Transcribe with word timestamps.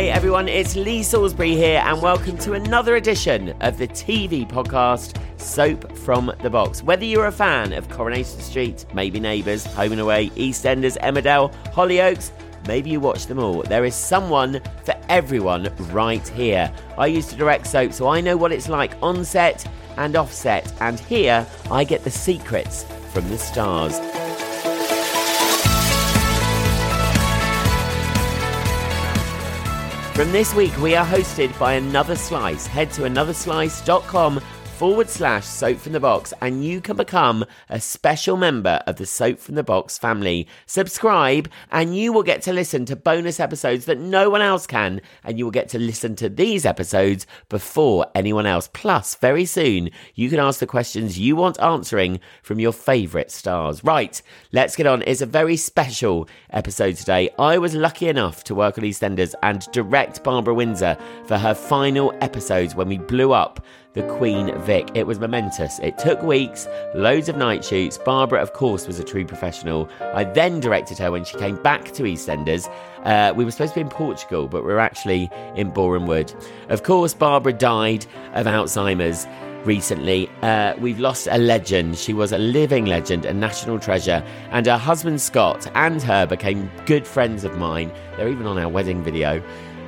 Hi 0.00 0.06
everyone, 0.06 0.48
it's 0.48 0.76
Lee 0.76 1.02
Salisbury 1.02 1.54
here, 1.54 1.82
and 1.84 2.00
welcome 2.00 2.38
to 2.38 2.54
another 2.54 2.96
edition 2.96 3.50
of 3.60 3.76
the 3.76 3.86
TV 3.86 4.48
podcast 4.48 5.20
Soap 5.38 5.94
from 5.94 6.32
the 6.40 6.48
Box. 6.48 6.82
Whether 6.82 7.04
you're 7.04 7.26
a 7.26 7.30
fan 7.30 7.74
of 7.74 7.90
Coronation 7.90 8.40
Street, 8.40 8.86
maybe 8.94 9.20
Neighbours, 9.20 9.66
Home 9.66 9.92
and 9.92 10.00
Away, 10.00 10.30
EastEnders, 10.30 10.96
Emmerdale, 11.00 11.52
Hollyoaks, 11.74 12.30
maybe 12.66 12.88
you 12.88 12.98
watch 12.98 13.26
them 13.26 13.38
all. 13.38 13.60
There 13.60 13.84
is 13.84 13.94
someone 13.94 14.62
for 14.84 14.98
everyone 15.10 15.70
right 15.92 16.26
here. 16.28 16.72
I 16.96 17.06
used 17.06 17.28
to 17.28 17.36
direct 17.36 17.66
soap, 17.66 17.92
so 17.92 18.08
I 18.08 18.22
know 18.22 18.38
what 18.38 18.52
it's 18.52 18.70
like 18.70 18.94
on 19.02 19.22
set 19.22 19.70
and 19.98 20.16
off 20.16 20.32
set, 20.32 20.72
and 20.80 20.98
here 20.98 21.46
I 21.70 21.84
get 21.84 22.04
the 22.04 22.10
secrets 22.10 22.86
from 23.12 23.28
the 23.28 23.36
stars. 23.36 23.98
From 30.20 30.32
this 30.32 30.54
week, 30.54 30.76
we 30.76 30.94
are 30.94 31.06
hosted 31.06 31.58
by 31.58 31.72
Another 31.72 32.14
Slice. 32.14 32.66
Head 32.66 32.92
to 32.92 33.04
anotherslice.com 33.04 34.42
forward 34.80 35.10
slash 35.10 35.44
soap 35.44 35.76
from 35.76 35.92
the 35.92 36.00
box 36.00 36.32
and 36.40 36.64
you 36.64 36.80
can 36.80 36.96
become 36.96 37.44
a 37.68 37.78
special 37.78 38.38
member 38.38 38.82
of 38.86 38.96
the 38.96 39.04
soap 39.04 39.38
from 39.38 39.54
the 39.54 39.62
box 39.62 39.98
family. 39.98 40.48
Subscribe 40.64 41.50
and 41.70 41.94
you 41.94 42.14
will 42.14 42.22
get 42.22 42.40
to 42.40 42.50
listen 42.50 42.86
to 42.86 42.96
bonus 42.96 43.38
episodes 43.38 43.84
that 43.84 43.98
no 43.98 44.30
one 44.30 44.40
else 44.40 44.66
can 44.66 45.02
and 45.22 45.38
you 45.38 45.44
will 45.44 45.52
get 45.52 45.68
to 45.68 45.78
listen 45.78 46.16
to 46.16 46.30
these 46.30 46.64
episodes 46.64 47.26
before 47.50 48.06
anyone 48.14 48.46
else. 48.46 48.70
Plus 48.72 49.16
very 49.16 49.44
soon 49.44 49.90
you 50.14 50.30
can 50.30 50.38
ask 50.38 50.60
the 50.60 50.66
questions 50.66 51.18
you 51.18 51.36
want 51.36 51.60
answering 51.60 52.18
from 52.42 52.58
your 52.58 52.72
favorite 52.72 53.30
stars. 53.30 53.84
Right 53.84 54.22
let's 54.52 54.76
get 54.76 54.86
on. 54.86 55.02
It's 55.06 55.20
a 55.20 55.26
very 55.26 55.58
special 55.58 56.26
episode 56.54 56.96
today. 56.96 57.28
I 57.38 57.58
was 57.58 57.74
lucky 57.74 58.08
enough 58.08 58.44
to 58.44 58.54
work 58.54 58.78
on 58.78 58.84
eastenders 58.84 59.34
and 59.42 59.60
direct 59.72 60.24
barbara 60.24 60.54
windsor 60.54 60.96
for 61.26 61.36
her 61.36 61.52
final 61.52 62.14
episodes 62.22 62.74
when 62.74 62.88
we 62.88 62.96
blew 62.96 63.32
up 63.32 63.62
the 63.92 64.02
Queen 64.04 64.56
Vic. 64.60 64.88
It 64.94 65.06
was 65.06 65.18
momentous. 65.18 65.78
It 65.80 65.98
took 65.98 66.22
weeks, 66.22 66.68
loads 66.94 67.28
of 67.28 67.36
night 67.36 67.64
shoots. 67.64 67.98
Barbara, 67.98 68.40
of 68.40 68.52
course, 68.52 68.86
was 68.86 69.00
a 69.00 69.04
true 69.04 69.24
professional. 69.24 69.88
I 70.14 70.24
then 70.24 70.60
directed 70.60 70.98
her 70.98 71.10
when 71.10 71.24
she 71.24 71.36
came 71.38 71.60
back 71.62 71.92
to 71.92 72.04
EastEnders. 72.04 72.70
Uh, 73.04 73.32
we 73.34 73.44
were 73.44 73.50
supposed 73.50 73.74
to 73.74 73.80
be 73.80 73.80
in 73.80 73.88
Portugal, 73.88 74.46
but 74.46 74.64
we 74.64 74.72
are 74.72 74.78
actually 74.78 75.28
in 75.56 75.70
Boreham 75.70 76.06
Wood. 76.06 76.32
Of 76.68 76.84
course, 76.84 77.14
Barbara 77.14 77.52
died 77.52 78.06
of 78.34 78.46
Alzheimer's 78.46 79.26
recently. 79.64 80.30
Uh, 80.42 80.74
we've 80.78 81.00
lost 81.00 81.28
a 81.30 81.38
legend. 81.38 81.98
She 81.98 82.12
was 82.12 82.32
a 82.32 82.38
living 82.38 82.86
legend, 82.86 83.24
a 83.24 83.32
national 83.32 83.78
treasure. 83.78 84.24
And 84.50 84.66
her 84.66 84.78
husband 84.78 85.20
Scott 85.20 85.70
and 85.74 86.02
her 86.02 86.26
became 86.26 86.70
good 86.86 87.06
friends 87.06 87.44
of 87.44 87.58
mine. 87.58 87.92
They're 88.16 88.28
even 88.28 88.46
on 88.46 88.58
our 88.58 88.68
wedding 88.68 89.02
video. 89.02 89.42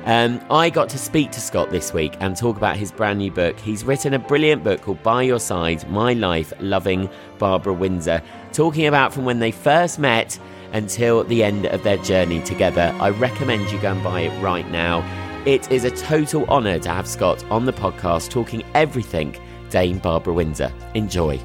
Um, 0.05 0.41
I 0.51 0.69
got 0.69 0.89
to 0.89 0.97
speak 0.97 1.31
to 1.31 1.39
Scott 1.39 1.71
this 1.71 1.93
week 1.93 2.15
and 2.19 2.35
talk 2.35 2.57
about 2.57 2.75
his 2.75 2.91
brand 2.91 3.19
new 3.19 3.31
book. 3.31 3.57
He's 3.57 3.85
written 3.85 4.13
a 4.13 4.19
brilliant 4.19 4.61
book 4.61 4.81
called 4.81 5.01
By 5.01 5.23
Your 5.23 5.39
Side 5.39 5.89
My 5.89 6.11
Life 6.11 6.51
Loving 6.59 7.09
Barbara 7.39 7.73
Windsor, 7.73 8.21
talking 8.51 8.87
about 8.87 9.13
from 9.13 9.23
when 9.23 9.39
they 9.39 9.51
first 9.51 9.99
met 9.99 10.37
until 10.73 11.23
the 11.23 11.41
end 11.41 11.67
of 11.67 11.83
their 11.83 11.95
journey 11.97 12.41
together. 12.43 12.93
I 12.99 13.11
recommend 13.11 13.71
you 13.71 13.79
go 13.79 13.93
and 13.93 14.03
buy 14.03 14.21
it 14.21 14.43
right 14.43 14.69
now. 14.71 14.99
It 15.45 15.71
is 15.71 15.85
a 15.85 15.91
total 15.91 16.45
honour 16.47 16.79
to 16.79 16.89
have 16.89 17.07
Scott 17.07 17.41
on 17.49 17.65
the 17.65 17.73
podcast 17.73 18.29
talking 18.29 18.63
everything 18.73 19.37
Dame 19.69 19.99
Barbara 19.99 20.33
Windsor. 20.33 20.73
Enjoy. 20.95 21.37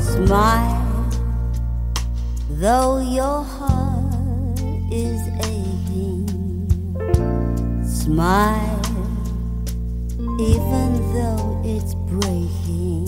Smile, 0.00 1.08
though 2.48 2.98
your 2.98 3.44
heart 3.44 4.60
is 4.92 5.20
smile, 8.00 8.80
even 10.40 11.12
though 11.12 11.60
it's 11.64 11.94
breaking. 12.08 13.06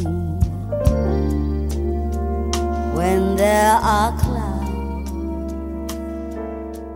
When 2.94 3.36
there 3.36 3.72
are 3.72 4.12
clouds 4.19 5.10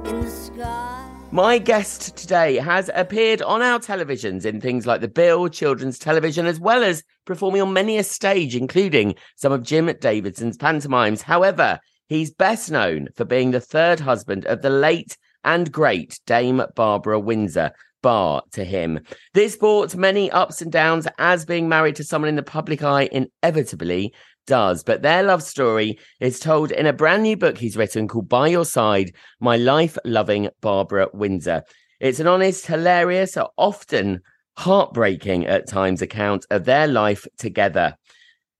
in 0.08 0.20
the 0.20 0.30
sky. 0.30 1.08
My 1.32 1.56
guest 1.56 2.16
today 2.18 2.56
has 2.56 2.90
appeared 2.94 3.40
on 3.40 3.62
our 3.62 3.78
televisions 3.78 4.44
in 4.44 4.60
things 4.60 4.86
like 4.86 5.00
The 5.00 5.08
Bill, 5.08 5.48
children's 5.48 5.98
television, 5.98 6.44
as 6.44 6.60
well 6.60 6.84
as 6.84 7.02
performing 7.24 7.62
on 7.62 7.72
many 7.72 7.96
a 7.96 8.04
stage, 8.04 8.54
including 8.54 9.14
some 9.36 9.52
of 9.52 9.62
Jim 9.62 9.86
Davidson's 9.86 10.58
pantomimes. 10.58 11.22
However, 11.22 11.80
he's 12.08 12.30
best 12.30 12.70
known 12.70 13.08
for 13.16 13.24
being 13.24 13.52
the 13.52 13.60
third 13.60 14.00
husband 14.00 14.44
of 14.44 14.60
the 14.60 14.70
late 14.70 15.16
and 15.46 15.72
great 15.72 16.20
Dame 16.26 16.62
Barbara 16.74 17.18
Windsor, 17.18 17.70
bar 18.02 18.42
to 18.52 18.64
him. 18.64 19.00
This 19.32 19.56
brought 19.56 19.94
many 19.94 20.30
ups 20.30 20.60
and 20.60 20.70
downs, 20.70 21.08
as 21.18 21.46
being 21.46 21.68
married 21.68 21.96
to 21.96 22.04
someone 22.04 22.28
in 22.28 22.36
the 22.36 22.42
public 22.42 22.82
eye 22.82 23.08
inevitably 23.10 24.12
does. 24.46 24.84
But 24.84 25.02
their 25.02 25.22
love 25.22 25.42
story 25.42 25.98
is 26.20 26.38
told 26.38 26.70
in 26.70 26.86
a 26.86 26.92
brand 26.92 27.22
new 27.22 27.36
book 27.36 27.58
he's 27.58 27.76
written 27.76 28.08
called 28.08 28.28
By 28.28 28.48
Your 28.48 28.64
Side 28.64 29.12
My 29.40 29.56
Life 29.56 29.96
Loving 30.04 30.50
Barbara 30.60 31.08
Windsor. 31.12 31.62
It's 31.98 32.20
an 32.20 32.26
honest, 32.26 32.66
hilarious, 32.66 33.38
often 33.56 34.20
heartbreaking 34.56 35.46
at 35.46 35.68
times 35.68 36.02
account 36.02 36.46
of 36.50 36.64
their 36.64 36.86
life 36.86 37.26
together. 37.38 37.96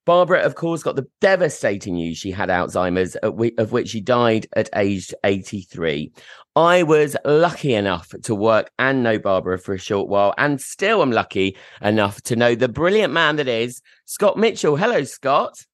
Barbara, 0.06 0.39
of 0.41 0.55
course, 0.55 0.84
got 0.84 0.94
the 0.94 1.09
devastating 1.21 1.94
news 1.94 2.17
she 2.17 2.31
had 2.31 2.49
Alzheimer's, 2.49 3.17
of 3.17 3.72
which 3.72 3.89
she 3.89 4.00
died 4.00 4.47
at 4.55 4.71
age 4.77 5.12
83. 5.25 6.12
I 6.55 6.84
was 6.84 7.17
lucky 7.25 7.75
enough 7.75 8.15
to 8.22 8.34
work 8.34 8.71
and 8.78 9.03
know 9.03 9.19
Barbara 9.19 9.59
for 9.59 9.75
a 9.75 9.78
short 9.78 10.09
while, 10.09 10.33
and 10.39 10.61
still 10.61 11.03
I'm 11.03 11.11
lucky 11.11 11.56
enough 11.83 12.22
to 12.22 12.37
know 12.37 12.55
the 12.55 12.69
brilliant 12.69 13.12
man 13.12 13.34
that 13.37 13.49
is 13.49 13.83
Scott 14.05 14.39
Mitchell. 14.39 14.77
Hello, 14.77 15.03
Scott. 15.03 15.66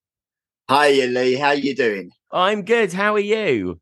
Hi, 0.68 0.90
Lee. 0.90 1.34
How 1.34 1.48
are 1.48 1.54
you 1.54 1.76
doing? 1.76 2.10
I'm 2.32 2.64
good. 2.64 2.94
How 2.94 3.14
are 3.14 3.20
you? 3.20 3.80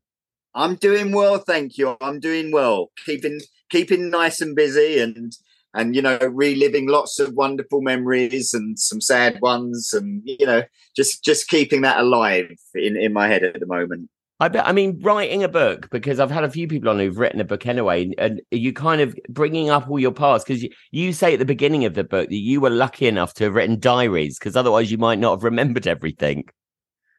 I'm 0.53 0.75
doing 0.75 1.13
well, 1.13 1.37
thank 1.37 1.77
you. 1.77 1.95
I'm 2.01 2.19
doing 2.19 2.51
well. 2.51 2.91
Keeping 3.05 3.39
keeping 3.69 4.09
nice 4.09 4.41
and 4.41 4.53
busy 4.53 4.99
and 4.99 5.33
and 5.73 5.95
you 5.95 6.01
know 6.01 6.17
reliving 6.31 6.87
lots 6.87 7.19
of 7.19 7.33
wonderful 7.33 7.81
memories 7.81 8.53
and 8.53 8.77
some 8.77 9.01
sad 9.01 9.39
ones 9.41 9.93
and 9.93 10.21
you 10.25 10.45
know 10.45 10.63
just 10.95 11.23
just 11.23 11.47
keeping 11.47 11.81
that 11.81 11.99
alive 11.99 12.51
in 12.75 12.97
in 12.97 13.13
my 13.13 13.27
head 13.27 13.43
at 13.43 13.59
the 13.59 13.65
moment 13.65 14.09
I 14.41 14.47
bet. 14.47 14.67
I 14.67 14.71
mean, 14.71 14.99
writing 15.03 15.43
a 15.43 15.47
book 15.47 15.87
because 15.91 16.19
I've 16.19 16.31
had 16.31 16.43
a 16.43 16.49
few 16.49 16.67
people 16.67 16.89
on 16.89 16.97
who've 16.97 17.19
written 17.19 17.39
a 17.39 17.43
book 17.43 17.67
anyway, 17.67 18.11
and 18.17 18.41
you 18.49 18.73
kind 18.73 18.99
of 18.99 19.15
bringing 19.29 19.69
up 19.69 19.87
all 19.87 19.99
your 19.99 20.11
past 20.11 20.47
because 20.47 20.63
you, 20.63 20.71
you 20.89 21.13
say 21.13 21.33
at 21.33 21.39
the 21.39 21.45
beginning 21.45 21.85
of 21.85 21.93
the 21.93 22.03
book 22.03 22.27
that 22.27 22.35
you 22.35 22.59
were 22.59 22.71
lucky 22.71 23.05
enough 23.05 23.35
to 23.35 23.43
have 23.43 23.53
written 23.53 23.79
diaries 23.79 24.39
because 24.39 24.55
otherwise 24.55 24.91
you 24.91 24.97
might 24.97 25.19
not 25.19 25.33
have 25.33 25.43
remembered 25.43 25.85
everything. 25.85 26.45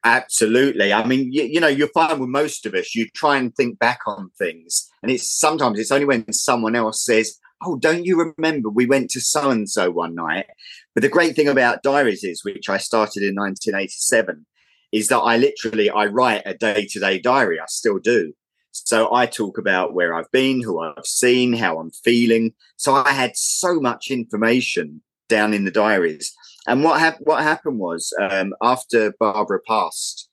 Absolutely. 0.03 0.93
I 0.93 1.07
mean, 1.07 1.33
you, 1.33 1.45
you 1.45 1.61
know, 1.61 1.69
you'll 1.69 1.91
find 1.95 2.19
with 2.19 2.29
most 2.29 2.67
of 2.67 2.75
us, 2.75 2.93
you 2.93 3.07
try 3.15 3.37
and 3.37 3.55
think 3.55 3.79
back 3.79 4.01
on 4.05 4.31
things, 4.37 4.91
and 5.01 5.13
it's 5.13 5.33
sometimes 5.33 5.79
it's 5.79 5.93
only 5.93 6.07
when 6.07 6.33
someone 6.33 6.75
else 6.75 7.05
says, 7.05 7.39
oh, 7.65 7.77
don't 7.77 8.05
you 8.05 8.35
remember 8.37 8.69
we 8.69 8.87
went 8.87 9.11
to 9.11 9.21
so 9.21 9.51
and 9.51 9.69
so 9.69 9.91
one 9.91 10.15
night? 10.15 10.47
But 10.95 11.03
the 11.03 11.09
great 11.09 11.35
thing 11.37 11.49
about 11.49 11.83
diaries 11.83 12.25
is, 12.25 12.45
which 12.45 12.69
I 12.69 12.79
started 12.79 13.23
in 13.23 13.35
1987, 13.35 14.47
is 14.93 15.09
that 15.09 15.19
I 15.19 15.37
literally 15.37 15.91
I 15.91 16.07
write 16.07 16.43
a 16.45 16.55
day 16.55 16.87
to 16.91 17.01
day 17.01 17.19
diary. 17.19 17.59
I 17.61 17.67
still 17.67 17.99
do. 17.99 18.33
So 18.73 19.13
I 19.15 19.27
talk 19.27 19.59
about 19.59 19.95
where 19.95 20.15
I've 20.15 20.31
been, 20.31 20.63
who 20.63 20.81
I've 20.81 21.05
seen, 21.05 21.53
how 21.53 21.79
I'm 21.79 21.91
feeling. 21.91 22.55
So 22.77 22.95
I 22.95 23.11
had 23.11 23.37
so 23.37 23.81
much 23.81 24.11
information 24.11 25.03
down 25.29 25.53
in 25.53 25.65
the 25.65 25.71
diaries. 25.71 26.35
And 26.67 26.83
what 26.83 27.01
hap- 27.01 27.21
what 27.21 27.43
happened 27.43 27.79
was 27.79 28.13
um, 28.21 28.55
after 28.63 29.13
Barbara 29.19 29.61
passed 29.67 30.29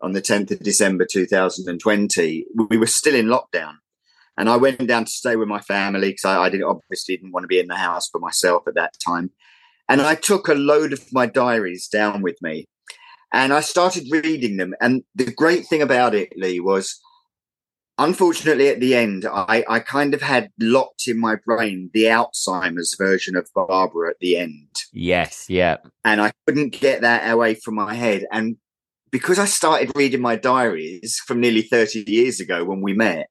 on 0.00 0.12
the 0.12 0.22
10th 0.22 0.50
of 0.50 0.60
December 0.60 1.06
2020, 1.10 2.46
we 2.68 2.76
were 2.76 2.86
still 2.86 3.14
in 3.14 3.26
lockdown. 3.26 3.74
And 4.38 4.48
I 4.48 4.56
went 4.56 4.86
down 4.86 5.04
to 5.04 5.10
stay 5.10 5.34
with 5.36 5.48
my 5.48 5.60
family 5.60 6.10
because 6.10 6.24
I, 6.24 6.44
I 6.44 6.48
didn't 6.48 6.68
obviously 6.68 7.16
didn't 7.16 7.32
want 7.32 7.42
to 7.42 7.48
be 7.48 7.58
in 7.58 7.66
the 7.66 7.76
house 7.76 8.08
for 8.08 8.20
myself 8.20 8.62
at 8.68 8.76
that 8.76 8.94
time. 9.04 9.32
And 9.88 10.00
I 10.00 10.14
took 10.14 10.48
a 10.48 10.54
load 10.54 10.92
of 10.92 11.12
my 11.12 11.26
diaries 11.26 11.88
down 11.88 12.22
with 12.22 12.36
me 12.40 12.68
and 13.32 13.52
I 13.52 13.60
started 13.60 14.06
reading 14.10 14.56
them. 14.56 14.74
And 14.80 15.02
the 15.14 15.32
great 15.32 15.66
thing 15.66 15.82
about 15.82 16.14
it, 16.14 16.32
Lee, 16.36 16.60
was 16.60 17.00
unfortunately 17.98 18.68
at 18.68 18.78
the 18.78 18.94
end, 18.94 19.26
I, 19.26 19.64
I 19.68 19.80
kind 19.80 20.14
of 20.14 20.22
had 20.22 20.50
locked 20.60 21.08
in 21.08 21.18
my 21.18 21.36
brain 21.44 21.90
the 21.92 22.04
Alzheimer's 22.04 22.94
version 22.96 23.34
of 23.34 23.50
Barbara 23.54 24.10
at 24.10 24.20
the 24.20 24.36
end. 24.36 24.68
Yes, 24.92 25.46
yeah. 25.48 25.78
And 26.04 26.20
I 26.20 26.30
couldn't 26.46 26.70
get 26.70 27.00
that 27.00 27.28
away 27.28 27.54
from 27.54 27.74
my 27.74 27.94
head. 27.94 28.24
And 28.30 28.56
because 29.10 29.38
I 29.38 29.46
started 29.46 29.90
reading 29.96 30.20
my 30.20 30.36
diaries 30.36 31.20
from 31.26 31.40
nearly 31.40 31.62
30 31.62 32.04
years 32.06 32.40
ago 32.40 32.64
when 32.64 32.82
we 32.82 32.92
met, 32.92 33.28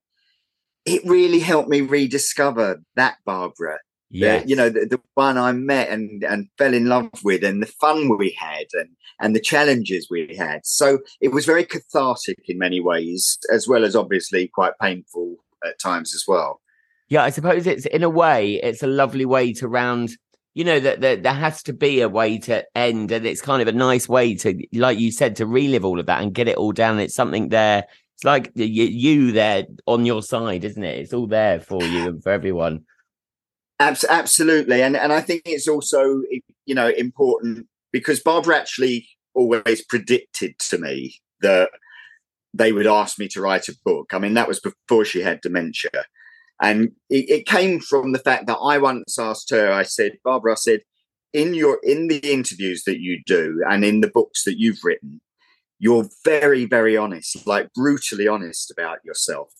it 0.87 1.01
really 1.05 1.39
helped 1.39 1.69
me 1.69 1.81
rediscover 1.81 2.81
that 2.95 3.17
Barbara. 3.25 3.79
Yeah. 4.09 4.41
You 4.45 4.55
know, 4.55 4.69
the, 4.69 4.85
the 4.85 5.01
one 5.15 5.37
I 5.37 5.51
met 5.51 5.89
and, 5.89 6.23
and 6.23 6.47
fell 6.57 6.73
in 6.73 6.85
love 6.85 7.09
with 7.23 7.43
and 7.43 7.61
the 7.61 7.67
fun 7.67 8.17
we 8.17 8.31
had 8.31 8.67
and, 8.71 8.89
and 9.19 9.35
the 9.35 9.41
challenges 9.41 10.07
we 10.09 10.33
had. 10.37 10.61
So 10.65 10.99
it 11.19 11.33
was 11.33 11.45
very 11.45 11.65
cathartic 11.65 12.39
in 12.47 12.57
many 12.57 12.79
ways, 12.79 13.37
as 13.51 13.67
well 13.67 13.83
as 13.83 13.97
obviously 13.97 14.47
quite 14.47 14.73
painful 14.81 15.35
at 15.65 15.77
times 15.77 16.15
as 16.15 16.23
well. 16.25 16.61
Yeah, 17.09 17.23
I 17.23 17.31
suppose 17.31 17.67
it's 17.67 17.85
in 17.85 18.03
a 18.03 18.09
way, 18.09 18.55
it's 18.55 18.83
a 18.83 18.87
lovely 18.87 19.25
way 19.25 19.51
to 19.53 19.67
round 19.67 20.11
you 20.53 20.63
know 20.63 20.79
that, 20.79 21.01
that 21.01 21.21
there 21.21 21.33
has 21.33 21.61
to 21.61 21.71
be 21.71 22.01
a 22.01 22.09
way 22.09 22.39
to 22.39 22.65
end 22.75 23.11
and 23.11 23.27
it's 23.27 23.41
kind 23.41 23.61
of 23.61 23.67
a 23.67 23.71
nice 23.71 24.09
way 24.09 24.33
to 24.33 24.59
like 24.73 24.97
you 24.97 25.11
said 25.11 25.35
to 25.35 25.45
relive 25.45 25.85
all 25.85 25.99
of 25.99 26.07
that 26.07 26.23
and 26.23 26.33
get 26.33 26.47
it 26.47 26.57
all 26.57 26.71
down 26.71 26.97
it's 26.97 27.13
something 27.13 27.49
there 27.49 27.85
it's 28.17 28.23
like 28.23 28.51
you, 28.55 28.65
you 28.65 29.31
there 29.31 29.67
on 29.85 30.03
your 30.03 30.23
side 30.23 30.63
isn't 30.63 30.83
it? 30.83 30.97
It's 30.97 31.13
all 31.13 31.27
there 31.27 31.59
for 31.59 31.83
you 31.83 32.07
and 32.07 32.23
for 32.23 32.31
everyone. 32.31 32.83
Absolutely. 33.79 34.81
And 34.81 34.97
and 34.97 35.13
i 35.13 35.21
think 35.21 35.43
it's 35.45 35.67
also 35.67 36.23
you 36.65 36.73
know 36.73 36.89
important 36.89 37.67
because 37.91 38.19
barbara 38.19 38.57
actually 38.57 39.07
always 39.35 39.85
predicted 39.85 40.57
to 40.57 40.79
me 40.79 41.17
that 41.41 41.69
they 42.55 42.73
would 42.73 42.87
ask 42.87 43.19
me 43.19 43.27
to 43.27 43.41
write 43.41 43.67
a 43.67 43.77
book. 43.85 44.15
I 44.15 44.17
mean 44.17 44.33
that 44.33 44.47
was 44.47 44.59
before 44.59 45.05
she 45.05 45.21
had 45.21 45.41
dementia. 45.41 46.05
And 46.59 46.93
it, 47.11 47.29
it, 47.29 47.45
came 47.45 47.79
from 47.79 48.13
the 48.13 48.19
fact 48.19 48.47
that 48.47 48.57
I 48.57 48.79
once 48.79 49.19
asked 49.19 49.51
her, 49.51 49.71
I 49.71 49.83
said, 49.83 50.13
Barbara, 50.23 50.53
I 50.53 50.55
said, 50.55 50.79
in 51.31 51.53
your 51.53 51.79
in 51.83 52.07
the 52.07 52.17
interviews 52.17 52.81
that 52.85 52.99
you 52.99 53.21
do 53.27 53.63
and 53.69 53.85
in 53.85 54.01
the 54.01 54.07
books 54.07 54.43
that 54.45 54.57
you've 54.57 54.83
written, 54.83 55.21
you're 55.79 56.07
very, 56.23 56.65
very 56.65 56.97
honest, 56.97 57.45
like 57.45 57.71
brutally 57.73 58.27
honest 58.27 58.71
about 58.71 59.03
yourself. 59.05 59.53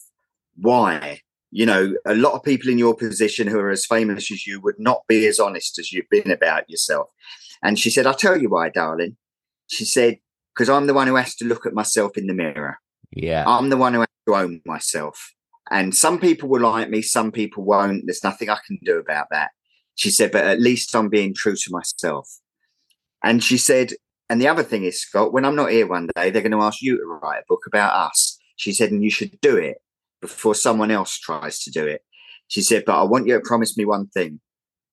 Why? 0.55 1.21
You 1.51 1.65
know, 1.65 1.93
a 2.05 2.15
lot 2.15 2.33
of 2.33 2.43
people 2.43 2.69
in 2.69 2.77
your 2.77 2.95
position 2.95 3.47
who 3.47 3.59
are 3.59 3.69
as 3.69 3.85
famous 3.85 4.31
as 4.31 4.45
you 4.45 4.59
would 4.61 4.79
not 4.79 5.03
be 5.07 5.27
as 5.27 5.39
honest 5.39 5.79
as 5.79 5.93
you've 5.93 6.09
been 6.09 6.31
about 6.31 6.69
yourself. 6.69 7.09
And 7.63 7.79
she 7.79 7.89
said, 7.89 8.05
I'll 8.05 8.13
tell 8.13 8.39
you 8.39 8.49
why, 8.49 8.69
darling. 8.69 9.17
She 9.67 9.85
said, 9.85 10.17
because 10.53 10.69
I'm 10.69 10.87
the 10.87 10.93
one 10.93 11.07
who 11.07 11.15
has 11.15 11.35
to 11.35 11.45
look 11.45 11.65
at 11.65 11.73
myself 11.73 12.17
in 12.17 12.27
the 12.27 12.33
mirror. 12.33 12.79
Yeah. 13.11 13.43
I'm 13.47 13.69
the 13.69 13.77
one 13.77 13.93
who 13.93 14.01
has 14.01 14.07
to 14.27 14.35
own 14.35 14.61
myself. 14.65 15.33
And 15.69 15.95
some 15.95 16.19
people 16.19 16.49
will 16.49 16.61
like 16.61 16.89
me, 16.89 17.01
some 17.01 17.31
people 17.31 17.63
won't. 17.63 18.03
There's 18.05 18.23
nothing 18.23 18.49
I 18.49 18.57
can 18.65 18.79
do 18.83 18.97
about 18.97 19.27
that. 19.31 19.51
She 19.95 20.09
said, 20.09 20.31
but 20.31 20.45
at 20.45 20.61
least 20.61 20.95
I'm 20.95 21.09
being 21.09 21.33
true 21.33 21.55
to 21.55 21.71
myself. 21.71 22.29
And 23.23 23.43
she 23.43 23.57
said, 23.57 23.93
and 24.29 24.41
the 24.41 24.47
other 24.47 24.63
thing 24.63 24.83
is, 24.83 25.01
Scott, 25.01 25.33
when 25.33 25.45
I'm 25.45 25.56
not 25.56 25.71
here 25.71 25.88
one 25.88 26.09
day, 26.15 26.29
they're 26.29 26.41
going 26.41 26.51
to 26.51 26.62
ask 26.62 26.81
you 26.81 26.97
to 26.97 27.06
write 27.06 27.39
a 27.39 27.45
book 27.47 27.63
about 27.68 27.94
us. 27.94 28.38
She 28.56 28.74
said, 28.74 28.91
and 28.91 29.03
you 29.03 29.09
should 29.09 29.39
do 29.41 29.57
it 29.57 29.77
before 30.21 30.56
someone 30.56 30.91
else 30.91 31.18
tries 31.18 31.59
to 31.63 31.71
do 31.71 31.85
it. 31.85 32.01
She 32.47 32.62
said, 32.62 32.83
but 32.85 33.00
I 33.00 33.03
want 33.03 33.27
you 33.27 33.33
to 33.33 33.41
promise 33.41 33.77
me 33.77 33.85
one 33.85 34.07
thing. 34.07 34.39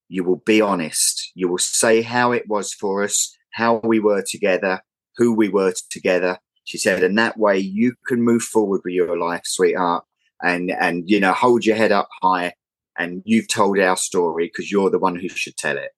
You 0.08 0.24
will 0.24 0.42
be 0.44 0.60
honest. 0.60 1.32
You 1.34 1.48
will 1.48 1.58
say 1.58 2.02
how 2.02 2.32
it 2.32 2.48
was 2.48 2.72
for 2.74 3.02
us, 3.02 3.34
how 3.52 3.80
we 3.82 4.00
were 4.00 4.22
together, 4.28 4.80
who 5.16 5.32
we 5.34 5.48
were 5.48 5.72
together. 5.90 6.38
She 6.64 6.78
said, 6.78 7.02
and 7.02 7.16
that 7.18 7.38
way 7.38 7.58
you 7.58 7.94
can 8.06 8.22
move 8.22 8.42
forward 8.42 8.82
with 8.84 8.94
your 8.94 9.18
life, 9.18 9.42
sweetheart 9.44 10.04
and 10.44 10.70
and 10.70 11.08
you 11.08 11.18
know 11.18 11.32
hold 11.32 11.64
your 11.64 11.76
head 11.76 11.92
up 11.92 12.08
high 12.22 12.52
and 12.96 13.22
you've 13.24 13.48
told 13.48 13.78
our 13.78 13.96
story 13.96 14.46
because 14.46 14.70
you're 14.70 14.90
the 14.90 14.98
one 14.98 15.16
who 15.16 15.28
should 15.28 15.56
tell 15.56 15.76
it 15.76 15.90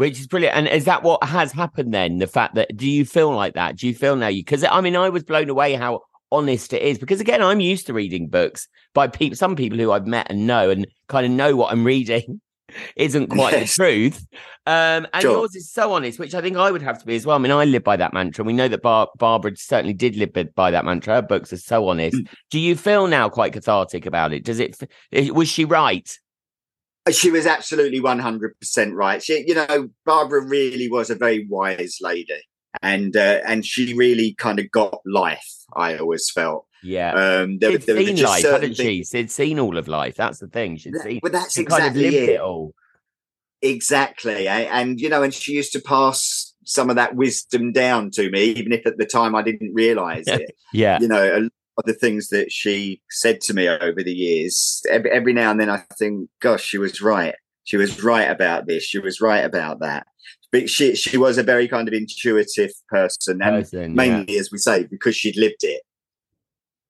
which 0.00 0.18
is 0.18 0.26
brilliant 0.26 0.56
and 0.56 0.66
is 0.66 0.86
that 0.86 1.02
what 1.02 1.22
has 1.22 1.52
happened 1.52 1.92
then 1.92 2.16
the 2.16 2.26
fact 2.26 2.54
that 2.54 2.74
do 2.74 2.88
you 2.88 3.04
feel 3.04 3.34
like 3.34 3.52
that 3.52 3.76
do 3.76 3.86
you 3.86 3.94
feel 3.94 4.16
now 4.16 4.28
you 4.28 4.40
because 4.40 4.64
i 4.64 4.80
mean 4.80 4.96
i 4.96 5.10
was 5.10 5.22
blown 5.22 5.50
away 5.50 5.74
how 5.74 6.00
honest 6.32 6.72
it 6.72 6.80
is 6.80 6.96
because 6.96 7.20
again 7.20 7.42
i'm 7.42 7.60
used 7.60 7.86
to 7.86 7.92
reading 7.92 8.26
books 8.26 8.66
by 8.94 9.06
people 9.06 9.36
some 9.36 9.54
people 9.54 9.78
who 9.78 9.92
i've 9.92 10.06
met 10.06 10.26
and 10.30 10.46
know 10.46 10.70
and 10.70 10.86
kind 11.08 11.26
of 11.26 11.32
know 11.32 11.54
what 11.54 11.70
i'm 11.70 11.84
reading 11.84 12.40
isn't 12.96 13.26
quite 13.26 13.52
yes. 13.52 13.76
the 13.76 13.82
truth. 13.82 14.26
Um, 14.64 15.06
and 15.12 15.22
sure. 15.22 15.32
yours 15.32 15.56
is 15.56 15.72
so 15.72 15.92
honest, 15.92 16.20
which 16.20 16.36
I 16.36 16.40
think 16.40 16.56
I 16.56 16.70
would 16.70 16.82
have 16.82 17.00
to 17.00 17.04
be 17.04 17.16
as 17.16 17.26
well. 17.26 17.34
I 17.34 17.40
mean, 17.40 17.50
I 17.50 17.64
live 17.64 17.82
by 17.82 17.96
that 17.96 18.12
mantra. 18.12 18.42
And 18.42 18.46
we 18.46 18.52
know 18.52 18.68
that 18.68 18.80
Bar- 18.80 19.08
Barbara 19.18 19.56
certainly 19.56 19.92
did 19.92 20.14
live 20.14 20.32
by 20.54 20.70
that 20.70 20.84
mantra. 20.84 21.16
Her 21.16 21.22
books 21.22 21.52
are 21.52 21.56
so 21.56 21.88
honest. 21.88 22.16
Mm. 22.16 22.28
Do 22.50 22.60
you 22.60 22.76
feel 22.76 23.08
now 23.08 23.28
quite 23.28 23.52
cathartic 23.52 24.06
about 24.06 24.32
it? 24.32 24.44
Does 24.44 24.60
it? 24.60 24.76
Was 25.34 25.48
she 25.48 25.64
right? 25.64 26.16
She 27.10 27.30
was 27.30 27.46
absolutely 27.46 28.00
one 28.00 28.18
hundred 28.18 28.58
percent 28.58 28.94
right. 28.94 29.22
She, 29.22 29.44
you 29.46 29.54
know, 29.54 29.88
Barbara 30.04 30.44
really 30.44 30.88
was 30.88 31.10
a 31.10 31.14
very 31.14 31.46
wise 31.48 31.98
lady, 32.00 32.42
and 32.82 33.16
uh, 33.16 33.40
and 33.46 33.64
she 33.64 33.94
really 33.94 34.34
kind 34.34 34.58
of 34.58 34.70
got 34.70 35.00
life. 35.06 35.48
I 35.74 35.96
always 35.96 36.30
felt. 36.30 36.66
Yeah. 36.82 37.12
Um, 37.12 37.58
there, 37.58 37.72
She'd 37.72 37.82
there 37.82 37.96
seen 38.04 38.22
life, 38.22 38.44
hadn't 38.44 38.74
she? 38.74 39.04
She'd 39.04 39.30
seen 39.30 39.58
all 39.58 39.76
of 39.76 39.88
life. 39.88 40.16
That's 40.16 40.38
the 40.38 40.46
thing. 40.46 40.76
She'd 40.76 40.94
that, 40.94 41.02
seen. 41.02 41.20
But 41.22 41.32
that's 41.32 41.54
she 41.54 41.62
exactly 41.62 41.88
kind 41.88 41.96
of 41.96 42.02
lived 42.02 42.28
it. 42.28 42.28
it 42.34 42.40
all. 42.40 42.74
Exactly, 43.62 44.48
and 44.48 45.00
you 45.00 45.08
know, 45.08 45.22
and 45.22 45.34
she 45.34 45.52
used 45.52 45.72
to 45.72 45.80
pass 45.80 46.50
some 46.64 46.88
of 46.90 46.96
that 46.96 47.16
wisdom 47.16 47.72
down 47.72 48.10
to 48.12 48.30
me, 48.30 48.44
even 48.44 48.72
if 48.72 48.86
at 48.86 48.96
the 48.96 49.06
time 49.06 49.34
I 49.34 49.42
didn't 49.42 49.74
realize 49.74 50.24
it. 50.28 50.52
yeah. 50.72 50.98
You 51.00 51.08
know, 51.08 51.48
of 51.78 51.84
the 51.84 51.94
things 51.94 52.28
that 52.28 52.52
she 52.52 53.00
said 53.10 53.40
to 53.42 53.54
me 53.54 53.68
over 53.68 54.02
the 54.02 54.12
years, 54.12 54.82
every, 54.90 55.10
every 55.10 55.32
now 55.32 55.50
and 55.50 55.60
then 55.60 55.70
I 55.70 55.78
think, 55.98 56.28
gosh, 56.40 56.62
she 56.62 56.78
was 56.78 57.00
right. 57.00 57.34
She 57.64 57.76
was 57.76 58.02
right 58.02 58.30
about 58.30 58.66
this. 58.66 58.82
She 58.82 58.98
was 58.98 59.20
right 59.20 59.44
about 59.44 59.80
that 59.80 60.06
but 60.52 60.68
she 60.68 60.94
she 60.94 61.16
was 61.16 61.38
a 61.38 61.42
very 61.42 61.68
kind 61.68 61.88
of 61.88 61.94
intuitive 61.94 62.72
person, 62.88 63.40
and 63.42 63.62
person, 63.62 63.94
mainly, 63.94 64.34
yeah. 64.34 64.40
as 64.40 64.50
we 64.50 64.58
say, 64.58 64.84
because 64.84 65.16
she'd 65.16 65.36
lived 65.36 65.62
it. 65.62 65.82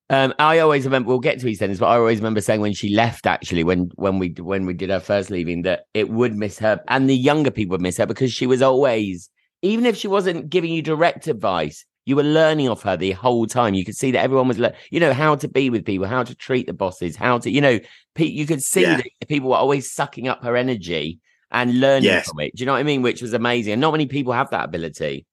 Um, 0.08 0.34
I 0.38 0.58
always 0.58 0.84
remember. 0.84 1.08
We'll 1.08 1.20
get 1.20 1.38
to 1.40 1.46
EastEnders, 1.46 1.78
but 1.78 1.86
I 1.86 1.96
always 1.96 2.18
remember 2.18 2.40
saying 2.40 2.60
when 2.60 2.72
she 2.72 2.94
left, 2.94 3.26
actually, 3.26 3.64
when 3.64 3.90
when 3.96 4.18
we 4.18 4.34
when 4.38 4.66
we 4.66 4.74
did 4.74 4.90
her 4.90 5.00
first 5.00 5.30
leaving, 5.30 5.62
that 5.62 5.84
it 5.94 6.10
would 6.10 6.34
miss 6.34 6.58
her, 6.58 6.80
and 6.88 7.08
the 7.08 7.16
younger 7.16 7.50
people 7.50 7.74
would 7.74 7.82
miss 7.82 7.98
her 7.98 8.06
because 8.06 8.32
she 8.32 8.46
was 8.46 8.62
always, 8.62 9.30
even 9.62 9.86
if 9.86 9.96
she 9.96 10.08
wasn't 10.08 10.50
giving 10.50 10.72
you 10.72 10.82
direct 10.82 11.26
advice, 11.26 11.84
you 12.06 12.16
were 12.16 12.22
learning 12.22 12.68
off 12.68 12.82
her 12.82 12.96
the 12.96 13.12
whole 13.12 13.46
time. 13.46 13.74
You 13.74 13.84
could 13.84 13.96
see 13.96 14.10
that 14.12 14.22
everyone 14.22 14.48
was, 14.48 14.58
le- 14.58 14.72
you 14.90 15.00
know, 15.00 15.12
how 15.12 15.36
to 15.36 15.48
be 15.48 15.70
with 15.70 15.84
people, 15.84 16.06
how 16.06 16.22
to 16.22 16.34
treat 16.34 16.66
the 16.66 16.72
bosses, 16.72 17.16
how 17.16 17.38
to, 17.38 17.50
you 17.50 17.60
know, 17.60 17.78
you 18.18 18.46
could 18.46 18.62
see 18.62 18.82
yeah. 18.82 18.96
that 18.96 19.28
people 19.28 19.50
were 19.50 19.56
always 19.56 19.90
sucking 19.92 20.28
up 20.28 20.42
her 20.42 20.56
energy 20.56 21.20
and 21.50 21.80
learning 21.80 22.04
yes. 22.04 22.28
from 22.28 22.40
it. 22.40 22.54
Do 22.54 22.60
you 22.60 22.66
know 22.66 22.72
what 22.72 22.78
I 22.78 22.84
mean? 22.84 23.02
Which 23.02 23.22
was 23.22 23.32
amazing, 23.32 23.72
and 23.72 23.80
not 23.80 23.92
many 23.92 24.06
people 24.06 24.32
have 24.32 24.50
that 24.50 24.64
ability. 24.64 25.26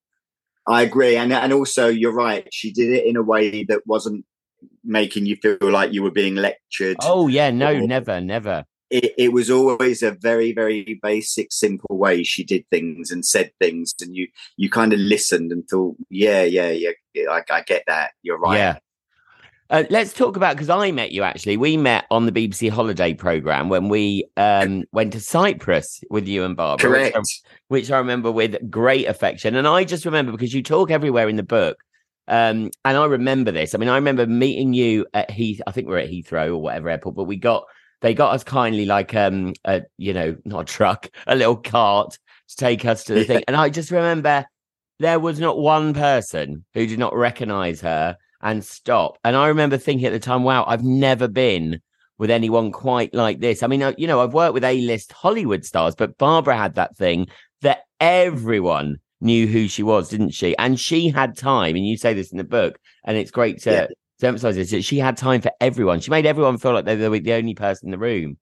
I 0.66 0.82
agree, 0.82 1.16
and 1.16 1.32
and 1.32 1.52
also 1.52 1.88
you're 1.88 2.12
right. 2.12 2.46
She 2.52 2.72
did 2.72 2.92
it 2.92 3.06
in 3.06 3.16
a 3.16 3.22
way 3.22 3.64
that 3.64 3.86
wasn't 3.86 4.24
making 4.84 5.26
you 5.26 5.36
feel 5.36 5.56
like 5.62 5.92
you 5.92 6.02
were 6.02 6.10
being 6.10 6.34
lectured. 6.34 6.96
Oh 7.02 7.28
yeah, 7.28 7.50
no, 7.50 7.72
or, 7.72 7.86
never, 7.86 8.20
never. 8.20 8.64
It, 8.90 9.12
it, 9.18 9.32
was 9.32 9.50
always 9.50 10.02
a 10.02 10.12
very, 10.12 10.52
very 10.52 10.98
basic, 11.02 11.52
simple 11.52 11.98
way 11.98 12.22
she 12.22 12.42
did 12.42 12.64
things 12.70 13.10
and 13.10 13.24
said 13.24 13.50
things, 13.60 13.94
and 14.00 14.16
you 14.16 14.28
you 14.56 14.70
kind 14.70 14.92
of 14.92 14.98
listened 14.98 15.52
and 15.52 15.68
thought, 15.68 15.96
yeah, 16.08 16.42
yeah, 16.42 16.70
yeah, 16.70 16.90
I, 17.30 17.42
I 17.50 17.62
get 17.62 17.84
that. 17.86 18.12
You're 18.22 18.38
right. 18.38 18.56
Yeah. 18.56 18.78
Uh, 19.70 19.84
let's 19.90 20.14
talk 20.14 20.36
about 20.36 20.56
because 20.56 20.70
I 20.70 20.90
met 20.92 21.12
you 21.12 21.22
actually. 21.22 21.58
We 21.58 21.76
met 21.76 22.06
on 22.10 22.24
the 22.24 22.32
BBC 22.32 22.70
holiday 22.70 23.12
program 23.12 23.68
when 23.68 23.90
we 23.90 24.24
um, 24.38 24.84
went 24.92 25.12
to 25.12 25.20
Cyprus 25.20 26.02
with 26.08 26.26
you 26.26 26.44
and 26.44 26.56
Barbara, 26.56 26.88
Correct. 26.88 27.16
Which 27.16 27.42
I, 27.44 27.48
which 27.68 27.90
I 27.90 27.98
remember 27.98 28.32
with 28.32 28.70
great 28.70 29.06
affection. 29.06 29.54
And 29.54 29.68
I 29.68 29.84
just 29.84 30.06
remember 30.06 30.32
because 30.32 30.54
you 30.54 30.62
talk 30.62 30.90
everywhere 30.90 31.28
in 31.28 31.36
the 31.36 31.42
book 31.42 31.76
um, 32.28 32.70
and 32.84 32.96
I 32.96 33.06
remember 33.06 33.50
this. 33.50 33.74
I 33.74 33.78
mean, 33.78 33.88
I 33.88 33.96
remember 33.96 34.26
meeting 34.26 34.74
you 34.74 35.06
at 35.14 35.30
Heath. 35.30 35.62
I 35.66 35.72
think 35.72 35.88
we 35.88 35.94
are 35.94 35.98
at 35.98 36.10
Heathrow 36.10 36.48
or 36.48 36.58
whatever 36.58 36.90
airport, 36.90 37.16
but 37.16 37.24
we 37.24 37.36
got 37.36 37.64
they 38.00 38.14
got 38.14 38.34
us 38.34 38.44
kindly 38.44 38.84
like 38.86 39.14
um 39.14 39.54
a 39.64 39.82
you 39.96 40.12
know 40.14 40.36
not 40.44 40.62
a 40.62 40.72
truck, 40.72 41.08
a 41.26 41.36
little 41.36 41.56
cart 41.56 42.18
to 42.48 42.56
take 42.56 42.84
us 42.84 43.04
to 43.04 43.14
the 43.14 43.20
yeah. 43.20 43.26
thing. 43.26 43.44
And 43.46 43.56
I 43.56 43.68
just 43.70 43.90
remember 43.90 44.46
there 44.98 45.20
was 45.20 45.38
not 45.38 45.58
one 45.58 45.94
person 45.94 46.64
who 46.74 46.86
did 46.86 46.98
not 46.98 47.14
recognize 47.14 47.80
her 47.82 48.16
and 48.42 48.64
stop. 48.64 49.18
And 49.24 49.36
I 49.36 49.48
remember 49.48 49.76
thinking 49.76 50.06
at 50.06 50.12
the 50.12 50.18
time, 50.18 50.42
wow, 50.42 50.64
I've 50.66 50.84
never 50.84 51.28
been 51.28 51.80
with 52.18 52.30
anyone 52.30 52.72
quite 52.72 53.14
like 53.14 53.38
this. 53.40 53.62
I 53.62 53.68
mean, 53.68 53.94
you 53.96 54.06
know, 54.06 54.20
I've 54.20 54.34
worked 54.34 54.54
with 54.54 54.64
A 54.64 54.80
list 54.80 55.12
Hollywood 55.12 55.64
stars, 55.64 55.94
but 55.94 56.18
Barbara 56.18 56.56
had 56.56 56.74
that 56.74 56.96
thing 56.96 57.28
that 57.62 57.82
everyone 58.00 58.98
knew 59.20 59.46
who 59.46 59.68
she 59.68 59.82
was, 59.82 60.08
didn't 60.08 60.30
she? 60.30 60.56
And 60.58 60.78
she 60.78 61.08
had 61.08 61.36
time, 61.36 61.76
and 61.76 61.86
you 61.86 61.96
say 61.96 62.14
this 62.14 62.32
in 62.32 62.38
the 62.38 62.44
book, 62.44 62.78
and 63.04 63.16
it's 63.16 63.30
great 63.30 63.60
to, 63.62 63.72
Yeah. 63.72 63.86
To 64.20 64.26
emphasize 64.26 64.56
this 64.56 64.70
that 64.70 64.82
she 64.82 64.98
had 64.98 65.16
time 65.16 65.40
for 65.40 65.52
everyone. 65.60 66.00
She 66.00 66.10
made 66.10 66.26
everyone 66.26 66.58
feel 66.58 66.72
like 66.72 66.84
they 66.84 67.08
were 67.08 67.18
the 67.18 67.32
only 67.32 67.54
person 67.54 67.88
in 67.88 67.92
the 67.92 67.98
room. 67.98 68.38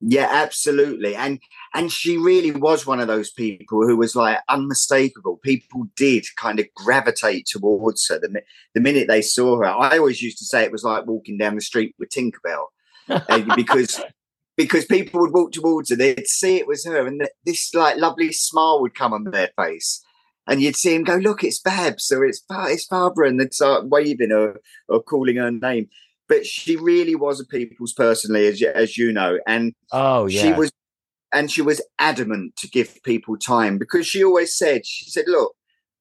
Yeah, 0.00 0.28
absolutely. 0.30 1.14
And 1.14 1.40
and 1.74 1.90
she 1.90 2.18
really 2.18 2.50
was 2.50 2.86
one 2.86 3.00
of 3.00 3.08
those 3.08 3.30
people 3.30 3.86
who 3.86 3.96
was 3.96 4.14
like 4.14 4.38
unmistakable. 4.48 5.38
People 5.42 5.84
did 5.96 6.26
kind 6.36 6.60
of 6.60 6.66
gravitate 6.74 7.46
towards 7.46 8.06
her 8.08 8.18
the, 8.18 8.42
the 8.74 8.80
minute 8.80 9.08
they 9.08 9.22
saw 9.22 9.56
her. 9.56 9.64
I 9.64 9.96
always 9.96 10.20
used 10.20 10.38
to 10.38 10.44
say 10.44 10.64
it 10.64 10.72
was 10.72 10.84
like 10.84 11.06
walking 11.06 11.38
down 11.38 11.54
the 11.54 11.62
street 11.62 11.94
with 11.98 12.10
Tinkerbell 12.10 12.66
uh, 13.08 13.42
because 13.56 14.00
because 14.56 14.84
people 14.84 15.20
would 15.20 15.32
walk 15.32 15.52
towards 15.52 15.90
her, 15.90 15.96
they'd 15.96 16.26
see 16.26 16.56
it 16.56 16.66
was 16.66 16.84
her, 16.84 17.06
and 17.06 17.20
th- 17.20 17.30
this 17.44 17.74
like 17.74 17.96
lovely 17.96 18.32
smile 18.32 18.80
would 18.82 18.94
come 18.94 19.14
on 19.14 19.24
their 19.24 19.50
face. 19.56 20.02
And 20.48 20.62
you'd 20.62 20.76
see 20.76 20.94
him 20.94 21.02
go, 21.02 21.16
look, 21.16 21.42
it's 21.42 21.60
Babs 21.60 22.10
or 22.12 22.24
it's 22.24 22.42
it's 22.50 22.86
Barbara, 22.86 23.28
and 23.28 23.40
they'd 23.40 23.54
start 23.54 23.88
waving 23.88 24.30
her 24.30 24.60
or 24.88 25.02
calling 25.02 25.36
her 25.36 25.50
name. 25.50 25.88
But 26.28 26.46
she 26.46 26.76
really 26.76 27.14
was 27.14 27.40
a 27.40 27.44
people's 27.44 27.92
personally, 27.92 28.46
as 28.46 28.60
you, 28.60 28.70
as 28.70 28.96
you 28.96 29.12
know, 29.12 29.38
and 29.46 29.74
Oh, 29.92 30.26
yeah. 30.26 30.42
she 30.42 30.52
was 30.52 30.72
and 31.32 31.50
she 31.50 31.62
was 31.62 31.80
adamant 31.98 32.56
to 32.56 32.68
give 32.68 32.98
people 33.04 33.36
time 33.36 33.78
because 33.78 34.06
she 34.06 34.24
always 34.24 34.56
said 34.56 34.86
she 34.86 35.10
said 35.10 35.24
look 35.26 35.54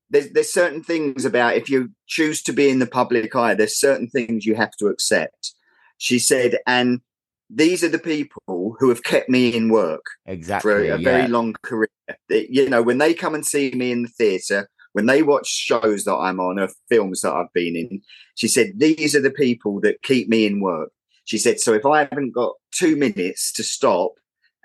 there's, 0.09 0.29
there's 0.31 0.53
certain 0.53 0.83
things 0.83 1.25
about 1.25 1.55
if 1.55 1.69
you 1.69 1.89
choose 2.07 2.41
to 2.43 2.53
be 2.53 2.69
in 2.69 2.79
the 2.79 2.85
public 2.85 3.35
eye 3.35 3.53
there's 3.55 3.77
certain 3.77 4.07
things 4.07 4.45
you 4.45 4.55
have 4.55 4.71
to 4.77 4.87
accept 4.87 5.53
she 5.97 6.19
said 6.19 6.57
and 6.67 7.01
these 7.49 7.83
are 7.83 7.89
the 7.89 7.99
people 7.99 8.75
who 8.79 8.89
have 8.89 9.03
kept 9.03 9.29
me 9.29 9.55
in 9.55 9.69
work 9.69 10.03
for 10.25 10.31
exactly. 10.31 10.71
a, 10.89 10.95
a 10.95 10.99
yeah. 10.99 11.09
very 11.09 11.27
long 11.27 11.53
career 11.61 11.89
you 12.29 12.69
know 12.69 12.81
when 12.81 12.97
they 12.97 13.13
come 13.13 13.35
and 13.35 13.45
see 13.45 13.71
me 13.71 13.91
in 13.91 14.03
the 14.03 14.09
theatre 14.09 14.69
when 14.93 15.05
they 15.05 15.21
watch 15.21 15.47
shows 15.47 16.03
that 16.05 16.15
i'm 16.15 16.39
on 16.39 16.59
or 16.59 16.69
films 16.89 17.21
that 17.21 17.33
i've 17.33 17.51
been 17.53 17.75
in 17.75 18.01
she 18.35 18.47
said 18.47 18.71
these 18.77 19.15
are 19.15 19.21
the 19.21 19.31
people 19.31 19.79
that 19.79 20.01
keep 20.01 20.27
me 20.27 20.45
in 20.45 20.59
work 20.59 20.89
she 21.25 21.37
said 21.37 21.59
so 21.59 21.73
if 21.73 21.85
i 21.85 21.99
haven't 21.99 22.31
got 22.31 22.53
two 22.71 22.95
minutes 22.95 23.51
to 23.51 23.63
stop 23.63 24.11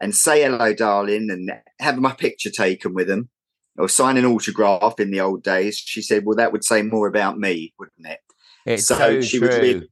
and 0.01 0.15
say 0.15 0.43
hello 0.43 0.73
darling 0.73 1.31
and 1.31 1.51
have 1.79 1.99
my 1.99 2.13
picture 2.13 2.51
taken 2.51 2.95
with 2.95 3.09
them 3.09 3.29
or 3.79 3.89
sign 3.89 4.17
an 4.17 4.25
autograph 4.25 4.99
in 4.99 5.11
the 5.11 5.21
old 5.21 5.43
days 5.43 5.77
she 5.77 6.01
said 6.01 6.25
well 6.25 6.37
that 6.37 6.53
would 6.53 6.65
say 6.65 6.83
more 6.83 7.07
about 7.07 7.39
me 7.39 7.75
wouldn't 7.79 8.07
it 8.07 8.21
It's 8.65 8.87
so 8.87 8.97
so, 8.97 9.21
she 9.21 9.39
true. 9.39 9.49
was 9.49 9.57
really 9.59 9.89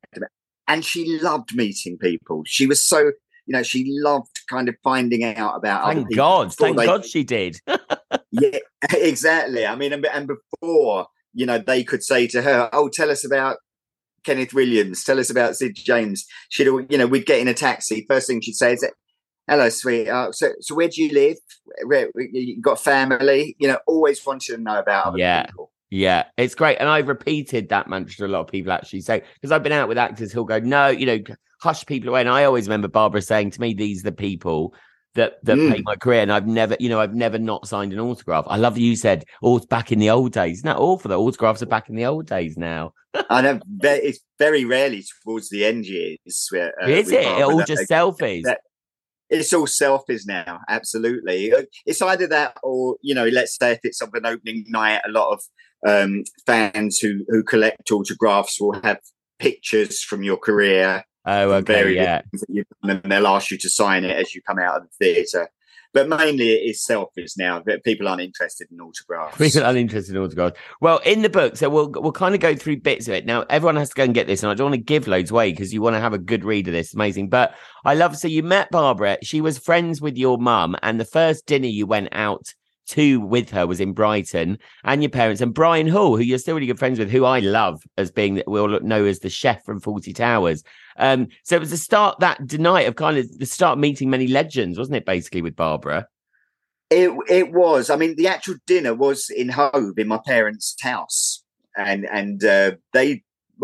and 0.68 0.84
she 0.84 1.18
loved 1.20 1.54
meeting 1.56 1.98
people 1.98 2.42
she 2.46 2.66
was 2.66 2.84
so 2.84 2.98
you 3.46 3.52
know 3.52 3.62
she 3.62 3.84
loved 3.88 4.40
kind 4.48 4.68
of 4.68 4.76
finding 4.84 5.24
out 5.24 5.56
about 5.56 5.86
Thank 5.86 6.08
people 6.08 6.16
God. 6.16 6.54
Thank 6.54 6.76
they- 6.76 6.86
God 6.86 7.04
she 7.04 7.24
did. 7.24 7.58
yeah, 8.30 8.58
exactly. 8.92 9.66
I 9.66 9.74
mean, 9.74 9.92
and, 9.92 10.04
and 10.06 10.28
before 10.28 11.06
you 11.34 11.46
know, 11.46 11.58
they 11.58 11.84
could 11.84 12.02
say 12.02 12.26
to 12.28 12.42
her, 12.42 12.68
"Oh, 12.72 12.88
tell 12.88 13.10
us 13.10 13.24
about 13.24 13.58
Kenneth 14.24 14.52
Williams. 14.52 15.04
Tell 15.04 15.18
us 15.20 15.30
about 15.30 15.56
Sid 15.56 15.76
James." 15.76 16.26
She'd, 16.48 16.66
you 16.66 16.98
know, 16.98 17.06
we'd 17.06 17.26
get 17.26 17.38
in 17.40 17.48
a 17.48 17.54
taxi. 17.54 18.04
First 18.08 18.26
thing 18.26 18.40
she'd 18.40 18.54
say 18.54 18.72
is, 18.74 18.86
"Hello, 19.46 19.68
sweetheart. 19.68 20.30
Uh, 20.30 20.32
so, 20.32 20.48
so 20.60 20.74
where 20.74 20.88
do 20.88 21.02
you 21.02 21.12
live? 21.12 21.36
Where, 21.84 22.10
you 22.16 22.60
got 22.60 22.80
family? 22.80 23.56
You 23.58 23.68
know, 23.68 23.78
always 23.86 24.24
wanted 24.26 24.56
to 24.56 24.60
know 24.62 24.78
about 24.78 25.06
other 25.06 25.18
Yeah. 25.18 25.46
people." 25.46 25.70
Yeah, 25.90 26.24
it's 26.36 26.54
great. 26.54 26.76
And 26.78 26.88
I've 26.88 27.08
repeated 27.08 27.68
that 27.70 27.88
mantra 27.88 28.14
to 28.16 28.26
a 28.26 28.28
lot 28.28 28.40
of 28.40 28.48
people 28.48 28.72
actually 28.72 29.00
say, 29.00 29.22
because 29.34 29.52
I've 29.52 29.62
been 29.62 29.72
out 29.72 29.88
with 29.88 29.98
actors 29.98 30.32
who'll 30.32 30.44
go, 30.44 30.58
no, 30.58 30.88
you 30.88 31.06
know, 31.06 31.18
hush 31.60 31.86
people 31.86 32.10
away. 32.10 32.20
And 32.20 32.28
I 32.28 32.44
always 32.44 32.66
remember 32.68 32.88
Barbara 32.88 33.22
saying 33.22 33.52
to 33.52 33.60
me, 33.60 33.72
these 33.74 34.00
are 34.02 34.10
the 34.10 34.16
people 34.16 34.74
that 35.14 35.42
that 35.44 35.56
Mm. 35.56 35.70
made 35.70 35.84
my 35.84 35.96
career. 35.96 36.20
And 36.20 36.30
I've 36.32 36.46
never, 36.46 36.76
you 36.78 36.90
know, 36.90 37.00
I've 37.00 37.14
never 37.14 37.38
not 37.38 37.66
signed 37.66 37.92
an 37.94 38.00
autograph. 38.00 38.44
I 38.48 38.56
love 38.58 38.76
you 38.76 38.94
said, 38.96 39.24
oh, 39.42 39.58
back 39.60 39.90
in 39.90 39.98
the 39.98 40.10
old 40.10 40.32
days. 40.32 40.58
Isn't 40.58 40.66
that 40.66 40.76
awful? 40.76 41.08
The 41.08 41.18
autographs 41.18 41.62
are 41.62 41.66
back 41.66 41.88
in 41.88 41.96
the 41.96 42.04
old 42.04 42.26
days 42.26 42.56
now. 42.58 42.92
I 43.30 43.40
know 43.40 43.58
it's 43.80 44.20
very 44.38 44.66
rarely 44.66 45.02
towards 45.24 45.48
the 45.48 45.64
end 45.64 45.86
years. 45.86 46.48
Where, 46.50 46.72
uh, 46.82 46.86
Is 46.88 47.10
it? 47.10 47.24
Barbara 47.24 47.46
all 47.48 47.62
just 47.64 47.90
selfies. 47.90 48.42
that- 48.42 48.60
it's 49.30 49.52
all 49.52 49.66
selfies 49.66 50.26
now 50.26 50.60
absolutely 50.68 51.52
Uh, 51.52 51.62
it's 51.86 52.02
either 52.02 52.26
that 52.26 52.56
or 52.62 52.96
you 53.02 53.14
know 53.14 53.26
let's 53.28 53.56
say 53.56 53.72
if 53.72 53.80
it's 53.82 54.00
of 54.00 54.14
an 54.14 54.26
opening 54.26 54.64
night 54.68 55.00
a 55.06 55.10
lot 55.10 55.32
of 55.32 55.42
um 55.86 56.24
fans 56.46 56.98
who 56.98 57.24
who 57.28 57.42
collect 57.42 57.90
autographs 57.90 58.60
will 58.60 58.80
have 58.82 59.00
pictures 59.38 60.02
from 60.02 60.22
your 60.22 60.36
career 60.36 61.04
oh, 61.26 61.52
okay. 61.52 61.94
Yeah. 61.94 62.22
you've 62.48 62.66
done, 62.82 63.00
and 63.02 63.12
they'll 63.12 63.26
ask 63.26 63.50
you 63.50 63.58
to 63.58 63.68
sign 63.68 64.04
it 64.04 64.16
as 64.16 64.34
you 64.34 64.42
come 64.42 64.58
out 64.58 64.78
of 64.78 64.82
the 64.84 65.04
theatre 65.04 65.48
but 65.94 66.08
mainly 66.08 66.50
it 66.50 66.70
is 66.70 66.84
selfies 66.84 67.32
now 67.36 67.60
that 67.66 67.84
people 67.84 68.08
aren't 68.08 68.20
interested 68.20 68.68
in 68.70 68.80
autographs 68.80 69.38
People 69.38 69.64
aren't 69.64 69.78
interested 69.78 70.14
in 70.14 70.22
autographs. 70.22 70.58
Well, 70.80 70.98
in 70.98 71.22
the 71.22 71.28
book, 71.28 71.56
so 71.56 71.68
we'll 71.68 71.90
we'll 71.90 72.12
kind 72.12 72.34
of 72.34 72.40
go 72.40 72.54
through 72.54 72.80
bits 72.80 73.08
of 73.08 73.14
it. 73.14 73.26
Now, 73.26 73.44
everyone 73.48 73.76
has 73.76 73.88
to 73.90 73.94
go 73.94 74.04
and 74.04 74.14
get 74.14 74.26
this, 74.26 74.42
and 74.42 74.50
I 74.50 74.54
don't 74.54 74.70
want 74.70 74.74
to 74.74 74.80
give 74.80 75.08
loads 75.08 75.30
away 75.30 75.50
because 75.50 75.72
you 75.72 75.82
want 75.82 75.94
to 75.94 76.00
have 76.00 76.12
a 76.12 76.18
good 76.18 76.44
read 76.44 76.68
of 76.68 76.74
this. 76.74 76.94
Amazing. 76.94 77.28
But 77.28 77.54
I 77.84 77.94
love 77.94 78.16
so 78.16 78.28
you 78.28 78.42
met 78.42 78.70
Barbara. 78.70 79.18
She 79.22 79.40
was 79.40 79.58
friends 79.58 80.00
with 80.00 80.16
your 80.16 80.38
mum, 80.38 80.76
and 80.82 81.00
the 81.00 81.04
first 81.04 81.46
dinner 81.46 81.68
you 81.68 81.86
went 81.86 82.08
out 82.12 82.54
to 82.88 83.20
with 83.20 83.50
her 83.50 83.66
was 83.66 83.80
in 83.80 83.92
Brighton, 83.92 84.58
and 84.84 85.02
your 85.02 85.10
parents 85.10 85.40
and 85.40 85.54
Brian 85.54 85.88
Hall, 85.88 86.16
who 86.16 86.22
you're 86.22 86.38
still 86.38 86.54
really 86.54 86.66
good 86.66 86.78
friends 86.78 86.98
with, 86.98 87.10
who 87.10 87.24
I 87.24 87.40
love 87.40 87.82
as 87.96 88.10
being 88.10 88.34
that 88.36 88.48
we'll 88.48 88.80
know 88.80 89.04
as 89.04 89.20
the 89.20 89.30
chef 89.30 89.64
from 89.64 89.80
Fawlty 89.80 90.14
Towers. 90.14 90.64
Um, 90.96 91.28
so 91.44 91.56
it 91.56 91.60
was 91.60 91.70
the 91.70 91.76
start 91.76 92.20
that 92.20 92.52
night 92.52 92.88
of 92.88 92.96
kind 92.96 93.18
of 93.18 93.38
the 93.38 93.46
start 93.46 93.78
meeting 93.78 94.10
many 94.10 94.26
legends, 94.26 94.78
wasn't 94.78 94.96
it? 94.96 95.06
Basically 95.06 95.42
with 95.42 95.56
Barbara. 95.56 96.08
It 96.90 97.10
it 97.28 97.52
was. 97.52 97.90
I 97.90 97.96
mean, 97.96 98.16
the 98.16 98.28
actual 98.28 98.56
dinner 98.66 98.94
was 98.94 99.28
in 99.28 99.50
Hove 99.50 99.98
in 99.98 100.08
my 100.08 100.20
parents' 100.24 100.74
house, 100.80 101.44
and 101.76 102.06
and 102.10 102.42
uh, 102.42 102.72
they, 102.94 103.22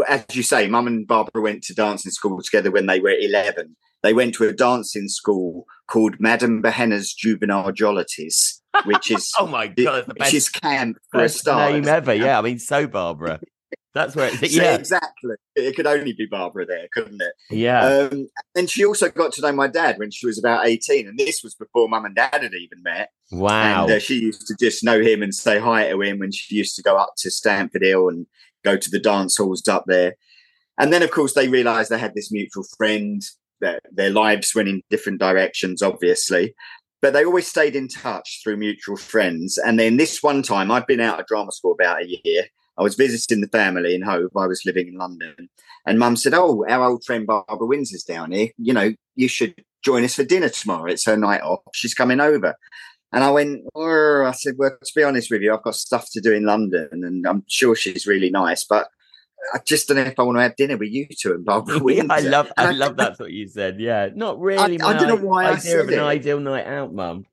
as 0.08 0.24
you 0.32 0.42
say, 0.42 0.68
Mum 0.68 0.86
and 0.86 1.06
Barbara 1.06 1.42
went 1.42 1.64
to 1.64 1.74
dancing 1.74 2.12
school 2.12 2.42
together 2.42 2.70
when 2.70 2.86
they 2.86 3.00
were 3.00 3.14
eleven. 3.18 3.76
They 4.02 4.12
went 4.12 4.34
to 4.34 4.44
a 4.44 4.52
dancing 4.52 5.08
school 5.08 5.64
called 5.86 6.20
Madame 6.20 6.62
Behenna's 6.62 7.14
Juvenile 7.14 7.72
Jollities, 7.72 8.60
which 8.84 9.10
is 9.10 9.32
Oh 9.38 9.46
my 9.46 9.66
god, 9.68 10.04
the 10.06 10.14
which 10.14 10.18
best 10.18 10.34
is 10.34 10.48
camp 10.48 10.98
for 11.10 11.18
a 11.20 11.24
Best 11.24 11.38
start. 11.38 11.72
name 11.72 11.86
ever. 11.88 12.14
Yeah, 12.14 12.38
I 12.38 12.42
mean, 12.42 12.58
so 12.58 12.86
Barbara. 12.86 13.40
That's 13.94 14.16
where 14.16 14.28
it's 14.32 14.40
So 14.54 14.60
yeah, 14.62 14.74
exactly. 14.74 15.36
It 15.54 15.76
could 15.76 15.86
only 15.86 16.12
be 16.12 16.26
Barbara 16.26 16.66
there, 16.66 16.88
couldn't 16.92 17.22
it? 17.22 17.32
yeah. 17.50 18.08
Um, 18.10 18.28
and 18.56 18.68
she 18.68 18.84
also 18.84 19.08
got 19.08 19.32
to 19.34 19.42
know 19.42 19.52
my 19.52 19.68
dad 19.68 19.98
when 19.98 20.10
she 20.10 20.26
was 20.26 20.36
about 20.38 20.66
18. 20.66 21.06
And 21.06 21.16
this 21.16 21.42
was 21.44 21.54
before 21.54 21.88
mum 21.88 22.04
and 22.04 22.14
dad 22.16 22.42
had 22.42 22.54
even 22.54 22.82
met. 22.82 23.10
wow. 23.30 23.84
And 23.84 23.92
uh, 23.92 23.98
she 24.00 24.18
used 24.18 24.46
to 24.48 24.56
just 24.58 24.82
know 24.82 25.00
him 25.00 25.22
and 25.22 25.32
say 25.32 25.60
hi 25.60 25.88
to 25.90 26.02
him 26.02 26.18
when 26.18 26.32
she 26.32 26.56
used 26.56 26.74
to 26.76 26.82
go 26.82 26.96
up 26.96 27.12
to 27.18 27.30
Stamford 27.30 27.82
Hill 27.82 28.08
and 28.08 28.26
go 28.64 28.76
to 28.76 28.90
the 28.90 28.98
dance 28.98 29.36
halls 29.36 29.68
up 29.68 29.84
there. 29.86 30.16
And 30.76 30.92
then, 30.92 31.04
of 31.04 31.12
course, 31.12 31.34
they 31.34 31.46
realized 31.46 31.90
they 31.90 31.98
had 31.98 32.14
this 32.14 32.32
mutual 32.32 32.64
friend. 32.76 33.22
That 33.60 33.80
their 33.90 34.10
lives 34.10 34.54
went 34.54 34.68
in 34.68 34.82
different 34.90 35.20
directions, 35.20 35.80
obviously, 35.80 36.54
but 37.04 37.12
they 37.12 37.22
always 37.22 37.46
stayed 37.46 37.76
in 37.76 37.86
touch 37.86 38.40
through 38.42 38.56
mutual 38.56 38.96
friends. 38.96 39.58
And 39.58 39.78
then 39.78 39.98
this 39.98 40.22
one 40.22 40.42
time, 40.42 40.70
I'd 40.70 40.86
been 40.86 41.00
out 41.00 41.20
of 41.20 41.26
drama 41.26 41.52
school 41.52 41.72
about 41.72 42.00
a 42.00 42.06
year. 42.24 42.44
I 42.78 42.82
was 42.82 42.94
visiting 42.94 43.42
the 43.42 43.48
family 43.48 43.94
in 43.94 44.00
Hove. 44.00 44.34
I 44.34 44.46
was 44.46 44.64
living 44.64 44.88
in 44.88 44.96
London. 44.96 45.50
And 45.86 45.98
mum 45.98 46.16
said, 46.16 46.32
Oh, 46.32 46.64
our 46.66 46.88
old 46.88 47.04
friend 47.04 47.26
Barbara 47.26 47.66
Windsor's 47.66 48.04
down 48.04 48.32
here. 48.32 48.48
You 48.56 48.72
know, 48.72 48.94
you 49.16 49.28
should 49.28 49.54
join 49.84 50.02
us 50.02 50.14
for 50.14 50.24
dinner 50.24 50.48
tomorrow. 50.48 50.90
It's 50.90 51.04
her 51.04 51.18
night 51.18 51.42
off. 51.42 51.60
She's 51.74 51.92
coming 51.92 52.20
over. 52.20 52.54
And 53.12 53.22
I 53.22 53.30
went, 53.30 53.64
oh, 53.74 54.24
I 54.24 54.32
said, 54.32 54.54
well, 54.56 54.70
to 54.70 54.92
be 54.96 55.02
honest 55.02 55.30
with 55.30 55.42
you, 55.42 55.52
I've 55.52 55.62
got 55.62 55.74
stuff 55.74 56.08
to 56.12 56.22
do 56.22 56.32
in 56.32 56.46
London 56.46 56.88
and 56.90 57.26
I'm 57.26 57.44
sure 57.48 57.76
she's 57.76 58.06
really 58.06 58.30
nice, 58.30 58.64
but 58.64 58.88
I 59.52 59.58
just 59.64 59.88
don't 59.88 59.96
know 59.98 60.04
if 60.04 60.18
I 60.18 60.22
want 60.22 60.38
to 60.38 60.42
have 60.42 60.56
dinner 60.56 60.76
with 60.76 60.90
you 60.90 61.06
two 61.06 61.32
and 61.32 61.44
Barbara 61.44 61.78
Windsor. 61.82 62.12
I 62.12 62.20
love, 62.20 62.52
I 62.56 62.70
And 62.70 62.78
love 62.78 62.96
that's 62.96 63.18
what 63.20 63.30
you 63.32 63.46
said. 63.48 63.78
Yeah, 63.80 64.08
not 64.14 64.40
really. 64.40 64.80
I 64.80 64.92
my 64.92 64.98
don't 64.98 65.08
know 65.08 65.16
why 65.28 65.44
I 65.44 65.52
idea 65.52 65.80
of 65.80 65.86
said 65.86 65.94
an 65.94 66.00
it. 66.00 66.02
ideal 66.02 66.40
night 66.40 66.66
out, 66.66 66.94
mum. 66.94 67.26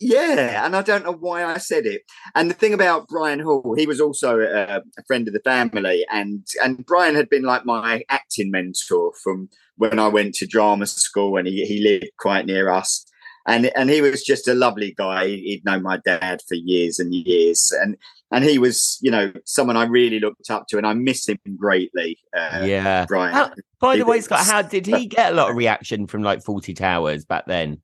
Yeah, 0.00 0.64
and 0.64 0.76
I 0.76 0.82
don't 0.82 1.04
know 1.04 1.12
why 1.12 1.44
I 1.44 1.58
said 1.58 1.84
it. 1.84 2.02
And 2.36 2.48
the 2.48 2.54
thing 2.54 2.72
about 2.72 3.08
Brian 3.08 3.40
Hall, 3.40 3.74
he 3.76 3.86
was 3.86 4.00
also 4.00 4.38
a, 4.38 4.76
a 4.78 5.02
friend 5.08 5.26
of 5.26 5.34
the 5.34 5.40
family, 5.40 6.06
and 6.10 6.46
and 6.62 6.86
Brian 6.86 7.16
had 7.16 7.28
been 7.28 7.42
like 7.42 7.64
my 7.64 8.04
acting 8.08 8.50
mentor 8.52 9.12
from 9.22 9.48
when 9.76 9.98
I 9.98 10.06
went 10.08 10.34
to 10.36 10.46
drama 10.46 10.86
school, 10.86 11.36
and 11.36 11.48
he 11.48 11.64
he 11.66 11.82
lived 11.82 12.12
quite 12.18 12.46
near 12.46 12.70
us. 12.70 13.04
And, 13.46 13.70
and 13.74 13.88
he 13.88 14.02
was 14.02 14.22
just 14.24 14.46
a 14.46 14.52
lovely 14.52 14.94
guy. 14.98 15.26
He'd 15.28 15.64
known 15.64 15.82
my 15.82 15.96
dad 16.04 16.42
for 16.46 16.54
years 16.54 16.98
and 16.98 17.14
years, 17.14 17.72
and 17.82 17.96
and 18.30 18.44
he 18.44 18.58
was, 18.58 18.98
you 19.00 19.10
know, 19.10 19.32
someone 19.44 19.76
I 19.76 19.84
really 19.84 20.20
looked 20.20 20.50
up 20.50 20.66
to, 20.68 20.76
and 20.76 20.86
I 20.86 20.92
miss 20.92 21.28
him 21.28 21.38
greatly. 21.56 22.18
Uh, 22.36 22.64
yeah. 22.64 23.06
Brian. 23.06 23.34
How- 23.34 23.52
By 23.80 23.96
the 23.96 24.04
way, 24.04 24.20
Scott, 24.20 24.44
how 24.44 24.62
did 24.62 24.86
he 24.86 25.06
get 25.06 25.32
a 25.32 25.34
lot 25.34 25.50
of 25.50 25.56
reaction 25.56 26.06
from 26.06 26.22
like 26.22 26.44
Fawlty 26.44 26.76
Towers 26.76 27.24
back 27.24 27.46
then? 27.46 27.80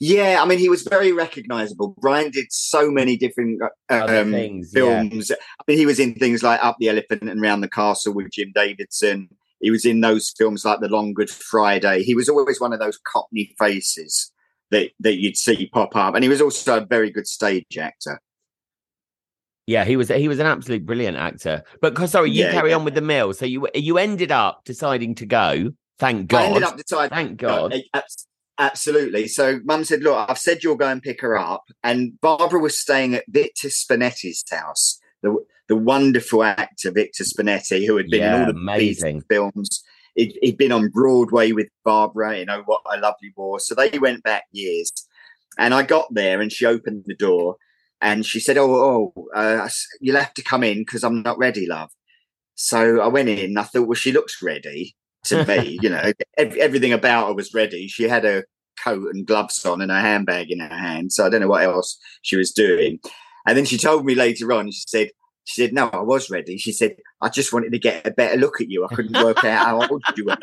Yeah, 0.00 0.40
I 0.42 0.46
mean, 0.46 0.58
he 0.58 0.68
was 0.68 0.82
very 0.82 1.12
recognizable. 1.12 1.94
Brian 2.00 2.30
did 2.30 2.46
so 2.50 2.90
many 2.90 3.16
different 3.16 3.60
um, 3.88 4.32
things, 4.32 4.72
yeah. 4.74 4.80
films. 4.80 5.30
I 5.30 5.62
mean, 5.68 5.78
he 5.78 5.86
was 5.86 6.00
in 6.00 6.14
things 6.14 6.42
like 6.42 6.62
Up 6.62 6.76
the 6.80 6.88
Elephant 6.88 7.22
and 7.22 7.40
Round 7.40 7.62
the 7.62 7.68
Castle 7.68 8.14
with 8.14 8.30
Jim 8.32 8.52
Davidson. 8.54 9.28
He 9.60 9.70
was 9.70 9.84
in 9.84 10.00
those 10.00 10.34
films 10.36 10.64
like 10.64 10.80
The 10.80 10.88
Long 10.88 11.14
Good 11.14 11.30
Friday. 11.30 12.02
He 12.02 12.14
was 12.14 12.28
always 12.28 12.60
one 12.60 12.72
of 12.72 12.80
those 12.80 12.98
Cockney 13.06 13.54
faces 13.58 14.32
that, 14.70 14.90
that 15.00 15.16
you'd 15.16 15.36
see 15.36 15.68
pop 15.72 15.94
up. 15.96 16.14
And 16.14 16.24
he 16.24 16.28
was 16.28 16.42
also 16.42 16.78
a 16.78 16.86
very 16.86 17.10
good 17.10 17.26
stage 17.26 17.78
actor. 17.78 18.20
Yeah, 19.66 19.84
he 19.84 19.96
was 19.96 20.08
he 20.08 20.28
was 20.28 20.38
an 20.38 20.46
absolute 20.46 20.86
brilliant 20.86 21.16
actor. 21.16 21.64
But 21.80 21.96
sorry, 22.08 22.30
you 22.30 22.44
Yeah, 22.44 22.52
carry 22.52 22.70
yeah. 22.70 22.76
on 22.76 22.84
with 22.84 22.94
the 22.94 23.00
meal. 23.02 23.34
So 23.34 23.44
you 23.44 23.68
you 23.74 23.98
ended 23.98 24.30
up 24.30 24.64
deciding 24.64 25.16
to 25.16 25.26
go. 25.26 25.72
Thank 25.98 26.28
God. 26.28 26.42
I 26.42 26.46
ended 26.46 26.62
up 26.62 26.76
deciding. 26.76 27.10
Thank 27.10 27.42
uh, 27.42 27.48
God. 27.48 27.74
No, 27.94 28.02
absolutely. 28.58 29.26
So 29.26 29.60
mum 29.64 29.84
said, 29.84 30.02
Look, 30.02 30.30
I've 30.30 30.38
said 30.38 30.62
you'll 30.62 30.76
go 30.76 30.88
and 30.88 31.02
pick 31.02 31.20
her 31.20 31.36
up. 31.36 31.64
And 31.82 32.20
Barbara 32.20 32.60
was 32.60 32.78
staying 32.78 33.14
at 33.14 33.24
Victor 33.28 33.68
Spinetti's 33.68 34.44
house, 34.48 35.00
the, 35.22 35.36
the 35.68 35.76
wonderful 35.76 36.44
actor 36.44 36.92
Victor 36.92 37.24
Spinetti, 37.24 37.86
who 37.86 37.96
had 37.96 38.08
been 38.08 38.22
in 38.22 38.40
all 38.40 38.46
the 38.46 38.58
amazing. 38.58 39.22
Films. 39.28 39.82
He'd, 40.14 40.38
he'd 40.40 40.56
been 40.56 40.72
on 40.72 40.88
Broadway 40.88 41.52
with 41.52 41.68
Barbara, 41.84 42.38
you 42.38 42.42
oh 42.42 42.44
know, 42.44 42.62
What 42.66 42.82
a 42.90 42.98
Lovely 42.98 43.32
War. 43.36 43.58
So 43.58 43.74
they 43.74 43.98
went 43.98 44.22
back 44.22 44.44
years. 44.52 44.90
And 45.58 45.74
I 45.74 45.82
got 45.82 46.06
there 46.12 46.40
and 46.40 46.52
she 46.52 46.66
opened 46.66 47.04
the 47.06 47.16
door 47.16 47.56
and 48.00 48.24
she 48.24 48.40
said, 48.40 48.58
Oh, 48.58 49.12
oh 49.14 49.28
uh, 49.34 49.68
you'll 50.00 50.18
have 50.18 50.34
to 50.34 50.42
come 50.42 50.64
in 50.64 50.78
because 50.78 51.04
I'm 51.04 51.22
not 51.22 51.38
ready, 51.38 51.66
love. 51.66 51.90
So 52.54 53.00
I 53.00 53.08
went 53.08 53.28
in 53.28 53.38
and 53.38 53.58
I 53.58 53.62
thought, 53.62 53.86
Well, 53.86 53.94
she 53.94 54.12
looks 54.12 54.42
ready 54.42 54.96
to 55.24 55.44
me. 55.44 55.78
you 55.82 55.88
know, 55.88 56.12
ev- 56.36 56.56
everything 56.56 56.92
about 56.92 57.28
her 57.28 57.34
was 57.34 57.54
ready. 57.54 57.88
She 57.88 58.04
had 58.04 58.24
a 58.24 58.44
coat 58.82 59.14
and 59.14 59.26
gloves 59.26 59.64
on 59.64 59.80
and 59.80 59.90
a 59.90 60.00
handbag 60.00 60.50
in 60.50 60.60
her 60.60 60.68
hand. 60.68 61.12
So 61.12 61.24
I 61.24 61.30
don't 61.30 61.40
know 61.40 61.48
what 61.48 61.64
else 61.64 61.98
she 62.22 62.36
was 62.36 62.52
doing. 62.52 63.00
And 63.46 63.56
then 63.56 63.64
she 63.64 63.78
told 63.78 64.04
me 64.04 64.14
later 64.14 64.52
on, 64.52 64.70
she 64.70 64.82
said, 64.86 65.10
she 65.44 65.62
said, 65.62 65.72
no, 65.72 65.88
I 65.92 66.00
was 66.00 66.28
ready. 66.28 66.58
She 66.58 66.72
said, 66.72 66.96
I 67.20 67.28
just 67.28 67.52
wanted 67.52 67.72
to 67.72 67.78
get 67.78 68.06
a 68.06 68.10
better 68.10 68.36
look 68.36 68.60
at 68.60 68.68
you. 68.68 68.84
I 68.84 68.94
couldn't 68.94 69.22
work 69.22 69.44
out 69.44 69.66
how 69.66 69.86
old 69.88 70.02
you 70.16 70.24
were. 70.24 70.36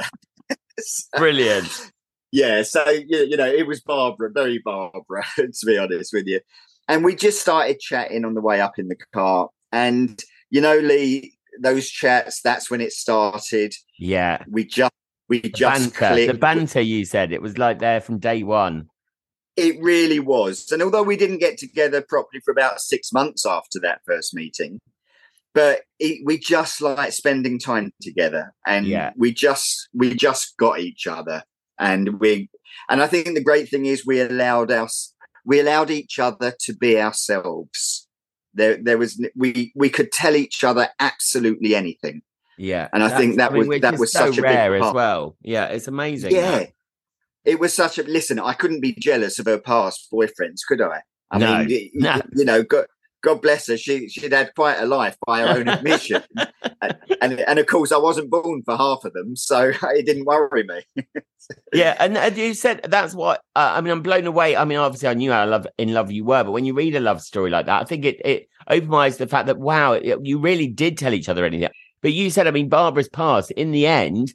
So- 0.79 1.10
Brilliant. 1.17 1.91
yeah, 2.31 2.63
so 2.63 2.89
you 2.89 3.25
you 3.25 3.38
know, 3.38 3.45
it 3.45 3.67
was 3.67 3.81
Barbara, 3.81 4.31
very 4.33 4.60
Barbara, 4.63 5.25
to 5.38 5.65
be 5.65 5.77
honest 5.77 6.13
with 6.13 6.25
you. 6.25 6.39
And 6.87 7.03
we 7.03 7.15
just 7.15 7.41
started 7.41 7.79
chatting 7.79 8.25
on 8.25 8.33
the 8.33 8.41
way 8.41 8.61
up 8.61 8.77
in 8.77 8.87
the 8.89 8.97
car. 9.13 9.49
And 9.71 10.21
you 10.49 10.61
know, 10.61 10.77
Lee, 10.77 11.35
those 11.61 11.89
chats, 11.89 12.41
that's 12.41 12.69
when 12.69 12.81
it 12.81 12.91
started. 12.91 13.73
Yeah. 13.97 14.43
We 14.49 14.65
just 14.65 14.91
we 15.29 15.39
The 15.39 15.49
just 15.49 15.97
banter. 15.99 16.27
The 16.27 16.37
banter 16.37 16.81
you 16.81 17.05
said. 17.05 17.31
It 17.31 17.41
was 17.41 17.57
like 17.57 17.79
there 17.79 18.01
from 18.01 18.19
day 18.19 18.43
one. 18.43 18.87
It 19.55 19.81
really 19.81 20.19
was. 20.19 20.71
And 20.71 20.81
although 20.81 21.03
we 21.03 21.15
didn't 21.15 21.37
get 21.37 21.57
together 21.57 22.01
properly 22.01 22.41
for 22.43 22.51
about 22.51 22.81
six 22.81 23.11
months 23.11 23.45
after 23.45 23.79
that 23.81 24.01
first 24.05 24.33
meeting, 24.33 24.79
but 25.53 25.81
it, 25.99 26.21
we 26.25 26.37
just 26.37 26.81
like 26.81 27.13
spending 27.13 27.59
time 27.59 27.91
together 28.01 28.53
and 28.65 28.85
Yeah. 28.87 29.11
we 29.15 29.33
just 29.33 29.89
we 29.93 30.15
just 30.15 30.57
got 30.57 30.79
each 30.79 31.07
other 31.07 31.43
and 31.79 32.19
we 32.19 32.49
and 32.89 33.01
i 33.01 33.07
think 33.07 33.27
the 33.33 33.43
great 33.43 33.69
thing 33.69 33.85
is 33.85 34.05
we 34.05 34.19
allowed 34.19 34.71
us 34.71 35.12
we 35.45 35.59
allowed 35.59 35.89
each 35.89 36.19
other 36.19 36.53
to 36.62 36.73
be 36.73 37.00
ourselves 37.00 38.07
there 38.53 38.77
there 38.77 38.97
was 38.97 39.19
we 39.35 39.71
we 39.75 39.89
could 39.89 40.12
tell 40.12 40.35
each 40.35 40.63
other 40.63 40.88
absolutely 41.00 41.75
anything 41.75 42.21
Yeah. 42.57 42.88
And 42.93 43.01
I 43.03 43.09
think 43.17 43.38
that 43.38 43.51
was- 43.51 43.67
which 43.67 43.81
that 43.81 43.95
is 43.95 44.00
was 44.00 44.12
so 44.12 44.27
such 44.27 44.38
a 44.38 44.41
big 44.41 44.51
rare 44.51 44.75
as 44.75 44.93
well. 44.93 45.35
Yeah, 45.41 45.65
it's 45.75 45.88
amazing. 45.88 46.31
yeah 46.33 46.59
that. 46.59 46.71
it 47.45 47.59
was 47.59 47.73
such 47.73 47.97
a 47.97 48.03
listen 48.03 48.38
i 48.39 48.53
couldn't 48.53 48.79
be 48.81 48.93
jealous 49.00 49.39
of 49.39 49.45
her 49.47 49.57
past 49.59 50.07
boyfriends 50.13 50.62
could 50.67 50.81
i 50.81 51.01
i 51.31 51.38
No, 51.39 51.63
mean 51.63 51.89
no. 52.07 52.21
you 52.35 52.45
know 52.45 52.62
god 52.63 52.85
god 53.24 53.42
bless 53.42 53.68
her 53.68 53.77
she 53.77 54.08
she'd 54.08 54.32
had 54.32 54.53
quite 54.56 54.80
a 54.80 54.86
life 54.86 55.18
by 55.25 55.42
her 55.42 55.58
own 55.58 55.68
admission 55.68 56.22
and, 56.82 56.98
and 57.22 57.39
and 57.42 57.60
of 57.60 57.65
course 57.65 57.92
i 57.92 57.98
wasn't 57.98 58.30
born 58.30 58.62
for 58.63 58.77
half 58.77 59.03
of 59.03 59.13
them 59.13 59.36
so 59.36 59.72
it 59.83 60.05
didn't 60.05 60.25
worry 60.25 60.64
me 60.64 61.05
Yeah, 61.74 61.96
and, 62.00 62.18
and 62.18 62.38
you 62.38 62.53
said 62.53 62.81
that's 62.88 63.14
what 63.14 63.42
uh, 63.55 63.74
I 63.75 63.81
mean. 63.81 63.92
I'm 63.92 64.01
blown 64.01 64.25
away. 64.25 64.55
I 64.55 64.64
mean, 64.64 64.77
obviously, 64.77 65.09
I 65.09 65.14
knew 65.14 65.31
how 65.31 65.46
love 65.46 65.68
in 65.77 65.94
love 65.94 66.12
you 66.12 66.24
were, 66.24 66.44
but 66.44 66.51
when 66.51 66.66
you 66.66 66.74
read 66.74 66.96
a 66.96 67.00
love 67.00 67.22
story 67.22 67.50
like 67.50 67.66
that, 67.66 67.81
I 67.81 67.86
think 67.86 68.05
it 68.05 68.22
it 68.24 68.48
opened 68.68 68.90
my 68.90 69.05
eyes 69.05 69.18
to 69.18 69.25
the 69.25 69.29
fact 69.29 69.48
that 69.48 69.59
wow, 69.59 69.94
it, 69.94 70.20
you 70.24 70.40
really 70.40 70.68
did 70.68 70.98
tell 70.98 71.14
each 71.14 71.29
other 71.29 71.46
anything. 71.46 71.70
But 72.01 72.14
you 72.14 72.29
said, 72.29 72.48
I 72.48 72.51
mean, 72.51 72.70
Barbara's 72.70 73.09
past 73.09 73.51
in 73.51 73.72
the 73.72 73.88
end, 73.88 74.33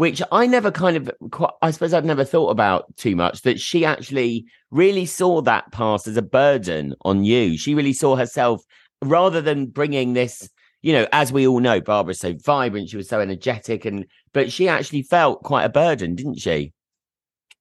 which 0.00 0.22
I 0.32 0.46
never 0.46 0.70
kind 0.70 0.96
of, 0.96 1.10
quite, 1.30 1.52
I 1.60 1.70
suppose 1.70 1.92
I've 1.92 2.06
never 2.06 2.24
thought 2.24 2.48
about 2.48 2.96
too 2.96 3.14
much. 3.14 3.42
That 3.42 3.60
she 3.60 3.84
actually 3.84 4.46
really 4.70 5.04
saw 5.04 5.42
that 5.42 5.70
past 5.72 6.06
as 6.06 6.16
a 6.16 6.22
burden 6.22 6.94
on 7.02 7.22
you. 7.22 7.58
She 7.58 7.74
really 7.74 7.92
saw 7.92 8.16
herself 8.16 8.64
rather 9.04 9.42
than 9.42 9.66
bringing 9.66 10.14
this. 10.14 10.48
You 10.80 10.94
know, 10.94 11.06
as 11.12 11.34
we 11.34 11.46
all 11.46 11.60
know, 11.60 11.82
Barbara's 11.82 12.18
so 12.18 12.34
vibrant. 12.42 12.88
She 12.88 12.96
was 12.96 13.10
so 13.10 13.20
energetic, 13.20 13.84
and 13.84 14.06
but 14.32 14.50
she 14.50 14.68
actually 14.68 15.02
felt 15.02 15.42
quite 15.42 15.64
a 15.64 15.68
burden, 15.68 16.14
didn't 16.14 16.38
she? 16.38 16.72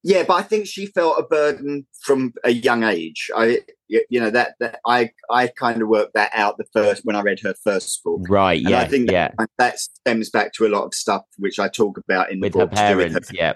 yeah 0.01 0.23
but 0.23 0.35
i 0.35 0.41
think 0.41 0.65
she 0.65 0.85
felt 0.85 1.19
a 1.19 1.23
burden 1.23 1.85
from 2.03 2.33
a 2.45 2.51
young 2.51 2.83
age 2.83 3.29
i 3.35 3.59
y- 3.89 4.01
you 4.09 4.19
know 4.19 4.29
that, 4.29 4.55
that 4.59 4.79
i 4.85 5.09
i 5.29 5.47
kind 5.47 5.81
of 5.81 5.87
worked 5.87 6.13
that 6.13 6.31
out 6.33 6.57
the 6.57 6.65
first 6.73 7.01
when 7.05 7.15
i 7.15 7.21
read 7.21 7.39
her 7.41 7.53
first 7.63 8.03
book 8.03 8.21
Right. 8.29 8.59
and 8.61 8.69
Yeah. 8.69 8.79
i 8.81 8.87
think 8.87 9.11
yeah. 9.11 9.29
that, 9.37 9.49
that 9.57 9.79
stems 9.79 10.29
back 10.29 10.53
to 10.53 10.65
a 10.65 10.69
lot 10.69 10.83
of 10.85 10.93
stuff 10.93 11.23
which 11.37 11.59
i 11.59 11.67
talk 11.67 11.97
about 11.97 12.31
in 12.31 12.39
the 12.39 12.45
With 12.47 12.53
her 12.55 12.65
book 12.67 12.75
to 12.77 12.89
do 12.89 12.97
with 12.97 13.07
parents. 13.09 13.31
Yeah. 13.33 13.53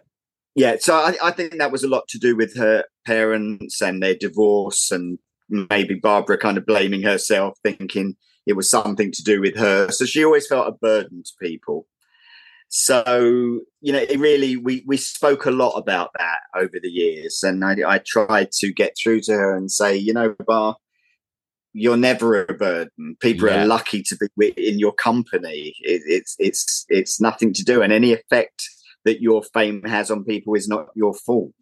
yeah 0.56 0.76
so 0.80 0.96
I, 0.96 1.16
I 1.24 1.32
think 1.32 1.58
that 1.58 1.72
was 1.72 1.84
a 1.84 1.88
lot 1.90 2.08
to 2.10 2.18
do 2.20 2.36
with 2.36 2.56
her 2.58 2.84
parents 3.06 3.82
and 3.82 4.02
their 4.02 4.16
divorce 4.16 4.92
and 4.92 5.20
maybe 5.50 5.96
barbara 5.96 6.38
kind 6.38 6.58
of 6.58 6.66
blaming 6.66 7.04
herself 7.04 7.58
thinking 7.64 8.16
it 8.46 8.54
was 8.54 8.70
something 8.70 9.12
to 9.12 9.24
do 9.24 9.40
with 9.40 9.56
her 9.58 9.90
so 9.92 10.06
she 10.06 10.24
always 10.26 10.48
felt 10.48 10.68
a 10.68 10.72
burden 10.72 11.24
to 11.24 11.32
people 11.42 11.88
so 12.76 13.60
you 13.82 13.94
know 13.94 14.00
it 14.00 14.18
really 14.18 14.58
we 14.58 14.84
we 14.88 14.98
spoke 14.98 15.46
a 15.46 15.52
lot 15.52 15.78
about 15.78 16.10
that 16.18 16.40
over 16.56 16.80
the 16.82 16.90
years 16.90 17.44
and 17.44 17.64
i, 17.64 17.76
I 17.88 18.00
tried 18.00 18.52
to 18.54 18.74
get 18.74 18.96
through 18.98 19.22
to 19.22 19.34
her 19.34 19.56
and 19.56 19.70
say 19.70 19.96
you 19.96 20.12
know 20.12 20.34
bar 20.48 20.78
you're 21.74 21.98
never 21.98 22.44
a 22.44 22.54
burden 22.54 23.16
people 23.20 23.48
Yeah. 23.48 23.62
are 23.62 23.68
lucky 23.68 24.02
to 24.02 24.18
be 24.40 24.48
in 24.58 24.80
your 24.80 24.94
company 24.94 25.76
it, 25.82 26.02
it's 26.08 26.36
it's 26.40 26.86
it's 26.90 27.22
nothing 27.22 27.54
to 27.54 27.64
do 27.64 27.84
and 27.84 27.94
any 27.94 28.12
effect 28.12 28.64
that 29.06 29.22
your 29.22 29.44
fame 29.54 29.84
has 29.84 30.10
on 30.10 30.24
people 30.24 30.56
is 30.56 30.68
not 30.68 30.88
your 30.96 31.14
fault. 31.14 31.54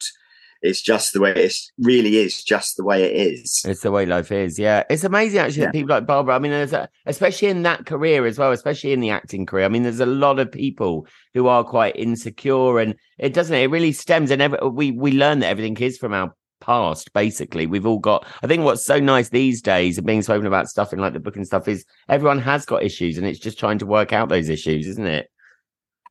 It's 0.62 0.82
just 0.82 1.14
the 1.14 1.20
way 1.22 1.32
it 1.32 1.56
really 1.80 2.18
is, 2.18 2.44
just 2.44 2.78
the 2.78 2.84
way 2.84 3.04
it 3.04 3.34
is. 3.34 3.62
It's 3.66 3.82
the 3.82 3.92
way 3.92 4.06
life 4.06 4.32
is. 4.32 4.60
Yeah. 4.60 4.84
It's 4.90 5.04
amazing 5.04 5.40
actually 5.40 5.62
Yeah. 5.62 5.66
that 5.68 5.74
people 5.74 5.96
like 5.96 6.06
Barbara. 6.06 6.36
I 6.36 6.40
mean, 6.40 6.52
there's 6.52 6.74
a, 6.74 6.88
especially 7.08 7.48
in 7.48 7.64
that 7.64 7.86
career 7.86 8.26
as 8.26 8.38
well, 8.38 8.52
especially 8.52 8.94
in 8.94 9.00
the 9.00 9.10
acting 9.10 9.46
career. 9.46 9.66
I 9.66 9.70
mean, 9.70 9.84
there's 9.84 10.00
a 10.00 10.06
lot 10.06 10.40
of 10.40 10.52
people 10.52 11.08
who 11.34 11.48
are 11.48 11.64
quite 11.64 11.96
insecure 11.96 12.80
and 12.80 12.96
it 13.18 13.34
doesn't, 13.34 13.56
it 13.56 13.72
really 13.72 13.92
stems 13.92 14.30
and 14.30 14.42
every, 14.42 14.60
we, 14.68 14.92
we 14.92 15.12
learn 15.14 15.40
that 15.40 15.48
everything 15.50 15.78
is 15.78 15.98
from 15.98 16.14
our 16.14 16.36
past, 16.60 17.12
basically. 17.14 17.66
We've 17.66 17.88
all 17.88 17.98
got, 17.98 18.26
I 18.44 18.48
think 18.48 18.64
what's 18.64 18.86
so 18.86 19.00
nice 19.00 19.30
these 19.30 19.64
days 19.64 19.98
of 19.98 20.06
being 20.06 20.22
spoken 20.22 20.46
about 20.46 20.68
stuff 20.70 20.94
in 20.94 21.00
like 21.00 21.14
the 21.14 21.20
book 21.20 21.36
and 21.36 21.46
stuff 21.48 21.68
is 21.68 21.86
everyone 22.08 22.40
has 22.40 22.66
got 22.66 22.84
issues 22.84 23.18
and 23.18 23.26
it's 23.26 23.40
just 23.40 23.58
trying 23.58 23.80
to 23.80 23.88
work 23.88 24.14
out 24.14 24.30
those 24.30 24.48
issues, 24.48 24.86
isn't 24.86 25.08
it? 25.08 25.28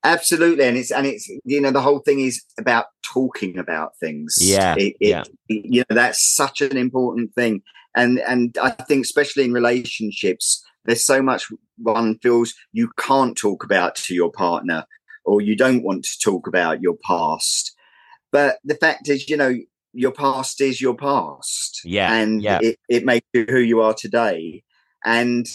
Absolutely, 0.03 0.65
and 0.65 0.77
it's 0.79 0.91
and 0.91 1.07
it's 1.07 1.29
you 1.45 1.61
know 1.61 1.71
the 1.71 1.83
whole 1.83 1.99
thing 1.99 2.21
is 2.21 2.43
about 2.59 2.87
talking 3.03 3.59
about 3.59 3.99
things. 3.99 4.39
Yeah, 4.41 4.75
it, 4.77 4.95
it, 4.99 5.09
yeah. 5.09 5.25
You 5.49 5.85
know 5.91 5.95
that's 5.95 6.35
such 6.35 6.63
an 6.63 6.77
important 6.79 7.35
thing, 7.35 7.63
and 7.95 8.19
and 8.21 8.57
I 8.63 8.71
think 8.71 9.05
especially 9.05 9.45
in 9.45 9.53
relationships, 9.53 10.65
there's 10.87 11.05
so 11.05 11.21
much 11.21 11.49
one 11.77 12.19
feels 12.19 12.55
you 12.73 12.91
can't 12.99 13.37
talk 13.37 13.63
about 13.63 13.95
to 13.97 14.15
your 14.15 14.33
partner, 14.33 14.87
or 15.27 15.43
you 15.43 15.55
don't 15.55 15.83
want 15.83 16.05
to 16.05 16.19
talk 16.19 16.47
about 16.47 16.81
your 16.81 16.97
past. 17.05 17.75
But 18.33 18.59
the 18.65 18.77
fact 18.77 19.09
is, 19.09 19.29
you 19.29 19.37
know, 19.37 19.55
your 19.93 20.13
past 20.13 20.63
is 20.63 20.81
your 20.81 20.95
past. 20.95 21.83
Yeah, 21.85 22.15
and 22.15 22.43
yeah. 22.43 22.61
It, 22.63 22.79
it 22.89 23.05
makes 23.05 23.27
you 23.35 23.45
who 23.47 23.59
you 23.59 23.83
are 23.83 23.95
today. 23.95 24.63
And 25.05 25.47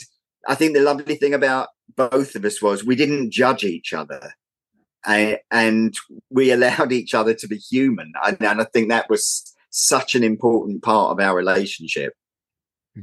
I 0.47 0.53
think 0.53 0.75
the 0.75 0.81
lovely 0.81 1.15
thing 1.15 1.33
about 1.33 1.69
both 1.95 2.35
of 2.35 2.45
us 2.45 2.61
was 2.61 2.83
we 2.83 2.95
didn't 2.95 3.31
judge 3.31 3.63
each 3.63 3.93
other. 3.93 4.33
And, 5.05 5.39
and 5.51 5.93
we 6.29 6.51
allowed 6.53 6.91
each 6.91 7.13
other 7.13 7.33
to 7.33 7.47
be 7.47 7.57
human. 7.57 8.13
And, 8.25 8.41
and 8.41 8.61
I 8.61 8.65
think 8.65 8.89
that 8.89 9.09
was 9.09 9.53
such 9.69 10.15
an 10.15 10.23
important 10.23 10.83
part 10.83 11.11
of 11.11 11.19
our 11.19 11.35
relationship. 11.35 12.13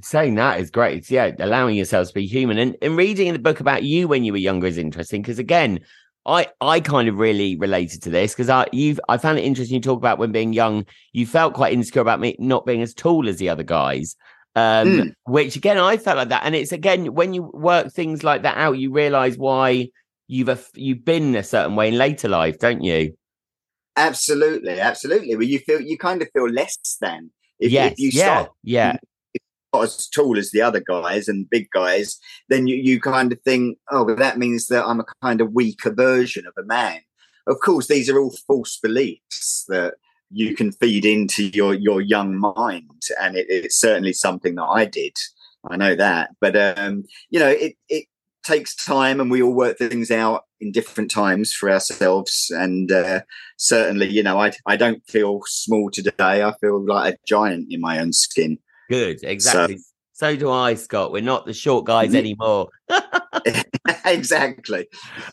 Saying 0.02 0.36
that 0.36 0.58
is 0.58 0.70
great. 0.70 0.98
It's, 0.98 1.10
yeah, 1.10 1.32
allowing 1.38 1.76
yourselves 1.76 2.08
to 2.08 2.14
be 2.14 2.26
human. 2.26 2.56
And, 2.56 2.76
and 2.80 2.96
reading 2.96 3.30
the 3.32 3.38
book 3.38 3.60
about 3.60 3.82
you 3.82 4.08
when 4.08 4.24
you 4.24 4.32
were 4.32 4.38
younger 4.38 4.66
is 4.66 4.78
interesting 4.78 5.20
because 5.20 5.38
again, 5.38 5.80
I 6.24 6.46
I 6.60 6.80
kind 6.80 7.08
of 7.08 7.18
really 7.18 7.56
related 7.56 8.02
to 8.02 8.10
this 8.10 8.32
because 8.32 8.48
I 8.48 8.66
you've 8.72 9.00
I 9.08 9.18
found 9.18 9.38
it 9.38 9.44
interesting. 9.44 9.74
You 9.74 9.80
talk 9.80 9.98
about 9.98 10.18
when 10.18 10.32
being 10.32 10.52
young, 10.52 10.86
you 11.12 11.26
felt 11.26 11.54
quite 11.54 11.72
insecure 11.72 12.00
about 12.00 12.20
me 12.20 12.36
not 12.38 12.64
being 12.64 12.80
as 12.80 12.94
tall 12.94 13.28
as 13.28 13.38
the 13.38 13.48
other 13.48 13.64
guys. 13.64 14.16
Um, 14.54 14.86
Mm. 14.86 15.14
which 15.24 15.56
again 15.56 15.78
I 15.78 15.96
felt 15.96 16.18
like 16.18 16.28
that. 16.28 16.42
And 16.44 16.54
it's 16.54 16.72
again 16.72 17.14
when 17.14 17.32
you 17.32 17.44
work 17.54 17.90
things 17.92 18.22
like 18.22 18.42
that 18.42 18.58
out, 18.58 18.78
you 18.78 18.92
realize 18.92 19.38
why 19.38 19.88
you've 20.28 20.48
a, 20.50 20.58
you've 20.74 21.04
been 21.04 21.34
a 21.36 21.42
certain 21.42 21.74
way 21.74 21.88
in 21.88 21.96
later 21.96 22.28
life, 22.28 22.58
don't 22.58 22.82
you? 22.82 23.16
Absolutely, 23.96 24.80
absolutely. 24.80 25.34
Well, 25.36 25.44
you 25.44 25.58
feel 25.58 25.80
you 25.80 25.98
kind 25.98 26.22
of 26.22 26.28
feel 26.34 26.48
less 26.48 26.76
than 27.00 27.30
if, 27.58 27.72
yes, 27.72 27.92
if 27.92 27.98
you 27.98 28.10
yeah, 28.10 28.24
start 28.24 28.50
yeah, 28.62 28.96
not 29.72 29.84
as 29.84 30.08
tall 30.08 30.38
as 30.38 30.50
the 30.50 30.62
other 30.62 30.80
guys 30.80 31.28
and 31.28 31.48
big 31.48 31.68
guys, 31.72 32.18
then 32.48 32.66
you, 32.66 32.76
you 32.76 33.00
kind 33.00 33.32
of 33.32 33.40
think, 33.42 33.78
oh, 33.90 34.04
well, 34.04 34.16
that 34.16 34.38
means 34.38 34.66
that 34.66 34.86
I'm 34.86 35.00
a 35.00 35.04
kind 35.22 35.40
of 35.40 35.52
weaker 35.52 35.92
version 35.92 36.46
of 36.46 36.52
a 36.62 36.66
man. 36.66 37.00
Of 37.46 37.60
course, 37.60 37.88
these 37.88 38.08
are 38.08 38.18
all 38.18 38.34
false 38.46 38.78
beliefs 38.82 39.64
that 39.68 39.94
you 40.32 40.54
can 40.56 40.72
feed 40.72 41.04
into 41.04 41.44
your 41.48 41.74
your 41.74 42.00
young 42.00 42.36
mind, 42.38 43.02
and 43.20 43.36
it, 43.36 43.46
it's 43.48 43.76
certainly 43.78 44.12
something 44.12 44.54
that 44.56 44.64
I 44.64 44.84
did. 44.84 45.16
I 45.70 45.76
know 45.76 45.94
that, 45.94 46.30
but 46.40 46.56
um, 46.56 47.04
you 47.30 47.38
know, 47.38 47.48
it 47.48 47.76
it 47.88 48.06
takes 48.42 48.74
time, 48.74 49.20
and 49.20 49.30
we 49.30 49.42
all 49.42 49.54
work 49.54 49.78
things 49.78 50.10
out 50.10 50.44
in 50.60 50.72
different 50.72 51.10
times 51.10 51.52
for 51.52 51.70
ourselves. 51.70 52.50
And 52.50 52.90
uh, 52.90 53.20
certainly, 53.58 54.08
you 54.08 54.22
know, 54.22 54.38
I 54.40 54.52
I 54.66 54.76
don't 54.76 55.06
feel 55.06 55.40
small 55.46 55.90
today. 55.90 56.42
I 56.42 56.52
feel 56.60 56.84
like 56.84 57.14
a 57.14 57.18
giant 57.26 57.68
in 57.70 57.80
my 57.80 57.98
own 58.00 58.12
skin. 58.12 58.58
good, 58.90 59.20
exactly. 59.22 59.78
So, 59.78 59.82
so 60.14 60.36
do 60.36 60.50
I, 60.50 60.74
Scott. 60.74 61.12
We're 61.12 61.22
not 61.22 61.46
the 61.46 61.54
short 61.54 61.84
guys 61.86 62.10
Mhm. 62.12 62.16
anymore. 62.16 62.68
exactly. 64.05 64.87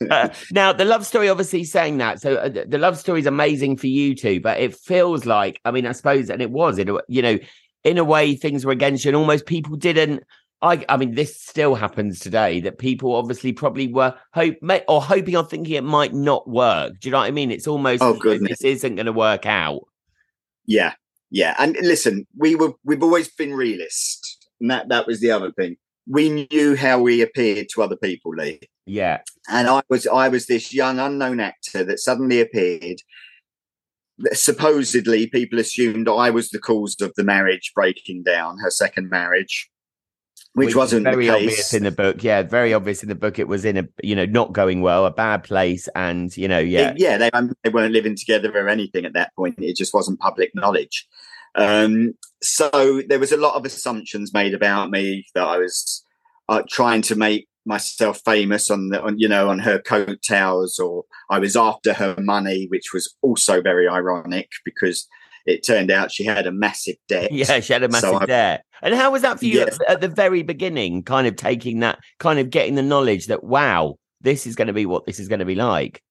Uh, 0.10 0.30
now 0.52 0.74
the 0.74 0.86
love 0.86 1.06
story 1.06 1.30
obviously 1.30 1.64
saying 1.64 1.98
that 1.98 2.20
so 2.22 2.36
uh, 2.36 2.50
the 2.50 2.78
love 2.78 2.98
story 2.98 3.20
is 3.20 3.26
amazing 3.26 3.78
for 3.78 3.88
you 3.88 4.16
two 4.16 4.40
but 4.40 4.60
it 4.60 4.76
feels 4.76 5.26
like 5.26 5.60
i 5.66 5.72
mean 5.72 5.86
i 5.86 5.92
suppose 5.92 6.30
and 6.30 6.42
it 6.42 6.52
was 6.52 6.78
in 6.78 6.90
a, 6.90 6.98
you 7.08 7.22
know 7.22 7.38
in 7.84 7.98
a 7.98 8.04
way 8.04 8.36
things 8.36 8.66
were 8.66 8.72
against 8.72 9.06
you 9.06 9.10
and 9.10 9.16
almost 9.16 9.46
people 9.46 9.76
didn't 9.76 10.24
i 10.62 10.84
i 10.90 10.98
mean 10.98 11.16
this 11.16 11.40
still 11.42 11.76
happens 11.76 12.20
today 12.20 12.60
that 12.60 12.78
people 12.78 13.16
obviously 13.16 13.54
probably 13.54 13.92
were 13.92 14.14
hope 14.34 14.56
may, 14.62 14.84
or 14.88 15.02
hoping 15.02 15.36
or 15.36 15.46
thinking 15.46 15.76
it 15.76 15.84
might 15.84 16.14
not 16.14 16.48
work 16.50 16.94
do 17.00 17.08
you 17.08 17.12
know 17.12 17.20
what 17.20 17.28
i 17.28 17.32
mean 17.32 17.52
it's 17.52 17.68
almost 17.68 18.02
Oh, 18.02 18.14
goodness. 18.14 18.60
this 18.60 18.62
isn't 18.64 18.96
going 18.96 19.06
to 19.06 19.14
work 19.14 19.46
out 19.46 19.82
Yeah, 20.66 20.94
yeah. 21.32 21.56
And 21.58 21.76
listen, 21.82 22.26
we 22.38 22.56
were 22.56 22.74
we've 22.84 23.02
always 23.04 23.28
been 23.30 23.54
realist, 23.54 24.48
and 24.60 24.70
that 24.70 24.90
that 24.90 25.08
was 25.08 25.20
the 25.20 25.32
other 25.32 25.52
thing. 25.52 25.78
We 26.08 26.48
knew 26.50 26.76
how 26.76 27.00
we 27.02 27.22
appeared 27.22 27.68
to 27.74 27.84
other 27.84 27.96
people, 27.98 28.32
Lee. 28.36 28.60
yeah 28.86 29.20
And 29.50 29.68
I 29.68 29.82
was 29.90 30.08
I 30.08 30.28
was 30.30 30.48
this 30.48 30.74
young 30.74 31.00
unknown 31.00 31.40
actor 31.40 31.84
that 31.84 32.00
suddenly 32.00 32.42
appeared. 32.42 33.02
Supposedly, 34.34 35.28
people 35.28 35.60
assumed 35.60 36.10
I 36.10 36.30
was 36.30 36.50
the 36.50 36.60
cause 36.60 36.98
of 37.00 37.14
the 37.16 37.24
marriage 37.24 37.72
breaking 37.74 38.24
down, 38.24 38.58
her 38.60 38.70
second 38.70 39.10
marriage, 39.10 39.70
which, 40.54 40.70
is 40.70 40.76
wasn't 40.76 41.06
very 41.06 41.28
the 41.28 41.34
obvious 41.36 41.56
case. 41.56 41.74
in 41.74 41.84
the 41.84 41.92
book 41.92 42.22
yeah 42.24 42.42
very 42.42 42.74
obvious 42.74 43.02
in 43.04 43.08
the 43.08 43.16
book 43.16 43.40
it 43.40 43.48
was 43.48 43.64
in 43.64 43.78
a 43.78 43.88
you 44.04 44.16
know 44.16 44.26
not 44.26 44.52
going 44.52 44.82
well 44.82 45.06
a 45.06 45.12
bad 45.12 45.44
place 45.44 45.88
and 45.96 46.36
you 46.36 46.48
know 46.48 46.60
yeah 46.60 46.90
It- 46.90 47.00
yeah, 47.00 47.18
they, 47.18 47.30
um, 47.32 47.54
they 47.64 47.70
weren't 47.70 47.94
living 47.94 48.16
together 48.16 48.52
or 48.58 48.68
anything 48.68 49.06
at 49.06 49.14
that 49.14 49.34
point. 49.36 49.56
It 49.60 49.78
just 49.78 49.94
wasn't 49.94 50.20
public 50.20 50.52
knowledge. 50.54 51.08
Um, 51.60 52.14
so 52.42 53.02
there 53.08 53.20
was 53.20 53.32
a 53.32 53.38
lot 53.38 53.56
of 53.56 53.66
assumptions 53.66 54.34
made 54.34 54.54
about 54.54 54.90
me 54.92 55.26
that 55.36 55.44
I 55.48 55.58
was 55.58 56.04
uh, 56.48 56.64
trying 56.70 57.02
to 57.04 57.16
make 57.16 57.48
myself 57.66 58.22
famous 58.26 58.72
on 58.72 58.90
the, 58.90 59.02
on 59.02 59.20
you 59.20 59.28
know, 59.28 59.50
on 59.50 59.60
her 59.60 59.80
coattails, 59.80 60.80
or 60.80 61.04
I 61.30 61.40
was 61.40 61.56
after 61.56 61.94
her 61.94 62.16
money, 62.18 62.66
which 62.70 62.94
was 62.94 63.14
also 63.22 63.62
very 63.62 63.88
ironic 63.88 64.50
because 64.66 65.08
it 65.46 65.66
turned 65.66 65.92
out 65.92 66.12
she 66.12 66.26
had 66.26 66.48
a 66.48 66.52
massive 66.52 66.96
debt. 67.08 67.32
Yeah, 67.32 67.60
she 67.60 67.74
had 67.74 67.84
a 67.84 67.92
So 67.92 67.92
massive 68.12 68.22
I- 68.24 68.26
debt. 68.26 68.66
And 68.82 68.96
how 68.96 69.12
was 69.12 69.24
that 69.24 69.40
for 69.40 69.46
you 69.46 69.60
Yes. 69.60 69.78
at, 69.82 69.96
at 69.96 70.02
the 70.02 70.08
very 70.08 70.42
beginning? 70.42 71.04
Kind 71.04 71.28
of 71.28 71.36
taking 71.36 71.82
that, 71.82 72.00
kind 72.20 72.40
of 72.40 72.50
getting 72.50 72.76
the 72.76 72.82
knowledge 72.82 73.28
that 73.28 73.44
wow, 73.44 73.96
this 74.22 74.48
is 74.48 74.56
going 74.56 74.68
to 74.68 74.74
be 74.74 74.86
what 74.86 75.06
this 75.06 75.20
is 75.20 75.28
going 75.28 75.40
to 75.40 75.46
be 75.46 75.56
like. 75.56 76.02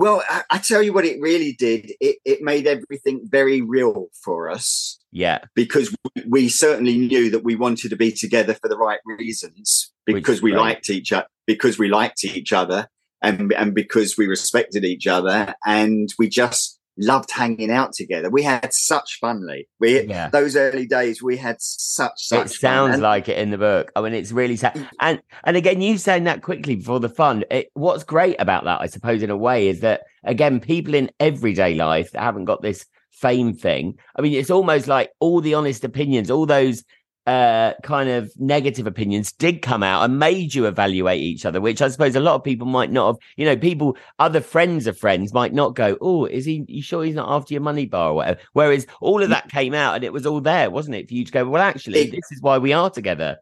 Well, 0.00 0.22
I, 0.30 0.42
I 0.50 0.58
tell 0.58 0.82
you 0.82 0.94
what, 0.94 1.04
it 1.04 1.20
really 1.20 1.52
did. 1.52 1.92
It, 2.00 2.16
it 2.24 2.40
made 2.40 2.66
everything 2.66 3.20
very 3.30 3.60
real 3.60 4.06
for 4.24 4.48
us. 4.48 4.98
Yeah, 5.12 5.40
because 5.54 5.94
we- 6.16 6.22
we 6.26 6.48
certainly 6.48 6.96
knew 6.96 7.28
that 7.30 7.44
we 7.44 7.54
wanted 7.54 7.90
to 7.90 7.96
be 7.96 8.10
together 8.10 8.54
for 8.54 8.68
the 8.68 8.78
right 8.78 9.00
reasons 9.04 9.92
because 10.06 10.36
is 10.38 10.42
we 10.42 10.52
great. 10.52 10.60
liked 10.60 10.88
each 10.88 11.12
other 11.12 11.26
because 11.46 11.78
we 11.78 11.88
liked 11.88 12.24
each 12.24 12.52
other 12.54 12.88
and 13.22 13.52
and 13.52 13.74
because 13.74 14.16
we 14.16 14.26
respected 14.26 14.84
each 14.86 15.06
other 15.06 15.54
and 15.66 16.08
we 16.18 16.28
just 16.30 16.79
loved 16.98 17.30
hanging 17.30 17.70
out 17.70 17.92
together 17.92 18.28
we 18.30 18.42
had 18.42 18.72
such 18.72 19.18
fun 19.20 19.46
lee 19.46 19.66
we 19.78 20.06
yeah. 20.06 20.28
those 20.28 20.56
early 20.56 20.86
days 20.86 21.22
we 21.22 21.36
had 21.36 21.56
such 21.60 22.12
such 22.16 22.46
It 22.46 22.50
sounds 22.50 22.94
fun. 22.94 23.00
Like 23.00 23.28
it 23.28 23.38
in 23.38 23.50
the 23.50 23.58
book. 23.58 23.92
I 23.96 24.00
mean, 24.00 24.14
it's 24.14 24.32
really 24.32 24.56
sad. 24.56 24.74
Mm. 24.74 24.88
And 25.00 25.22
and 25.44 25.56
again, 25.56 25.80
you 25.80 25.98
saying 25.98 26.24
that 26.24 26.42
quickly 26.42 26.76
before 26.76 27.00
the 27.00 27.08
fun. 27.08 27.44
It, 27.50 27.70
what's 27.74 28.04
great 28.04 28.36
about 28.38 28.64
that, 28.64 28.80
I 28.80 28.86
suppose, 28.86 29.22
in 29.22 29.30
a 29.30 29.36
way, 29.36 29.68
is 29.68 29.80
that 29.80 30.02
again, 30.24 30.60
people 30.60 30.94
in 30.94 31.10
everyday 31.18 31.74
life 31.74 32.12
that 32.12 32.22
haven't 32.22 32.44
got 32.44 32.62
this 32.62 32.86
fame 33.10 33.54
thing. 33.54 33.98
I 34.16 34.22
mean, 34.22 34.34
it's 34.34 34.50
almost 34.50 34.86
like 34.86 35.10
all 35.20 35.40
the 35.40 35.54
honest 35.54 35.84
opinions, 35.84 36.30
all 36.30 36.46
those 36.46 36.84
uh 37.26 37.74
kind 37.82 38.08
of 38.08 38.32
negative 38.38 38.86
opinions 38.86 39.30
did 39.30 39.60
come 39.60 39.82
out 39.82 40.02
and 40.02 40.18
made 40.18 40.54
you 40.54 40.64
evaluate 40.66 41.20
each 41.20 41.44
other 41.44 41.60
which 41.60 41.82
i 41.82 41.88
suppose 41.88 42.16
a 42.16 42.20
lot 42.20 42.34
of 42.34 42.42
people 42.42 42.66
might 42.66 42.90
not 42.90 43.08
have 43.08 43.16
you 43.36 43.44
know 43.44 43.56
people 43.56 43.94
other 44.18 44.40
friends 44.40 44.86
of 44.86 44.98
friends 44.98 45.34
might 45.34 45.52
not 45.52 45.74
go 45.74 45.98
oh 46.00 46.24
is 46.24 46.46
he 46.46 46.64
you 46.66 46.80
sure 46.82 47.04
he's 47.04 47.14
not 47.14 47.28
after 47.30 47.52
your 47.52 47.60
money 47.60 47.84
bar 47.84 48.10
or 48.10 48.14
whatever? 48.14 48.40
Whereas 48.54 48.86
all 49.02 49.22
of 49.22 49.28
that 49.28 49.50
came 49.50 49.74
out 49.74 49.96
and 49.96 50.04
it 50.04 50.14
was 50.14 50.24
all 50.24 50.40
there 50.40 50.70
wasn't 50.70 50.96
it 50.96 51.08
for 51.08 51.14
you 51.14 51.24
to 51.26 51.32
go 51.32 51.44
well 51.46 51.62
actually 51.62 52.00
It- 52.00 52.10
this 52.12 52.32
is 52.32 52.40
why 52.40 52.56
we 52.56 52.72
are 52.72 52.88
together. 52.88 53.36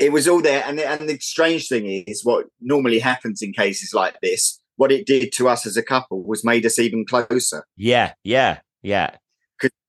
It 0.00 0.12
was 0.12 0.26
all 0.26 0.40
there 0.42 0.64
and 0.66 0.80
and 0.80 1.08
the 1.08 1.18
strange 1.18 1.68
thing 1.68 1.86
is 2.06 2.24
what 2.24 2.46
normally 2.60 2.98
happens 3.00 3.42
in 3.42 3.52
cases 3.52 3.92
like 3.92 4.16
this 4.22 4.60
what 4.76 4.92
it 4.92 5.06
did 5.06 5.32
to 5.32 5.48
us 5.48 5.66
as 5.66 5.76
a 5.76 5.82
couple 5.82 6.22
was 6.22 6.44
made 6.44 6.64
us 6.64 6.78
even 6.78 7.04
closer. 7.04 7.64
Yeah 7.76 8.12
yeah 8.24 8.60
yeah. 8.82 9.16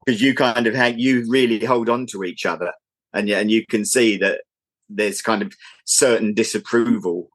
Because 0.06 0.22
you 0.22 0.34
kind 0.34 0.66
of 0.66 0.74
hang, 0.74 0.98
you 0.98 1.26
really 1.30 1.64
hold 1.64 1.90
on 1.90 2.08
to 2.08 2.24
each 2.24 2.46
other, 2.46 2.72
and 3.14 3.28
yeah, 3.28 3.40
and 3.40 3.50
you 3.52 3.66
can 3.66 3.86
see 3.86 4.18
that 4.18 4.42
there's 4.90 5.22
kind 5.22 5.42
of 5.42 5.54
certain 5.86 6.34
disapproval 6.34 7.30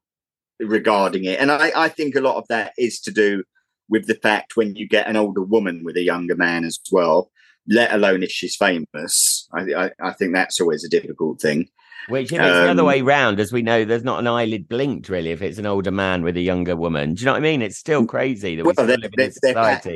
regarding 0.59 1.25
it, 1.25 1.39
and 1.39 1.51
I, 1.51 1.71
I 1.75 1.89
think 1.89 2.15
a 2.15 2.21
lot 2.21 2.37
of 2.37 2.47
that 2.49 2.73
is 2.77 2.99
to 3.01 3.11
do 3.11 3.43
with 3.89 4.07
the 4.07 4.15
fact 4.15 4.55
when 4.57 4.75
you 4.75 4.87
get 4.87 5.07
an 5.07 5.15
older 5.15 5.41
woman 5.43 5.83
with 5.83 5.95
a 5.97 6.01
younger 6.03 6.35
man 6.35 6.63
as 6.65 6.79
well, 6.91 7.29
let 7.67 7.93
alone 7.93 8.23
if 8.23 8.31
she's 8.31 8.55
famous. 8.55 9.47
I, 9.53 9.61
I, 9.73 9.91
I 10.01 10.11
think 10.13 10.33
that's 10.33 10.59
always 10.59 10.83
a 10.83 10.89
difficult 10.89 11.39
thing. 11.39 11.67
Which, 12.09 12.31
if 12.31 12.39
it's 12.39 12.47
the 12.47 12.69
other 12.71 12.81
Um, 12.81 12.87
way 12.87 13.01
round, 13.01 13.39
as 13.39 13.51
we 13.51 13.61
know, 13.63 13.83
there's 13.85 14.03
not 14.03 14.19
an 14.19 14.27
eyelid 14.27 14.67
blinked 14.67 15.09
really 15.09 15.31
if 15.31 15.41
it's 15.41 15.57
an 15.57 15.65
older 15.65 15.91
man 15.91 16.23
with 16.23 16.37
a 16.37 16.41
younger 16.41 16.75
woman. 16.75 17.13
Do 17.15 17.21
you 17.21 17.25
know 17.25 17.31
what 17.33 17.37
I 17.39 17.41
mean? 17.41 17.61
It's 17.63 17.77
still 17.77 18.05
crazy 18.05 18.55
that 18.55 18.65
we 18.65 18.73
Well, 18.77 18.85
live 18.85 19.03
in 19.03 19.11
they're- 19.15 19.31
they're 19.41 19.53
pat- 19.53 19.87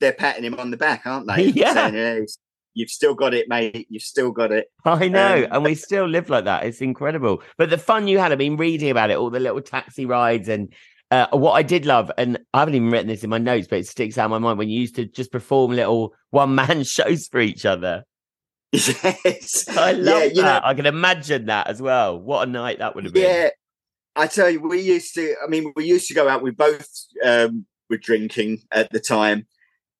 They're 0.00 0.12
patting 0.12 0.44
him 0.44 0.58
on 0.58 0.70
the 0.70 0.76
back, 0.78 1.06
aren't 1.06 1.26
they? 1.28 1.44
Yeah. 1.54 1.74
Saying, 1.74 1.94
"Hey, 1.94 2.26
You've 2.74 2.90
still 2.90 3.14
got 3.14 3.34
it, 3.34 3.48
mate. 3.48 3.86
You've 3.90 4.02
still 4.02 4.30
got 4.30 4.52
it. 4.52 4.68
I 4.84 5.08
know, 5.08 5.44
Um, 5.44 5.48
and 5.52 5.64
we 5.64 5.74
still 5.74 6.06
live 6.06 6.30
like 6.30 6.44
that. 6.44 6.64
It's 6.64 6.80
incredible. 6.80 7.42
But 7.58 7.70
the 7.70 7.78
fun 7.78 8.08
you 8.08 8.18
had, 8.18 8.32
I 8.32 8.36
mean, 8.36 8.56
reading 8.56 8.90
about 8.90 9.10
it, 9.10 9.18
all 9.18 9.30
the 9.30 9.40
little 9.40 9.60
taxi 9.60 10.06
rides, 10.06 10.48
and 10.48 10.72
uh, 11.10 11.26
what 11.32 11.52
I 11.52 11.62
did 11.62 11.84
love, 11.84 12.10
and 12.16 12.38
I 12.54 12.60
haven't 12.60 12.74
even 12.74 12.90
written 12.90 13.08
this 13.08 13.22
in 13.22 13.28
my 13.28 13.38
notes, 13.38 13.66
but 13.68 13.80
it 13.80 13.86
sticks 13.86 14.16
out 14.16 14.26
in 14.26 14.30
my 14.30 14.38
mind 14.38 14.58
when 14.58 14.70
you 14.70 14.80
used 14.80 14.96
to 14.96 15.04
just 15.04 15.30
perform 15.30 15.72
little 15.72 16.14
one 16.30 16.54
man 16.54 16.84
shows 16.84 17.28
for 17.28 17.40
each 17.40 17.66
other. 17.66 18.04
yes. 18.72 19.68
I 19.76 19.92
love 19.92 20.22
yeah, 20.22 20.24
you 20.24 20.36
know, 20.36 20.42
that. 20.42 20.64
I 20.64 20.72
can 20.72 20.86
imagine 20.86 21.46
that 21.46 21.66
as 21.66 21.82
well. 21.82 22.18
What 22.18 22.48
a 22.48 22.50
night 22.50 22.78
that 22.78 22.94
would 22.94 23.04
have 23.04 23.12
been. 23.12 23.24
Yeah, 23.24 23.50
I 24.16 24.26
tell 24.26 24.48
you, 24.48 24.66
we 24.66 24.80
used 24.80 25.14
to. 25.16 25.34
I 25.44 25.48
mean, 25.48 25.72
we 25.76 25.84
used 25.84 26.08
to 26.08 26.14
go 26.14 26.28
out. 26.28 26.42
We 26.42 26.50
both 26.50 26.88
um, 27.22 27.66
were 27.90 27.98
drinking 27.98 28.62
at 28.72 28.90
the 28.90 29.00
time, 29.00 29.46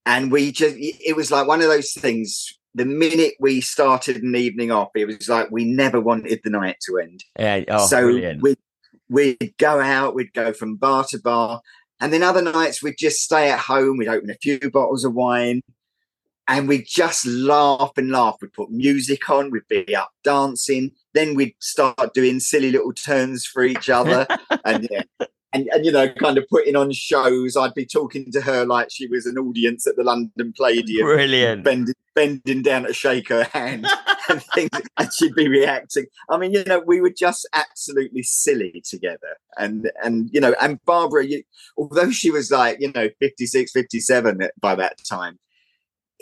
and 0.07 0.33
we 0.33 0.53
just. 0.53 0.77
It 0.79 1.15
was 1.15 1.31
like 1.31 1.47
one 1.47 1.61
of 1.61 1.69
those 1.69 1.93
things. 1.93 2.59
The 2.75 2.87
minute 2.87 3.35
we 3.39 3.61
started 3.61 4.23
an 4.23 4.35
evening 4.35 4.71
off, 4.71 4.91
it 4.95 5.07
was 5.07 5.29
like 5.29 5.51
we 5.51 5.65
never 5.65 6.01
wanted 6.01 6.41
the 6.43 6.51
night 6.51 6.77
to 6.87 6.99
end. 6.99 7.25
Yeah. 7.39 7.65
Oh, 7.69 7.87
so 7.87 8.03
brilliant. 8.03 8.43
we 8.43 8.57
we'd 9.09 9.55
go 9.59 9.81
out. 9.81 10.15
We'd 10.15 10.33
go 10.33 10.53
from 10.53 10.77
bar 10.77 11.05
to 11.11 11.19
bar, 11.19 11.61
and 12.01 12.13
then 12.13 12.23
other 12.23 12.43
nights 12.43 12.83
we'd 12.83 12.99
just 12.99 13.23
stay 13.23 13.51
at 13.51 13.59
home. 13.59 13.99
We'd 13.99 14.09
open 14.09 14.31
a 14.31 14.35
few 14.35 14.59
bottles 14.71 15.05
of 15.05 15.15
wine. 15.15 15.63
And 16.49 16.67
we'd 16.67 16.87
just 16.89 17.25
laugh 17.25 17.93
and 17.97 18.11
laugh. 18.11 18.37
We'd 18.43 18.53
put 18.53 18.69
music 18.71 19.31
on, 19.31 19.51
we'd 19.51 19.69
be 19.69 19.95
up 19.95 20.11
dancing. 20.25 20.91
Then 21.15 21.35
we'd 21.35 21.55
start 21.61 22.15
doing 22.15 22.41
silly 22.41 22.73
little 22.73 22.93
turns 22.93 23.47
for 23.47 23.63
each 23.63 23.89
other. 23.89 24.27
and, 24.65 24.89
yeah, 24.91 25.03
and, 25.53 25.69
and, 25.73 25.85
you 25.85 25.93
know, 25.93 26.09
kind 26.09 26.39
of 26.39 26.47
putting 26.49 26.77
on 26.77 26.93
shows. 26.93 27.57
I'd 27.57 27.75
be 27.75 27.87
talking 27.87 28.31
to 28.33 28.41
her 28.41 28.65
like 28.65 28.89
she 28.91 29.07
was 29.07 29.27
an 29.27 29.39
audience 29.39 29.87
at 29.87 29.97
the 29.97 30.03
London 30.03 30.53
Palladium, 30.57 31.07
Brilliant. 31.07 31.65
bending, 31.65 31.95
bending 32.15 32.63
down 32.63 32.85
to 32.85 32.95
shake 32.95 33.29
her 33.29 33.45
hand 33.45 33.87
and 34.29 34.43
things, 34.55 34.71
and 34.99 35.13
she'd 35.13 35.35
be 35.35 35.49
reacting. 35.49 36.07
I 36.31 36.39
mean, 36.39 36.53
you 36.53 36.65
know, 36.65 36.81
we 36.81 37.01
were 37.01 37.13
just 37.17 37.49
absolutely 37.53 38.23
silly 38.23 38.83
together. 38.85 39.37
And, 39.59 39.91
and 40.03 40.31
you 40.33 40.41
know, 40.41 40.55
and 40.61 40.83
Barbara, 40.85 41.27
you, 41.27 41.43
although 41.77 42.11
she 42.11 42.31
was 42.31 42.51
like, 42.51 42.79
you 42.81 42.91
know, 42.93 43.09
56, 43.21 43.73
57 43.73 44.49
by 44.61 44.75
that 44.75 44.99
time, 45.05 45.39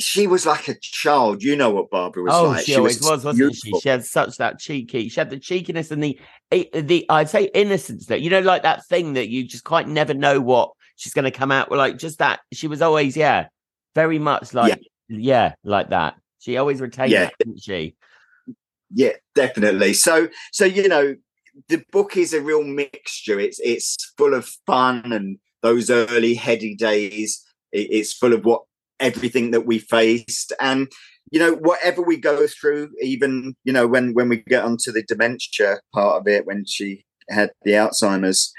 she 0.00 0.26
was 0.26 0.46
like 0.46 0.68
a 0.68 0.74
child. 0.80 1.42
You 1.42 1.56
know 1.56 1.70
what 1.70 1.90
Barbara 1.90 2.22
was 2.22 2.34
oh, 2.34 2.48
like. 2.48 2.64
she 2.64 2.76
always 2.76 3.00
was 3.00 3.24
was, 3.24 3.24
wasn't 3.24 3.54
she? 3.54 3.72
She 3.80 3.88
had 3.88 4.04
such 4.04 4.36
that 4.38 4.58
cheeky. 4.58 5.08
She 5.08 5.20
had 5.20 5.30
the 5.30 5.38
cheekiness 5.38 5.90
and 5.90 6.02
the 6.02 6.18
the 6.50 7.06
I'd 7.08 7.28
say 7.28 7.50
innocence 7.54 8.06
that 8.06 8.20
you 8.20 8.30
know, 8.30 8.40
like 8.40 8.62
that 8.62 8.86
thing 8.86 9.14
that 9.14 9.28
you 9.28 9.44
just 9.44 9.64
quite 9.64 9.88
never 9.88 10.14
know 10.14 10.40
what 10.40 10.72
she's 10.96 11.14
going 11.14 11.24
to 11.24 11.30
come 11.30 11.50
out 11.50 11.70
with 11.70 11.78
like 11.78 11.98
just 11.98 12.18
that. 12.18 12.40
She 12.52 12.66
was 12.66 12.82
always, 12.82 13.16
yeah, 13.16 13.48
very 13.94 14.18
much 14.18 14.54
like, 14.54 14.80
yeah, 15.08 15.18
yeah 15.18 15.54
like 15.64 15.90
that. 15.90 16.16
She 16.38 16.56
always 16.56 16.80
retained 16.80 17.12
yeah. 17.12 17.24
that, 17.24 17.34
didn't 17.38 17.62
she? 17.62 17.94
Yeah, 18.92 19.12
definitely. 19.34 19.92
So, 19.94 20.28
so 20.52 20.64
you 20.64 20.88
know, 20.88 21.16
the 21.68 21.84
book 21.92 22.16
is 22.16 22.32
a 22.32 22.40
real 22.40 22.64
mixture. 22.64 23.38
It's 23.38 23.60
it's 23.60 24.12
full 24.16 24.34
of 24.34 24.48
fun 24.66 25.12
and 25.12 25.38
those 25.62 25.90
early 25.90 26.34
heady 26.34 26.74
days. 26.74 27.44
It's 27.72 28.12
full 28.12 28.32
of 28.32 28.44
what 28.44 28.62
everything 29.00 29.50
that 29.50 29.66
we 29.66 29.78
faced, 29.78 30.52
and 30.60 30.88
you 31.30 31.38
know, 31.38 31.54
whatever 31.54 32.02
we 32.02 32.16
go 32.16 32.46
through, 32.46 32.90
even 33.00 33.54
you 33.64 33.72
know, 33.72 33.86
when 33.86 34.14
when 34.14 34.28
we 34.28 34.38
get 34.38 34.64
onto 34.64 34.92
the 34.92 35.02
dementia 35.02 35.80
part 35.94 36.20
of 36.20 36.28
it, 36.28 36.46
when 36.46 36.64
she 36.64 37.04
had 37.28 37.50
the 37.62 37.72
Alzheimer's, 37.72 38.52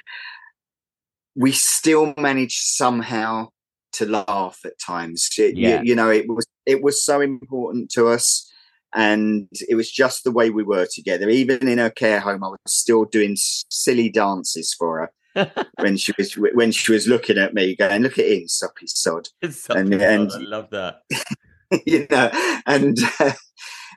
we 1.35 1.51
still 1.51 2.13
managed 2.17 2.61
somehow 2.61 3.49
to 3.93 4.05
laugh 4.05 4.59
at 4.65 4.79
times. 4.79 5.29
It, 5.37 5.57
yeah. 5.57 5.81
you, 5.81 5.89
you 5.89 5.95
know, 5.95 6.09
it 6.09 6.27
was 6.27 6.45
it 6.65 6.81
was 6.81 7.03
so 7.03 7.21
important 7.21 7.91
to 7.91 8.07
us 8.07 8.51
and 8.93 9.47
it 9.69 9.75
was 9.75 9.91
just 9.91 10.23
the 10.23 10.31
way 10.31 10.49
we 10.49 10.63
were 10.63 10.87
together. 10.93 11.29
Even 11.29 11.67
in 11.67 11.77
her 11.77 11.89
care 11.89 12.19
home, 12.19 12.43
I 12.43 12.49
was 12.49 12.59
still 12.67 13.05
doing 13.05 13.35
silly 13.37 14.09
dances 14.09 14.73
for 14.77 14.99
her 14.99 15.11
when 15.79 15.97
she 15.97 16.13
was 16.17 16.33
when 16.33 16.71
she 16.71 16.91
was 16.91 17.07
looking 17.07 17.37
at 17.37 17.53
me, 17.53 17.75
going, 17.75 18.01
"Look 18.01 18.19
at 18.19 18.27
him, 18.27 18.47
soppy 18.47 18.87
sod." 18.87 19.29
and, 19.41 19.93
and 19.93 20.31
I 20.31 20.37
love 20.37 20.69
that. 20.71 21.01
you 21.85 22.07
know, 22.09 22.29
and 22.65 22.97
uh, 23.19 23.31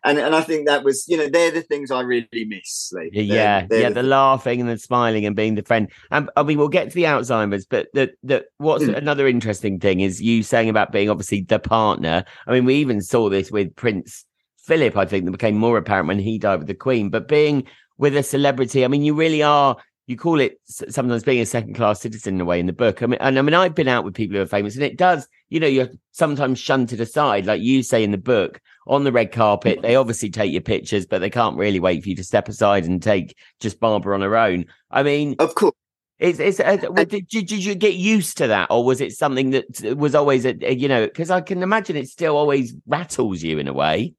and 0.04 0.18
and 0.18 0.34
I 0.34 0.42
think 0.42 0.66
that 0.66 0.84
was, 0.84 1.08
you 1.08 1.16
know, 1.16 1.28
they're 1.28 1.50
the 1.50 1.62
things 1.62 1.90
I 1.90 2.02
really 2.02 2.44
miss. 2.46 2.92
Like, 2.94 3.10
yeah, 3.12 3.60
they're, 3.60 3.66
they're 3.68 3.80
yeah, 3.80 3.88
the, 3.88 3.94
the 3.94 4.02
laughing 4.02 4.60
and 4.60 4.68
the 4.68 4.78
smiling 4.78 5.24
and 5.24 5.34
being 5.34 5.54
the 5.54 5.62
friend. 5.62 5.90
And 6.10 6.30
I 6.36 6.42
mean, 6.42 6.58
we'll 6.58 6.68
get 6.68 6.90
to 6.90 6.94
the 6.94 7.04
Alzheimer's, 7.04 7.66
but 7.66 7.88
the 7.94 8.12
the 8.22 8.44
what's 8.58 8.84
mm. 8.84 8.94
another 8.94 9.26
interesting 9.26 9.80
thing 9.80 10.00
is 10.00 10.22
you 10.22 10.42
saying 10.42 10.68
about 10.68 10.92
being 10.92 11.08
obviously 11.08 11.42
the 11.42 11.58
partner. 11.58 12.24
I 12.46 12.52
mean, 12.52 12.64
we 12.64 12.76
even 12.76 13.00
saw 13.00 13.28
this 13.30 13.50
with 13.50 13.74
Prince 13.74 14.24
Philip. 14.58 14.96
I 14.96 15.06
think 15.06 15.24
that 15.24 15.32
became 15.32 15.56
more 15.56 15.78
apparent 15.78 16.08
when 16.08 16.18
he 16.18 16.38
died 16.38 16.58
with 16.58 16.68
the 16.68 16.74
Queen. 16.74 17.08
But 17.08 17.26
being 17.26 17.66
with 17.96 18.16
a 18.16 18.22
celebrity, 18.22 18.84
I 18.84 18.88
mean, 18.88 19.02
you 19.02 19.14
really 19.14 19.42
are 19.42 19.76
you 20.06 20.16
call 20.16 20.38
it 20.40 20.60
sometimes 20.66 21.24
being 21.24 21.40
a 21.40 21.46
second 21.46 21.74
class 21.74 22.00
citizen 22.00 22.34
in 22.34 22.40
a 22.40 22.44
way 22.44 22.60
in 22.60 22.66
the 22.66 22.72
book. 22.72 23.02
I 23.02 23.06
mean, 23.06 23.18
and 23.20 23.38
I 23.38 23.42
mean, 23.42 23.54
I've 23.54 23.74
been 23.74 23.88
out 23.88 24.04
with 24.04 24.14
people 24.14 24.36
who 24.36 24.42
are 24.42 24.46
famous, 24.46 24.74
and 24.74 24.84
it 24.84 24.98
does, 24.98 25.26
you 25.48 25.60
know, 25.60 25.66
you're 25.66 25.88
sometimes 26.12 26.58
shunted 26.58 27.00
aside, 27.00 27.46
like 27.46 27.62
you 27.62 27.82
say 27.82 28.04
in 28.04 28.10
the 28.10 28.18
book, 28.18 28.60
on 28.86 29.04
the 29.04 29.12
red 29.12 29.32
carpet. 29.32 29.80
They 29.80 29.96
obviously 29.96 30.30
take 30.30 30.52
your 30.52 30.60
pictures, 30.60 31.06
but 31.06 31.20
they 31.20 31.30
can't 31.30 31.56
really 31.56 31.80
wait 31.80 32.02
for 32.02 32.10
you 32.10 32.16
to 32.16 32.24
step 32.24 32.48
aside 32.48 32.84
and 32.84 33.02
take 33.02 33.36
just 33.60 33.80
Barbara 33.80 34.14
on 34.14 34.20
her 34.20 34.36
own. 34.36 34.66
I 34.90 35.02
mean, 35.02 35.36
of 35.38 35.54
course. 35.54 35.74
Is, 36.20 36.38
is 36.38 36.60
uh, 36.60 36.76
did, 36.76 37.26
did 37.26 37.50
you 37.50 37.74
get 37.74 37.94
used 37.94 38.38
to 38.38 38.46
that, 38.46 38.70
or 38.70 38.84
was 38.84 39.00
it 39.00 39.12
something 39.12 39.50
that 39.50 39.96
was 39.96 40.14
always 40.14 40.44
a, 40.44 40.54
a 40.62 40.72
you 40.72 40.86
know? 40.86 41.06
Because 41.06 41.30
I 41.30 41.40
can 41.40 41.62
imagine 41.62 41.96
it 41.96 42.08
still 42.08 42.36
always 42.36 42.74
rattles 42.86 43.42
you 43.42 43.58
in 43.58 43.66
a 43.66 43.72
way. 43.72 44.14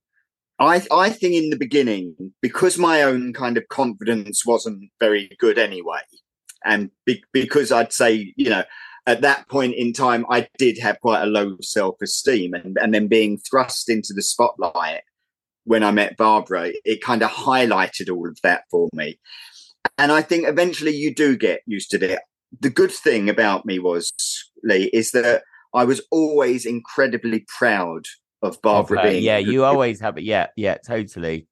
I 0.60 0.86
I 0.91 1.10
think 1.10 1.36
in 1.36 1.50
the 1.50 1.58
beginning, 1.58 2.34
because 2.41 2.78
my 2.78 3.02
own 3.02 3.34
kind 3.34 3.58
of 3.58 3.68
confidence 3.68 4.46
wasn't 4.46 4.89
very 5.00 5.36
good 5.39 5.58
anyway, 5.58 6.00
and 6.63 6.91
be, 7.06 7.24
because 7.34 7.72
I'd 7.72 7.94
say 7.94 8.34
you 8.38 8.50
know 8.50 8.63
at 9.06 9.22
that 9.22 9.48
point 9.50 9.76
in 9.76 9.94
time 9.94 10.26
I 10.30 10.48
did 10.58 10.80
have 10.80 11.00
quite 11.02 11.24
a 11.24 11.28
low 11.28 11.58
self 11.62 11.96
esteem, 12.02 12.54
and 12.54 12.78
and 12.80 12.94
then 12.94 13.08
being 13.08 13.38
thrust 13.38 13.89
into 13.89 14.13
the 14.13 14.22
spotlight 14.22 15.02
when 15.65 15.84
I 15.84 15.91
met 15.91 16.15
Barbara, 16.15 16.72
it 16.86 17.02
kind 17.02 17.24
of 17.24 17.30
highlighted 17.32 18.15
all 18.15 18.30
of 18.30 18.39
that 18.44 18.63
for 18.72 18.88
me. 18.94 19.20
And 19.98 20.12
I 20.12 20.22
think 20.22 20.48
eventually 20.48 20.96
you 20.96 21.13
do 21.13 21.36
get 21.36 21.62
used 21.65 21.91
to 21.91 22.13
it. 22.13 22.20
The 22.62 22.70
good 22.70 22.91
thing 22.91 23.30
about 23.30 23.65
me 23.65 23.80
was 23.80 24.13
Lee 24.63 24.89
is 24.94 25.12
that 25.12 25.44
I 25.74 25.84
was 25.84 26.02
always 26.12 26.65
incredibly 26.65 27.46
proud 27.58 28.06
of 28.45 28.62
Barbara 28.62 29.03
being. 29.03 29.23
Yeah, 29.23 29.38
you 29.38 29.63
always 29.63 29.99
have 29.99 30.17
it. 30.17 30.23
Yeah, 30.23 30.47
yeah, 30.55 30.77
totally. 30.86 31.47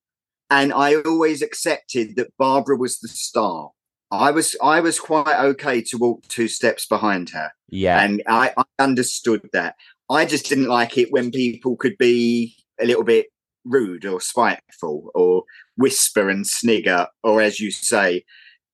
And 0.50 0.72
I 0.72 0.96
always 0.96 1.42
accepted 1.42 2.16
that 2.16 2.32
Barbara 2.38 2.78
was 2.78 3.00
the 3.00 3.08
star. 3.08 3.72
I 4.12 4.30
was 4.30 4.56
I 4.62 4.80
was 4.80 5.00
quite 5.00 5.40
okay 5.40 5.82
to 5.82 5.98
walk 5.98 6.28
two 6.28 6.48
steps 6.48 6.86
behind 6.86 7.32
her. 7.32 7.52
Yeah. 7.70 8.00
And 8.00 8.22
I, 8.28 8.54
I 8.56 8.64
understood 8.78 9.50
that. 9.54 9.76
I 10.10 10.26
just 10.26 10.48
didn't 10.48 10.68
like 10.68 10.98
it 10.98 11.12
when 11.12 11.32
people 11.32 11.76
could 11.76 11.98
be 11.98 12.56
a 12.80 12.86
little 12.86 13.04
bit 13.04 13.28
rude 13.66 14.06
or 14.06 14.22
spiteful 14.22 15.10
or 15.16 15.44
whisper 15.78 16.30
and 16.30 16.46
snigger, 16.46 17.08
or 17.24 17.42
as 17.42 17.60
you 17.60 17.72
say, 17.72 18.24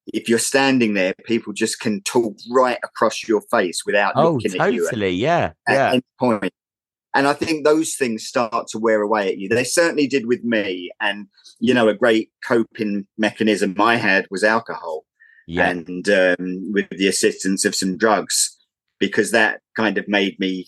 if 0.08 0.27
you're 0.27 0.39
standing 0.39 0.95
there, 0.95 1.13
people 1.25 1.53
just 1.53 1.79
can 1.79 2.01
talk 2.01 2.36
right 2.51 2.79
across 2.84 3.27
your 3.27 3.41
face 3.51 3.86
without 3.86 4.13
oh, 4.15 4.34
looking 4.34 4.51
totally, 4.51 4.67
at 4.67 4.73
you. 4.73 4.86
Totally, 4.86 5.12
yeah. 5.12 5.51
At 5.67 5.73
yeah. 5.73 5.91
any 5.91 6.01
point. 6.19 6.53
And 7.15 7.28
I 7.28 7.34
think 7.34 7.63
those 7.63 7.95
things 7.95 8.26
start 8.26 8.67
to 8.69 8.78
wear 8.78 9.02
away 9.02 9.30
at 9.30 9.38
you. 9.38 9.50
They 9.50 9.63
certainly 9.63 10.08
did 10.08 10.28
with 10.28 10.43
me. 10.43 10.91
And, 11.02 11.28
you 11.60 11.74
know, 11.74 11.88
a 11.88 11.95
great 11.95 12.30
coping 12.45 13.08
mechanism 13.17 13.76
I 13.80 13.95
had 13.95 14.28
was 14.30 14.43
alcohol. 14.43 15.06
Yeah. 15.48 15.69
And 15.69 16.08
um, 16.10 16.72
with 16.72 16.89
the 16.89 17.08
assistance 17.08 17.65
of 17.65 17.74
some 17.74 17.98
drugs, 17.98 18.56
because 19.00 19.32
that 19.32 19.62
kind 19.76 19.98
of 19.98 20.08
made 20.08 20.39
me 20.39 20.67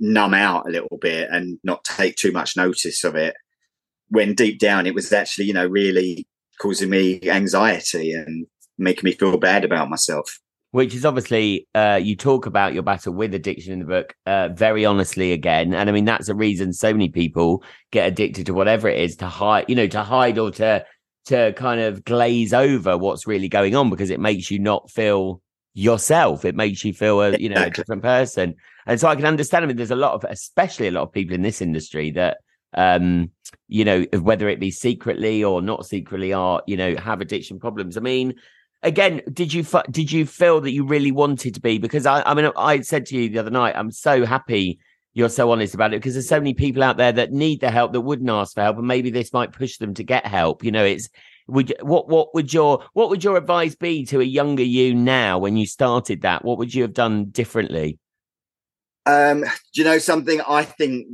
numb 0.00 0.34
out 0.34 0.66
a 0.66 0.72
little 0.72 0.98
bit 1.00 1.28
and 1.30 1.58
not 1.62 1.84
take 1.84 2.16
too 2.16 2.32
much 2.32 2.56
notice 2.56 3.04
of 3.04 3.14
it. 3.14 3.34
When 4.08 4.34
deep 4.34 4.58
down 4.58 4.86
it 4.86 4.94
was 4.94 5.12
actually, 5.12 5.46
you 5.46 5.52
know, 5.52 5.66
really 5.66 6.26
causing 6.60 6.90
me 6.90 7.20
anxiety 7.28 8.12
and 8.12 8.46
making 8.78 9.04
me 9.04 9.12
feel 9.12 9.36
bad 9.36 9.64
about 9.64 9.90
myself 9.90 10.40
which 10.72 10.94
is 10.94 11.04
obviously 11.04 11.66
uh, 11.74 11.98
you 12.02 12.16
talk 12.16 12.46
about 12.46 12.74
your 12.74 12.82
battle 12.82 13.12
with 13.12 13.32
addiction 13.34 13.72
in 13.72 13.78
the 13.78 13.84
book 13.84 14.14
uh, 14.26 14.48
very 14.48 14.84
honestly 14.84 15.32
again 15.32 15.72
and 15.72 15.88
i 15.88 15.92
mean 15.92 16.04
that's 16.04 16.28
a 16.28 16.34
reason 16.34 16.72
so 16.72 16.92
many 16.92 17.08
people 17.08 17.62
get 17.90 18.06
addicted 18.06 18.46
to 18.46 18.54
whatever 18.54 18.88
it 18.88 18.98
is 18.98 19.16
to 19.16 19.26
hide 19.26 19.64
you 19.68 19.74
know 19.74 19.86
to 19.86 20.02
hide 20.02 20.38
or 20.38 20.50
to 20.50 20.84
to 21.26 21.52
kind 21.54 21.80
of 21.80 22.04
glaze 22.04 22.54
over 22.54 22.96
what's 22.96 23.26
really 23.26 23.48
going 23.48 23.74
on 23.74 23.90
because 23.90 24.10
it 24.10 24.20
makes 24.20 24.50
you 24.50 24.58
not 24.58 24.90
feel 24.90 25.42
yourself. 25.74 26.44
It 26.44 26.54
makes 26.54 26.84
you 26.84 26.94
feel 26.94 27.20
a 27.20 27.36
you 27.36 27.48
know 27.48 27.62
a 27.62 27.70
different 27.70 28.02
person. 28.02 28.54
And 28.86 28.98
so 29.00 29.08
i 29.08 29.16
can 29.16 29.26
understand 29.26 29.64
i 29.64 29.66
mean 29.66 29.76
there's 29.76 29.90
a 29.90 29.96
lot 29.96 30.14
of 30.14 30.24
especially 30.30 30.86
a 30.86 30.92
lot 30.92 31.02
of 31.02 31.12
people 31.12 31.34
in 31.34 31.42
this 31.42 31.60
industry 31.60 32.12
that 32.12 32.38
um 32.74 33.32
you 33.66 33.84
know 33.84 34.04
whether 34.20 34.48
it 34.48 34.60
be 34.60 34.70
secretly 34.70 35.42
or 35.42 35.60
not 35.60 35.84
secretly 35.84 36.32
are 36.32 36.62
you 36.66 36.76
know 36.76 36.96
have 36.96 37.20
addiction 37.20 37.58
problems. 37.58 37.96
I 37.96 38.00
mean 38.00 38.34
again, 38.82 39.22
did 39.32 39.52
you 39.52 39.64
did 39.90 40.12
you 40.12 40.26
feel 40.26 40.60
that 40.60 40.72
you 40.72 40.84
really 40.84 41.12
wanted 41.12 41.54
to 41.54 41.60
be? 41.60 41.78
Because 41.78 42.06
I, 42.06 42.22
I 42.22 42.34
mean, 42.34 42.50
I 42.56 42.80
said 42.80 43.06
to 43.06 43.16
you 43.16 43.28
the 43.28 43.38
other 43.38 43.50
night, 43.50 43.74
I'm 43.76 43.90
so 43.90 44.24
happy 44.24 44.78
you're 45.16 45.30
so 45.30 45.50
honest 45.50 45.74
about 45.74 45.94
it 45.94 45.96
because 45.96 46.12
there's 46.12 46.28
so 46.28 46.38
many 46.38 46.52
people 46.52 46.82
out 46.82 46.98
there 46.98 47.10
that 47.10 47.32
need 47.32 47.62
the 47.62 47.70
help 47.70 47.94
that 47.94 48.02
wouldn't 48.02 48.28
ask 48.28 48.52
for 48.54 48.60
help, 48.60 48.76
and 48.76 48.86
maybe 48.86 49.08
this 49.08 49.32
might 49.32 49.50
push 49.50 49.78
them 49.78 49.94
to 49.94 50.04
get 50.04 50.26
help. 50.26 50.62
You 50.62 50.70
know, 50.70 50.84
it's 50.84 51.08
would 51.46 51.74
what 51.80 52.06
what 52.10 52.34
would 52.34 52.52
your 52.52 52.84
what 52.92 53.08
would 53.08 53.24
your 53.24 53.38
advice 53.38 53.74
be 53.74 54.04
to 54.06 54.20
a 54.20 54.24
younger 54.24 54.62
you 54.62 54.94
now 54.94 55.38
when 55.38 55.56
you 55.56 55.66
started 55.66 56.20
that? 56.20 56.44
What 56.44 56.58
would 56.58 56.74
you 56.74 56.82
have 56.82 56.92
done 56.92 57.30
differently? 57.30 57.98
Um, 59.06 59.40
do 59.40 59.48
you 59.80 59.84
know 59.84 59.96
something? 59.96 60.42
I 60.46 60.64
think 60.64 61.06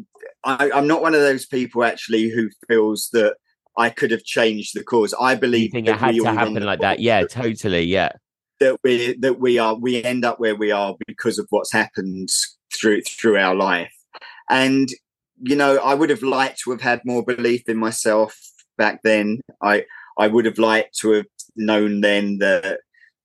I, 0.43 0.73
I'm 0.75 0.89
not 0.89 1.03
one 1.03 1.15
of 1.15 1.21
those 1.21 1.47
people 1.47 1.85
actually 1.85 2.29
who 2.29 2.49
feels 2.67 3.09
that 3.13 3.37
I 3.77 3.91
could 3.91 4.11
have 4.11 4.25
changed 4.25 4.75
the 4.75 4.85
cause. 4.85 5.15
I 5.19 5.35
believe 5.35 5.65
you 5.65 5.71
think 5.71 5.89
it 5.89 5.97
had 5.97 6.15
to 6.15 6.25
happen 6.25 6.63
like 6.63 6.81
that. 6.81 7.01
Yeah, 7.01 7.25
totally. 7.25 7.83
Yeah. 7.83 8.13
That 8.61 8.77
we 8.85 9.17
that 9.19 9.41
we 9.41 9.59
are 9.59 9.75
we 9.75 10.03
end 10.03 10.25
up 10.25 10.39
where 10.39 10.55
we 10.55 10.71
are 10.71 10.95
because 11.07 11.39
of 11.39 11.47
what's 11.51 11.73
happened 11.73 12.29
through 12.73 13.03
through 13.03 13.39
our 13.39 13.55
life. 13.55 13.93
And 14.49 14.89
you 15.41 15.57
know, 15.57 15.79
I 15.79 15.95
would 15.95 16.11
have 16.11 16.23
liked 16.23 16.61
to 16.61 16.71
have 16.71 16.81
had 16.81 17.01
more 17.05 17.25
belief 17.25 17.69
in 17.69 17.77
myself 17.77 18.39
back 18.77 19.01
then. 19.03 19.41
I 19.63 19.85
I 20.19 20.29
would 20.29 20.45
have 20.45 20.59
liked 20.59 20.99
to 20.99 21.13
have 21.13 21.27
known 21.57 22.03
then 22.03 22.39
that 22.39 22.81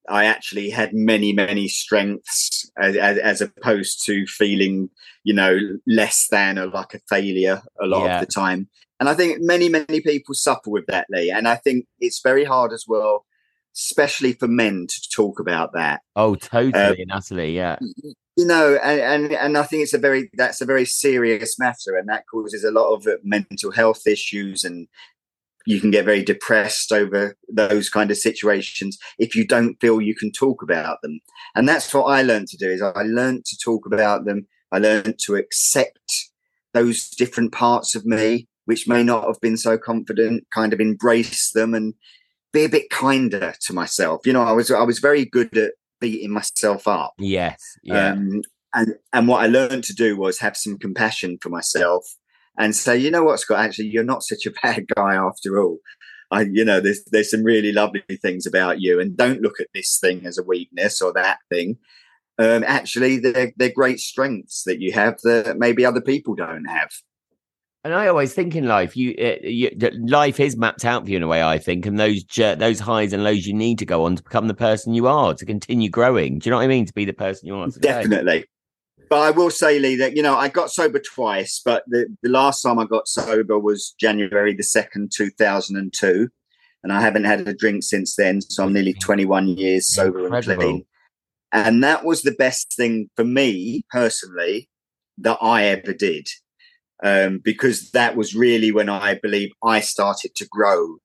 I 0.08 0.24
actually 0.24 0.70
had 0.70 0.94
many, 0.94 1.32
many 1.32 1.68
strengths 1.68 2.70
as, 2.80 2.96
as, 2.96 3.18
as, 3.18 3.40
opposed 3.42 4.04
to 4.06 4.26
feeling, 4.26 4.88
you 5.22 5.34
know, 5.34 5.58
less 5.86 6.28
than 6.30 6.58
or 6.58 6.66
like 6.66 6.94
a 6.94 7.00
failure 7.08 7.60
a 7.80 7.86
lot 7.86 8.06
yeah. 8.06 8.20
of 8.20 8.26
the 8.26 8.32
time. 8.32 8.68
And 9.00 9.08
I 9.08 9.14
think 9.14 9.38
many, 9.40 9.68
many 9.68 10.00
people 10.00 10.34
suffer 10.34 10.70
with 10.70 10.86
that, 10.86 11.06
Lee. 11.10 11.30
And 11.30 11.46
I 11.46 11.56
think 11.56 11.86
it's 12.00 12.20
very 12.20 12.44
hard 12.44 12.72
as 12.72 12.84
well, 12.88 13.24
especially 13.76 14.32
for 14.32 14.48
men 14.48 14.86
to 14.88 15.08
talk 15.14 15.38
about 15.38 15.72
that. 15.74 16.02
Oh, 16.16 16.34
totally 16.34 16.72
uh, 16.72 16.94
and 16.98 17.12
utterly, 17.12 17.54
yeah. 17.54 17.78
You 18.36 18.46
know, 18.46 18.78
and, 18.82 19.00
and 19.00 19.32
and 19.32 19.58
I 19.58 19.62
think 19.64 19.82
it's 19.82 19.94
a 19.94 19.98
very 19.98 20.30
that's 20.34 20.60
a 20.60 20.66
very 20.66 20.84
serious 20.84 21.58
matter, 21.58 21.96
and 21.96 22.08
that 22.08 22.24
causes 22.32 22.62
a 22.62 22.70
lot 22.70 22.94
of 22.94 23.06
mental 23.24 23.72
health 23.72 24.06
issues 24.06 24.62
and 24.62 24.86
you 25.68 25.82
can 25.82 25.90
get 25.90 26.06
very 26.06 26.22
depressed 26.22 26.92
over 26.92 27.36
those 27.46 27.90
kind 27.90 28.10
of 28.10 28.16
situations 28.16 28.96
if 29.18 29.36
you 29.36 29.46
don't 29.46 29.78
feel 29.82 30.00
you 30.00 30.14
can 30.14 30.32
talk 30.32 30.62
about 30.62 31.02
them. 31.02 31.20
And 31.54 31.68
that's 31.68 31.92
what 31.92 32.04
I 32.04 32.22
learned 32.22 32.48
to 32.48 32.56
do 32.56 32.70
is 32.70 32.80
I 32.80 33.02
learned 33.02 33.44
to 33.44 33.58
talk 33.62 33.84
about 33.84 34.24
them. 34.24 34.46
I 34.72 34.78
learned 34.78 35.18
to 35.26 35.36
accept 35.36 36.30
those 36.72 37.10
different 37.10 37.52
parts 37.52 37.94
of 37.94 38.06
me, 38.06 38.48
which 38.68 38.86
may 38.86 39.02
not 39.02 39.26
have 39.26 39.40
been 39.40 39.56
so 39.56 39.78
confident, 39.78 40.44
kind 40.54 40.74
of 40.74 40.80
embrace 40.80 41.52
them 41.52 41.72
and 41.72 41.94
be 42.52 42.64
a 42.64 42.68
bit 42.68 42.90
kinder 42.90 43.54
to 43.62 43.72
myself. 43.72 44.26
You 44.26 44.34
know, 44.34 44.42
I 44.42 44.52
was 44.52 44.70
I 44.70 44.82
was 44.82 44.98
very 44.98 45.24
good 45.24 45.56
at 45.56 45.72
beating 46.02 46.32
myself 46.32 46.86
up. 46.86 47.14
Yes. 47.16 47.62
Yeah. 47.82 48.10
Um, 48.12 48.42
and 48.74 48.94
and 49.14 49.26
what 49.26 49.42
I 49.42 49.46
learned 49.46 49.84
to 49.84 49.94
do 49.94 50.18
was 50.18 50.38
have 50.40 50.54
some 50.54 50.76
compassion 50.76 51.38
for 51.40 51.48
myself 51.48 52.04
and 52.58 52.76
say, 52.76 52.98
you 52.98 53.10
know 53.10 53.24
what, 53.24 53.40
Scott, 53.40 53.60
actually, 53.60 53.86
you're 53.86 54.04
not 54.04 54.22
such 54.22 54.44
a 54.44 54.50
bad 54.62 54.84
guy 54.94 55.14
after 55.14 55.58
all. 55.62 55.78
I, 56.30 56.42
you 56.42 56.62
know, 56.62 56.78
there's 56.78 57.02
there's 57.10 57.30
some 57.30 57.44
really 57.44 57.72
lovely 57.72 58.02
things 58.20 58.44
about 58.44 58.82
you, 58.82 59.00
and 59.00 59.16
don't 59.16 59.40
look 59.40 59.60
at 59.60 59.68
this 59.72 59.98
thing 59.98 60.26
as 60.26 60.36
a 60.36 60.42
weakness 60.42 61.00
or 61.00 61.14
that 61.14 61.38
thing. 61.48 61.78
Um, 62.38 62.64
actually, 62.66 63.16
they're 63.18 63.52
they're 63.56 63.72
great 63.72 63.98
strengths 63.98 64.64
that 64.64 64.78
you 64.78 64.92
have 64.92 65.18
that 65.22 65.56
maybe 65.56 65.86
other 65.86 66.02
people 66.02 66.34
don't 66.34 66.66
have. 66.66 66.90
And 67.88 67.94
I 67.94 68.08
always 68.08 68.34
think 68.34 68.54
in 68.54 68.68
life, 68.68 68.98
you, 68.98 69.14
uh, 69.18 69.36
you 69.42 69.70
life 70.00 70.38
is 70.38 70.58
mapped 70.58 70.84
out 70.84 71.04
for 71.04 71.10
you 71.10 71.16
in 71.16 71.22
a 71.22 71.26
way. 71.26 71.42
I 71.42 71.56
think, 71.56 71.86
and 71.86 71.98
those 71.98 72.22
those 72.36 72.78
highs 72.78 73.14
and 73.14 73.24
lows 73.24 73.46
you 73.46 73.54
need 73.54 73.78
to 73.78 73.86
go 73.86 74.04
on 74.04 74.14
to 74.14 74.22
become 74.22 74.46
the 74.46 74.52
person 74.52 74.92
you 74.92 75.06
are 75.06 75.32
to 75.32 75.46
continue 75.46 75.88
growing. 75.88 76.38
Do 76.38 76.46
you 76.46 76.50
know 76.50 76.58
what 76.58 76.64
I 76.64 76.68
mean? 76.68 76.84
To 76.84 76.92
be 76.92 77.06
the 77.06 77.14
person 77.14 77.46
you 77.46 77.56
are. 77.56 77.66
Today. 77.66 77.88
Definitely. 77.88 78.44
But 79.08 79.20
I 79.20 79.30
will 79.30 79.48
say, 79.48 79.78
Lee, 79.78 79.96
that 79.96 80.14
you 80.14 80.22
know 80.22 80.36
I 80.36 80.48
got 80.48 80.70
sober 80.70 80.98
twice, 80.98 81.62
but 81.64 81.82
the, 81.86 82.14
the 82.22 82.28
last 82.28 82.60
time 82.60 82.78
I 82.78 82.84
got 82.84 83.08
sober 83.08 83.58
was 83.58 83.94
January 83.98 84.52
the 84.52 84.64
second, 84.64 85.10
two 85.16 85.30
thousand 85.30 85.78
and 85.78 85.90
two, 85.90 86.28
and 86.82 86.92
I 86.92 87.00
haven't 87.00 87.24
had 87.24 87.48
a 87.48 87.54
drink 87.54 87.84
since 87.84 88.16
then. 88.16 88.42
So 88.42 88.64
I'm 88.64 88.74
nearly 88.74 88.92
twenty 88.92 89.24
one 89.24 89.48
years 89.48 89.88
sober 89.88 90.24
Incredible. 90.24 90.52
and 90.52 90.60
clean, 90.60 90.86
and 91.52 91.82
that 91.84 92.04
was 92.04 92.20
the 92.20 92.32
best 92.32 92.74
thing 92.76 93.08
for 93.16 93.24
me 93.24 93.86
personally 93.90 94.68
that 95.16 95.38
I 95.40 95.64
ever 95.64 95.94
did, 95.94 96.28
um, 97.02 97.38
because 97.38 97.90
that 97.92 98.16
was 98.16 98.34
really 98.34 98.72
when 98.72 98.88
I 98.88 99.14
believe 99.14 99.50
I 99.62 99.80
started 99.80 100.34
to 100.36 100.46
grow 100.46 100.98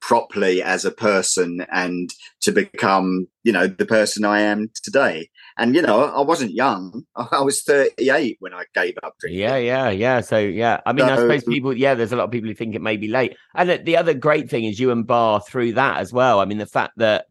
properly 0.00 0.62
as 0.62 0.84
a 0.84 0.90
person 0.90 1.66
and 1.72 2.14
to 2.40 2.52
become 2.52 3.26
you 3.42 3.52
know 3.52 3.66
the 3.66 3.86
person 3.86 4.24
i 4.24 4.40
am 4.40 4.70
today. 4.82 5.28
And 5.56 5.74
you 5.74 5.82
know 5.82 6.04
i 6.04 6.20
wasn't 6.20 6.52
young. 6.52 7.04
I 7.16 7.40
was 7.40 7.62
38 7.62 8.36
when 8.40 8.54
i 8.54 8.64
gave 8.74 8.94
up 9.02 9.14
drinking. 9.20 9.40
Yeah 9.40 9.56
yeah 9.56 9.90
yeah. 9.90 10.20
So 10.20 10.38
yeah 10.38 10.80
i 10.86 10.92
mean 10.92 11.06
so, 11.06 11.12
i 11.12 11.16
suppose 11.16 11.44
people 11.44 11.76
yeah 11.76 11.94
there's 11.94 12.12
a 12.12 12.16
lot 12.16 12.24
of 12.24 12.30
people 12.30 12.48
who 12.48 12.54
think 12.54 12.74
it 12.74 12.82
may 12.82 12.96
be 12.96 13.08
late. 13.08 13.36
And 13.54 13.84
the 13.84 13.96
other 13.96 14.14
great 14.14 14.48
thing 14.48 14.64
is 14.64 14.78
you 14.78 14.90
and 14.90 15.06
bar 15.06 15.40
through 15.40 15.72
that 15.74 15.98
as 15.98 16.12
well. 16.12 16.40
I 16.40 16.44
mean 16.44 16.58
the 16.58 16.66
fact 16.66 16.92
that 16.98 17.26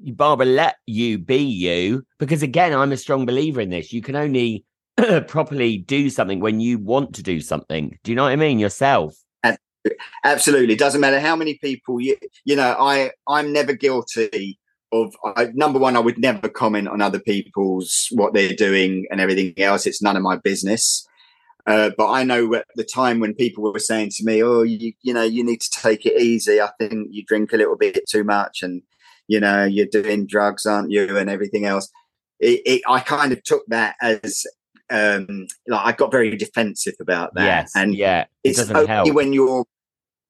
barbara 0.00 0.46
let 0.46 0.76
you 0.86 1.18
be 1.18 1.42
you 1.42 2.02
because 2.18 2.42
again 2.42 2.72
i'm 2.72 2.90
a 2.90 2.96
strong 2.96 3.26
believer 3.26 3.60
in 3.60 3.70
this. 3.70 3.92
You 3.92 4.02
can 4.02 4.16
only 4.16 4.64
properly 5.28 5.78
do 5.78 6.10
something 6.10 6.40
when 6.40 6.60
you 6.60 6.78
want 6.78 7.14
to 7.14 7.22
do 7.22 7.40
something 7.40 7.98
do 8.04 8.10
you 8.10 8.16
know 8.16 8.24
what 8.24 8.32
i 8.32 8.36
mean 8.36 8.58
yourself 8.58 9.16
Absolutely, 10.24 10.74
doesn't 10.76 11.00
matter 11.00 11.20
how 11.20 11.34
many 11.34 11.54
people 11.54 12.00
you 12.00 12.16
you 12.44 12.54
know. 12.54 12.76
I 12.78 13.12
I'm 13.26 13.52
never 13.52 13.72
guilty 13.72 14.58
of 14.92 15.14
I, 15.24 15.48
number 15.54 15.78
one. 15.78 15.96
I 15.96 16.00
would 16.00 16.18
never 16.18 16.48
comment 16.50 16.88
on 16.88 17.00
other 17.00 17.18
people's 17.18 18.08
what 18.12 18.34
they're 18.34 18.54
doing 18.54 19.06
and 19.10 19.20
everything 19.20 19.54
else. 19.56 19.86
It's 19.86 20.02
none 20.02 20.16
of 20.16 20.22
my 20.22 20.36
business. 20.36 21.06
Uh, 21.66 21.90
but 21.96 22.10
I 22.10 22.24
know 22.24 22.54
at 22.54 22.66
the 22.76 22.84
time 22.84 23.20
when 23.20 23.34
people 23.34 23.72
were 23.72 23.78
saying 23.78 24.10
to 24.16 24.24
me, 24.24 24.42
"Oh, 24.42 24.62
you 24.62 24.92
you 25.02 25.14
know, 25.14 25.22
you 25.22 25.42
need 25.42 25.62
to 25.62 25.70
take 25.70 26.04
it 26.04 26.20
easy. 26.20 26.60
I 26.60 26.70
think 26.78 27.08
you 27.10 27.24
drink 27.24 27.52
a 27.54 27.56
little 27.56 27.76
bit 27.76 28.06
too 28.06 28.24
much, 28.24 28.62
and 28.62 28.82
you 29.28 29.40
know, 29.40 29.64
you're 29.64 29.86
doing 29.86 30.26
drugs, 30.26 30.66
aren't 30.66 30.90
you?" 30.90 31.16
and 31.16 31.30
everything 31.30 31.64
else. 31.64 31.88
It, 32.38 32.60
it, 32.66 32.82
I 32.88 33.00
kind 33.00 33.32
of 33.32 33.42
took 33.44 33.64
that 33.68 33.96
as 34.02 34.44
um, 34.90 35.46
like 35.66 35.86
I 35.86 35.92
got 35.92 36.10
very 36.10 36.36
defensive 36.36 36.94
about 37.00 37.34
that. 37.34 37.44
Yes, 37.44 37.72
and 37.74 37.94
yeah, 37.94 38.22
it 38.44 38.58
it's 38.58 38.70
only 38.70 38.86
help. 38.86 39.12
when 39.12 39.32
you're 39.32 39.64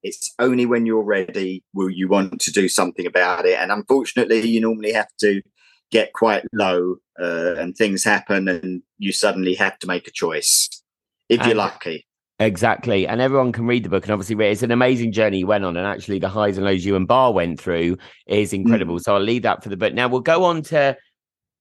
it's 0.03 0.35
only 0.38 0.66
when 0.66 0.87
you're 0.87 1.05
ready 1.05 1.62
will 1.75 1.90
you 1.90 2.09
want 2.09 2.40
to 2.40 2.53
do 2.53 2.68
something 2.68 3.07
about 3.07 3.46
it. 3.46 3.59
And 3.59 3.70
unfortunately, 3.70 4.40
you 4.46 4.61
normally 4.61 4.92
have 4.92 5.11
to 5.20 5.42
get 5.90 6.12
quite 6.12 6.44
low, 6.53 6.96
uh, 7.20 7.55
and 7.57 7.77
things 7.77 8.05
happen, 8.05 8.49
and 8.49 8.83
you 8.99 9.12
suddenly 9.12 9.55
have 9.55 9.79
to 9.81 9.87
make 9.87 10.07
a 10.07 10.12
choice 10.12 10.68
if 11.29 11.40
and, 11.40 11.49
you're 11.49 11.57
lucky. 11.57 12.07
Exactly. 12.40 13.07
And 13.07 13.20
everyone 13.20 13.53
can 13.53 13.66
read 13.66 13.85
the 13.85 13.90
book. 13.90 14.05
And 14.05 14.12
obviously, 14.12 14.42
it's 14.46 14.62
an 14.62 14.70
amazing 14.70 15.12
journey 15.12 15.38
you 15.40 15.46
went 15.46 15.64
on. 15.64 15.77
And 15.77 15.87
actually, 15.87 16.18
the 16.18 16.29
highs 16.29 16.57
and 16.57 16.64
lows 16.64 16.85
you 16.85 16.96
and 16.96 17.07
Bar 17.07 17.33
went 17.33 17.61
through 17.61 17.99
is 18.27 18.55
incredible. 18.55 18.96
Mm. 18.96 19.03
So 19.03 19.14
I'll 19.14 19.20
leave 19.20 19.42
that 19.42 19.62
for 19.62 19.68
the 19.68 19.77
book. 19.77 19.92
Now 19.92 20.09
we'll 20.09 20.20
go 20.20 20.44
on 20.44 20.62
to 20.64 20.96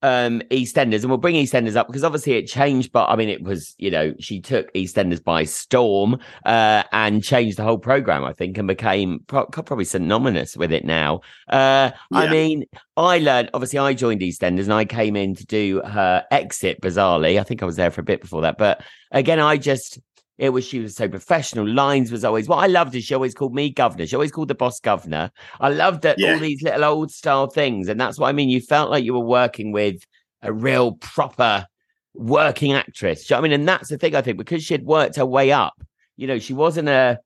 um 0.02 0.42
EastEnders, 0.52 1.02
and 1.02 1.10
we'll 1.10 1.18
bring 1.18 1.36
EastEnders 1.36 1.76
up 1.76 1.88
because 1.88 2.04
obviously 2.04 2.34
it 2.34 2.48
changed, 2.48 2.92
but 2.92 3.08
I 3.08 3.16
mean 3.16 3.30
it 3.30 3.42
was 3.42 3.76
you 3.78 3.92
know 3.92 4.14
she 4.20 4.40
took 4.40 4.72
EastEnders 4.74 5.24
by 5.24 5.44
storm 5.44 6.20
uh, 6.46 6.84
and 6.92 7.24
changed 7.24 7.58
the 7.58 7.64
whole 7.64 7.78
program, 7.78 8.24
I 8.24 8.34
think, 8.34 8.58
and 8.58 8.68
became 8.68 9.20
pro- 9.28 9.46
probably 9.48 9.86
synonymous 9.86 10.56
with 10.56 10.72
it 10.72 10.86
now. 10.86 11.22
Uh, 11.48 11.92
yeah. 12.12 12.20
I 12.20 12.30
mean, 12.30 12.66
I 12.98 13.20
learned 13.20 13.50
obviously 13.54 13.80
I 13.80 13.94
joined 13.94 14.22
EastEnders 14.22 14.64
and 14.64 14.74
I 14.74 14.86
came 14.86 15.16
in 15.16 15.36
to 15.36 15.46
do 15.46 15.82
her 15.82 16.26
exit. 16.32 16.82
Bizarrely, 16.82 17.40
I 17.40 17.44
think 17.44 17.62
I 17.62 17.66
was 17.66 17.76
there 17.76 17.92
for 17.92 18.02
a 18.02 18.06
bit 18.06 18.22
before 18.22 18.42
that, 18.42 18.58
but 18.58 18.82
again, 19.12 19.40
I 19.40 19.58
just 19.58 20.00
it 20.40 20.50
was 20.50 20.66
she 20.66 20.80
was 20.80 20.96
so 20.96 21.08
professional. 21.08 21.68
Lines 21.68 22.12
was 22.12 22.24
always 22.24 22.48
what 22.48 22.64
I 22.64 22.68
loved 22.68 22.96
is 22.96 23.04
she 23.04 23.14
always 23.14 23.34
called 23.34 23.54
me 23.54 23.70
governor. 23.70 24.08
She 24.08 24.16
always 24.16 24.32
called 24.32 24.48
the 24.48 24.56
boss 24.56 24.80
governor. 24.80 25.32
I 25.60 25.70
loved 25.70 26.02
that 26.04 26.18
yeah. 26.18 26.34
all 26.34 26.40
these 26.40 26.62
little 26.62 26.86
old 26.86 27.12
style 27.12 27.48
things, 27.48 27.90
and 27.90 28.00
that's 28.00 28.18
what 28.18 28.30
I 28.30 28.32
mean. 28.32 28.50
You 28.50 28.62
felt 28.62 28.90
like 28.90 29.04
you 29.04 29.14
were 29.14 29.20
working 29.20 29.74
with 29.74 30.02
a 30.42 30.54
real 30.54 30.94
proper 30.94 31.68
working 32.14 32.72
actress. 32.74 33.30
You 33.30 33.36
know 33.36 33.40
I 33.40 33.42
mean? 33.44 33.52
And 33.52 33.68
that's 33.68 33.90
the 33.90 33.98
thing 33.98 34.16
I 34.16 34.22
think 34.22 34.38
because 34.38 34.64
she 34.64 34.74
had 34.74 34.84
worked 34.84 35.18
her 35.18 35.26
way 35.26 35.52
up. 35.52 35.74
You 36.16 36.28
know, 36.28 36.40
she 36.40 36.54
wasn't 36.54 36.88
a 36.88 37.20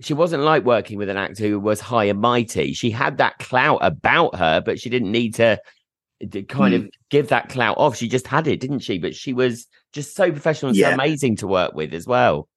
she 0.00 0.12
wasn't 0.12 0.42
like 0.42 0.64
working 0.64 0.98
with 0.98 1.08
an 1.08 1.16
actor 1.16 1.44
who 1.44 1.58
was 1.58 1.80
high 1.80 2.04
and 2.04 2.20
mighty. 2.20 2.74
She 2.74 2.90
had 2.90 3.18
that 3.18 3.38
clout 3.38 3.78
about 3.80 4.36
her, 4.36 4.60
but 4.60 4.78
she 4.78 4.90
didn't 4.90 5.12
need 5.12 5.34
to, 5.36 5.58
to 6.32 6.42
kind 6.42 6.74
mm. 6.74 6.84
of 6.84 6.90
give 7.10 7.28
that 7.28 7.48
clout 7.48 7.76
off. 7.78 7.96
She 7.96 8.08
just 8.08 8.26
had 8.26 8.46
it, 8.46 8.60
didn't 8.60 8.80
she? 8.80 8.98
But 8.98 9.14
she 9.14 9.32
was 9.32 9.66
just 9.92 10.14
so 10.14 10.30
professional 10.30 10.70
and 10.70 10.78
yeah. 10.78 10.90
so 10.90 10.94
amazing 10.94 11.36
to 11.36 11.46
work 11.46 11.74
with 11.74 11.94
as 11.94 12.06
well. 12.06 12.48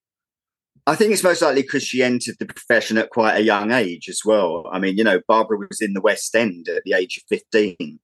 I 0.86 0.94
think 0.94 1.12
it's 1.12 1.22
most 1.22 1.42
likely 1.42 1.62
because 1.62 1.82
she 1.82 2.02
entered 2.02 2.36
the 2.38 2.46
profession 2.46 2.96
at 2.96 3.10
quite 3.10 3.36
a 3.36 3.42
young 3.42 3.72
age 3.72 4.08
as 4.08 4.22
well. 4.24 4.66
I 4.72 4.78
mean, 4.78 4.96
you 4.96 5.04
know, 5.04 5.20
Barbara 5.28 5.58
was 5.58 5.82
in 5.82 5.92
the 5.92 6.00
West 6.00 6.34
End 6.34 6.66
at 6.68 6.82
the 6.84 6.94
age 6.94 7.18
of 7.18 7.24
15 7.28 7.98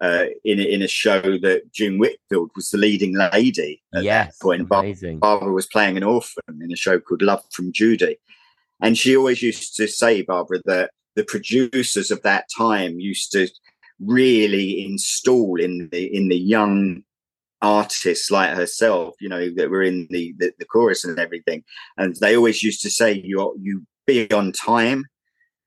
uh, 0.00 0.24
in, 0.44 0.60
in 0.60 0.82
a 0.82 0.88
show 0.88 1.20
that 1.20 1.72
June 1.72 1.98
Whitfield 1.98 2.50
was 2.54 2.70
the 2.70 2.78
leading 2.78 3.16
lady 3.16 3.82
at 3.94 4.04
yes, 4.04 4.38
that 4.38 4.42
point. 4.42 4.68
Amazing. 4.70 5.18
Barbara 5.18 5.52
was 5.52 5.66
playing 5.66 5.96
an 5.96 6.04
orphan 6.04 6.60
in 6.60 6.72
a 6.72 6.76
show 6.76 7.00
called 7.00 7.22
Love 7.22 7.42
from 7.52 7.72
Judy. 7.72 8.18
And 8.80 8.98
she 8.98 9.16
always 9.16 9.42
used 9.42 9.76
to 9.76 9.88
say, 9.88 10.22
Barbara, 10.22 10.60
that 10.64 10.90
the 11.14 11.24
producers 11.24 12.10
of 12.10 12.22
that 12.22 12.46
time 12.56 12.98
used 12.98 13.32
to 13.32 13.48
really 14.00 14.84
install 14.84 15.60
in 15.60 15.88
the 15.90 16.16
in 16.16 16.28
the 16.28 16.38
young 16.38 17.02
artists 17.62 18.30
like 18.30 18.54
herself, 18.54 19.14
you 19.20 19.28
know, 19.28 19.48
that 19.54 19.70
were 19.70 19.84
in 19.84 20.08
the, 20.10 20.34
the, 20.38 20.52
the 20.58 20.64
chorus 20.64 21.04
and 21.04 21.18
everything. 21.18 21.62
And 21.96 22.16
they 22.16 22.36
always 22.36 22.62
used 22.62 22.82
to 22.82 22.90
say, 22.90 23.12
you 23.12 23.54
you 23.60 23.86
be 24.06 24.30
on 24.32 24.52
time, 24.52 25.04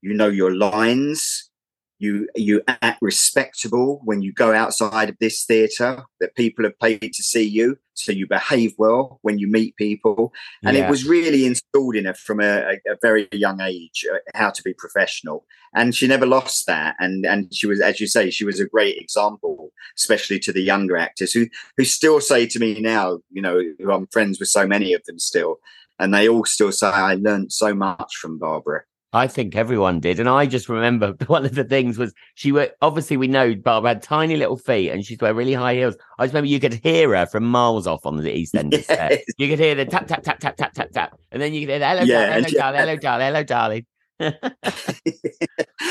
you 0.01 0.13
know 0.13 0.27
your 0.27 0.53
lines, 0.53 1.49
you 1.97 2.27
you 2.35 2.61
act 2.67 2.99
respectable 3.01 4.01
when 4.03 4.21
you 4.21 4.33
go 4.33 4.53
outside 4.53 5.09
of 5.09 5.17
this 5.19 5.45
theatre 5.45 6.03
that 6.19 6.35
people 6.35 6.65
have 6.65 6.77
paid 6.79 7.13
to 7.13 7.23
see 7.23 7.43
you 7.43 7.77
so 7.93 8.11
you 8.11 8.27
behave 8.27 8.73
well 8.77 9.19
when 9.21 9.39
you 9.39 9.47
meet 9.47 9.77
people. 9.77 10.33
And 10.65 10.75
yeah. 10.75 10.85
it 10.85 10.89
was 10.89 11.07
really 11.07 11.45
installed 11.45 11.95
in 11.95 12.03
her 12.03 12.13
from 12.13 12.41
a, 12.41 12.73
a, 12.73 12.97
very 13.01 13.29
young 13.31 13.61
age 13.61 14.05
uh, 14.11 14.17
how 14.33 14.49
to 14.49 14.61
be 14.61 14.73
professional. 14.73 15.45
And 15.73 15.95
she 15.95 16.05
never 16.05 16.25
lost 16.25 16.67
that. 16.67 16.97
And 16.99 17.25
and 17.25 17.53
she 17.53 17.67
was 17.67 17.79
as 17.79 18.01
you 18.01 18.07
say 18.07 18.29
she 18.29 18.43
was 18.43 18.59
a 18.59 18.67
great 18.67 18.97
example 18.97 19.71
especially 19.97 20.39
to 20.39 20.51
the 20.51 20.61
younger 20.61 20.97
actors 20.97 21.31
who 21.31 21.47
who 21.77 21.85
still 21.85 22.19
say 22.19 22.45
to 22.47 22.59
me 22.59 22.79
now 22.79 23.19
you 23.31 23.41
know 23.41 23.61
who 23.79 23.91
i'm 23.91 24.07
friends 24.07 24.39
with 24.39 24.49
so 24.49 24.67
many 24.67 24.93
of 24.93 25.03
them 25.05 25.19
still 25.19 25.57
and 25.99 26.13
they 26.13 26.27
all 26.27 26.45
still 26.45 26.71
say 26.71 26.87
i 26.87 27.15
learned 27.15 27.51
so 27.51 27.73
much 27.73 28.15
from 28.15 28.37
barbara 28.37 28.83
I 29.15 29.27
think 29.27 29.55
everyone 29.55 30.01
did. 30.01 30.19
And 30.19 30.27
I 30.27 30.45
just 30.45 30.67
remember 30.67 31.15
one 31.27 31.45
of 31.45 31.55
the 31.55 31.63
things 31.63 31.97
was 31.97 32.13
she 32.33 32.51
were 32.51 32.69
obviously 32.81 33.15
we 33.15 33.29
know 33.29 33.55
Barbara 33.55 33.91
had 33.91 34.03
tiny 34.03 34.35
little 34.35 34.57
feet 34.57 34.89
and 34.89 35.05
she'd 35.05 35.21
wear 35.21 35.33
really 35.33 35.53
high 35.53 35.75
heels. 35.75 35.95
I 36.19 36.25
just 36.25 36.33
remember 36.33 36.49
you 36.49 36.59
could 36.59 36.73
hear 36.73 37.15
her 37.15 37.25
from 37.25 37.45
miles 37.45 37.87
off 37.87 38.05
on 38.05 38.17
the 38.17 38.29
East 38.29 38.55
End 38.55 38.73
yes. 38.73 38.87
set. 38.87 39.23
You 39.37 39.47
could 39.47 39.59
hear 39.59 39.73
the 39.73 39.85
tap 39.85 40.07
tap 40.07 40.21
tap 40.23 40.39
tap 40.39 40.57
tap 40.57 40.73
tap 40.73 40.91
tap. 40.91 41.17
And 41.31 41.41
then 41.41 41.53
you 41.53 41.61
could 41.61 41.69
hear 41.69 41.79
the 41.79 41.87
hello, 41.87 42.03
yeah, 42.03 42.27
darling, 42.27 42.43
hello, 42.43 42.59
darling, 42.59 42.79
hello, 42.79 42.95
darling, 42.97 43.25
hello, 43.27 43.43
darling. 43.43 43.85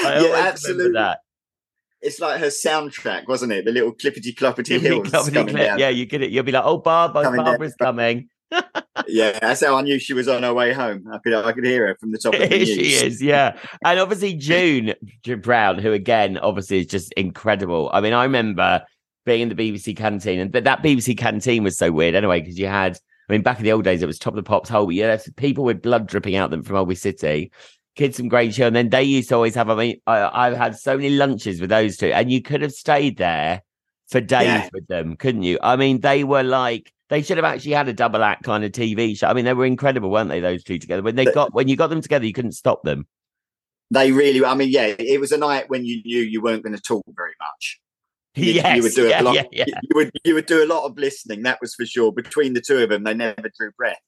yeah, 0.04 0.46
absolutely. 0.46 0.92
That. 0.92 1.20
It's 2.02 2.20
like 2.20 2.40
her 2.40 2.48
soundtrack, 2.48 3.26
wasn't 3.26 3.52
it? 3.52 3.64
The 3.64 3.72
little 3.72 3.94
clippity 3.94 4.34
cloppity 4.34 4.78
hills. 4.78 5.08
Clippity 5.08 5.48
clip. 5.48 5.78
Yeah, 5.78 5.88
you 5.88 6.04
get 6.04 6.20
it. 6.20 6.30
You'll 6.30 6.44
be 6.44 6.52
like, 6.52 6.64
oh, 6.66 6.76
Barb, 6.76 7.12
oh, 7.14 7.34
Barbara's 7.34 7.74
coming 7.80 8.28
yeah, 9.08 9.38
that's 9.40 9.64
how 9.64 9.76
I 9.76 9.82
knew 9.82 9.98
she 9.98 10.12
was 10.14 10.28
on 10.28 10.42
her 10.42 10.54
way 10.54 10.72
home. 10.72 11.04
I 11.12 11.18
could 11.18 11.34
I 11.34 11.52
could 11.52 11.64
hear 11.64 11.88
her 11.88 11.96
from 12.00 12.12
the 12.12 12.18
top 12.18 12.34
of 12.34 12.40
the 12.40 12.48
news. 12.58 12.68
she 12.68 12.94
is, 12.94 13.22
yeah. 13.22 13.56
And 13.84 13.98
obviously 13.98 14.34
June 14.34 14.94
Brown, 15.40 15.78
who 15.78 15.92
again 15.92 16.38
obviously 16.38 16.78
is 16.80 16.86
just 16.86 17.12
incredible. 17.14 17.90
I 17.92 18.00
mean, 18.00 18.12
I 18.12 18.24
remember 18.24 18.82
being 19.26 19.40
in 19.40 19.48
the 19.48 19.54
BBC 19.54 19.96
canteen, 19.96 20.38
and 20.38 20.52
that 20.52 20.82
BBC 20.82 21.16
canteen 21.16 21.64
was 21.64 21.76
so 21.76 21.90
weird 21.90 22.14
anyway 22.14 22.40
because 22.40 22.58
you 22.58 22.66
had. 22.66 22.98
I 23.28 23.32
mean, 23.32 23.40
back 23.42 23.56
in 23.58 23.64
the 23.64 23.72
old 23.72 23.84
days, 23.84 24.02
it 24.02 24.06
was 24.06 24.18
top 24.18 24.34
of 24.34 24.36
the 24.36 24.42
pops 24.42 24.68
whole. 24.68 24.92
Yeah, 24.92 25.16
people 25.36 25.64
with 25.64 25.80
blood 25.80 26.06
dripping 26.06 26.36
out 26.36 26.50
them 26.50 26.62
from 26.62 26.76
Holby 26.76 26.94
City, 26.94 27.50
kids 27.96 28.18
from 28.18 28.28
Great 28.28 28.52
Show, 28.54 28.66
and 28.66 28.76
then 28.76 28.90
they 28.90 29.02
used 29.02 29.30
to 29.30 29.34
always 29.36 29.54
have. 29.54 29.70
I 29.70 29.74
mean, 29.76 30.00
I, 30.06 30.46
I've 30.46 30.56
had 30.58 30.76
so 30.76 30.94
many 30.96 31.08
lunches 31.08 31.58
with 31.58 31.70
those 31.70 31.96
two, 31.96 32.08
and 32.08 32.30
you 32.30 32.42
could 32.42 32.60
have 32.60 32.72
stayed 32.72 33.16
there 33.16 33.62
for 34.10 34.20
days 34.20 34.44
Yeah. 34.44 34.68
with 34.74 34.86
them, 34.88 35.16
couldn't 35.16 35.42
you? 35.42 35.58
I 35.62 35.76
mean, 35.76 36.00
they 36.00 36.22
were 36.22 36.42
like 36.42 36.92
they 37.10 37.22
should 37.22 37.36
have 37.36 37.44
actually 37.44 37.72
had 37.72 37.88
a 37.88 37.92
double 37.92 38.22
act 38.22 38.44
kind 38.44 38.64
of 38.64 38.72
TV 38.72 39.16
show. 39.16 39.26
I 39.28 39.34
mean, 39.34 39.44
they 39.44 39.54
were 39.54 39.66
incredible, 39.66 40.10
weren't 40.10 40.30
they? 40.30 40.40
Those 40.40 40.64
two 40.64 40.78
together. 40.78 41.02
When 41.02 41.16
they 41.16 41.24
But- 41.26 41.34
got 41.34 41.54
when 41.54 41.68
you 41.68 41.76
got 41.76 41.88
them 41.88 42.00
together, 42.00 42.24
you 42.26 42.32
couldn't 42.32 42.52
stop 42.52 42.82
them. 42.82 43.06
They 43.90 44.12
really, 44.12 44.44
I 44.44 44.54
mean, 44.54 44.70
yeah, 44.70 44.94
it 44.98 45.20
was 45.20 45.30
a 45.30 45.38
night 45.38 45.68
when 45.68 45.84
you 45.84 46.02
knew 46.04 46.20
you 46.20 46.40
weren't 46.40 46.62
going 46.62 46.74
to 46.74 46.82
talk 46.82 47.04
very 47.16 47.34
much. 47.40 47.80
You, 48.36 48.52
yes, 48.54 48.76
you 48.76 48.82
would 48.82 48.94
do 48.94 49.06
yeah, 49.06 49.20
a 49.20 49.22
lot. 49.22 49.34
yeah, 49.36 49.44
yeah. 49.52 49.64
You 49.82 49.90
would 49.94 50.10
you 50.24 50.34
would 50.34 50.46
do 50.46 50.64
a 50.64 50.66
lot 50.66 50.84
of 50.84 50.98
listening. 50.98 51.42
That 51.44 51.60
was 51.60 51.72
for 51.76 51.86
sure. 51.86 52.10
Between 52.10 52.54
the 52.54 52.60
two 52.60 52.78
of 52.78 52.88
them, 52.88 53.04
they 53.04 53.14
never 53.14 53.48
drew 53.56 53.70
breath. 53.78 54.00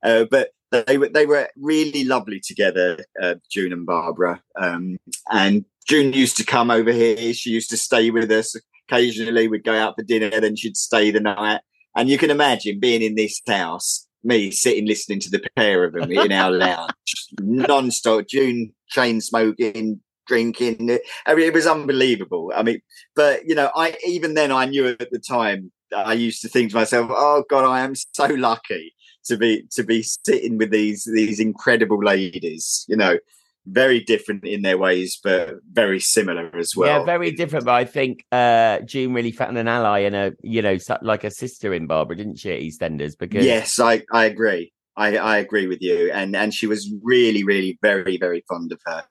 Uh, 0.00 0.26
but 0.30 0.50
they 0.70 0.96
were 0.96 1.08
they 1.08 1.26
were 1.26 1.48
really 1.56 2.04
lovely 2.04 2.38
together, 2.38 2.98
uh, 3.20 3.34
June 3.50 3.72
and 3.72 3.84
Barbara. 3.84 4.40
Um, 4.56 4.98
and 5.32 5.64
June 5.88 6.12
used 6.12 6.36
to 6.36 6.44
come 6.44 6.70
over 6.70 6.92
here. 6.92 7.34
She 7.34 7.50
used 7.50 7.68
to 7.70 7.76
stay 7.76 8.10
with 8.10 8.30
us 8.30 8.54
occasionally. 8.88 9.48
We'd 9.48 9.64
go 9.64 9.74
out 9.74 9.96
for 9.96 10.04
dinner, 10.04 10.40
then 10.40 10.54
she'd 10.54 10.76
stay 10.76 11.10
the 11.10 11.18
night. 11.18 11.60
And 11.96 12.08
you 12.08 12.18
can 12.18 12.30
imagine 12.30 12.80
being 12.80 13.02
in 13.02 13.14
this 13.14 13.40
house, 13.46 14.06
me 14.22 14.50
sitting 14.50 14.86
listening 14.86 15.20
to 15.20 15.30
the 15.30 15.42
pair 15.56 15.84
of 15.84 15.92
them 15.92 16.10
in 16.10 16.32
our 16.32 16.50
lounge, 16.64 17.28
non-stop. 17.40 18.26
June 18.28 18.72
chain 18.88 19.20
smoking, 19.20 20.00
drinking. 20.26 20.98
I 21.26 21.34
mean, 21.34 21.46
it 21.46 21.54
was 21.54 21.66
unbelievable. 21.66 22.52
I 22.54 22.62
mean, 22.62 22.80
but 23.14 23.46
you 23.46 23.54
know, 23.54 23.70
I 23.74 23.96
even 24.06 24.34
then 24.34 24.52
I 24.52 24.66
knew 24.66 24.88
at 24.88 25.10
the 25.10 25.18
time. 25.18 25.70
I 25.94 26.14
used 26.14 26.42
to 26.42 26.48
think 26.48 26.70
to 26.70 26.76
myself, 26.76 27.10
"Oh 27.12 27.44
God, 27.48 27.64
I 27.64 27.80
am 27.80 27.94
so 27.94 28.26
lucky 28.26 28.94
to 29.26 29.36
be 29.36 29.64
to 29.72 29.84
be 29.84 30.02
sitting 30.02 30.58
with 30.58 30.70
these 30.70 31.08
these 31.12 31.38
incredible 31.38 32.02
ladies." 32.02 32.84
You 32.88 32.96
know, 32.96 33.18
very 33.66 34.00
different 34.00 34.44
in 34.44 34.62
their 34.62 34.76
ways, 34.78 35.18
but 35.22 35.54
very 35.72 36.00
similar 36.00 36.54
as 36.56 36.74
well. 36.76 37.00
yeah, 37.00 37.04
very 37.04 37.30
different. 37.30 37.64
But 37.64 37.74
I 37.74 37.84
think 37.84 38.24
uh, 38.30 38.80
June 38.80 39.14
really 39.14 39.32
found 39.32 39.56
an 39.58 39.68
ally 39.68 40.00
and 40.00 40.14
a 40.14 40.32
you 40.42 40.62
know 40.62 40.76
like 41.02 41.24
a 41.24 41.30
sister 41.30 41.72
in 41.72 41.86
Barbara, 41.86 42.16
didn't 42.16 42.36
she? 42.38 42.50
At 42.52 42.60
EastEnders, 42.60 43.16
because 43.18 43.44
Yes, 43.44 43.78
I 43.80 44.02
I 44.12 44.26
agree. 44.26 44.72
I 44.96 45.16
I 45.16 45.38
agree 45.38 45.66
with 45.66 45.80
you, 45.82 46.10
and 46.12 46.36
and 46.36 46.52
she 46.54 46.66
was 46.66 46.92
really 47.02 47.42
really 47.44 47.78
very 47.82 48.16
very 48.16 48.44
fond 48.48 48.70
of 48.72 48.80
her. 48.86 49.04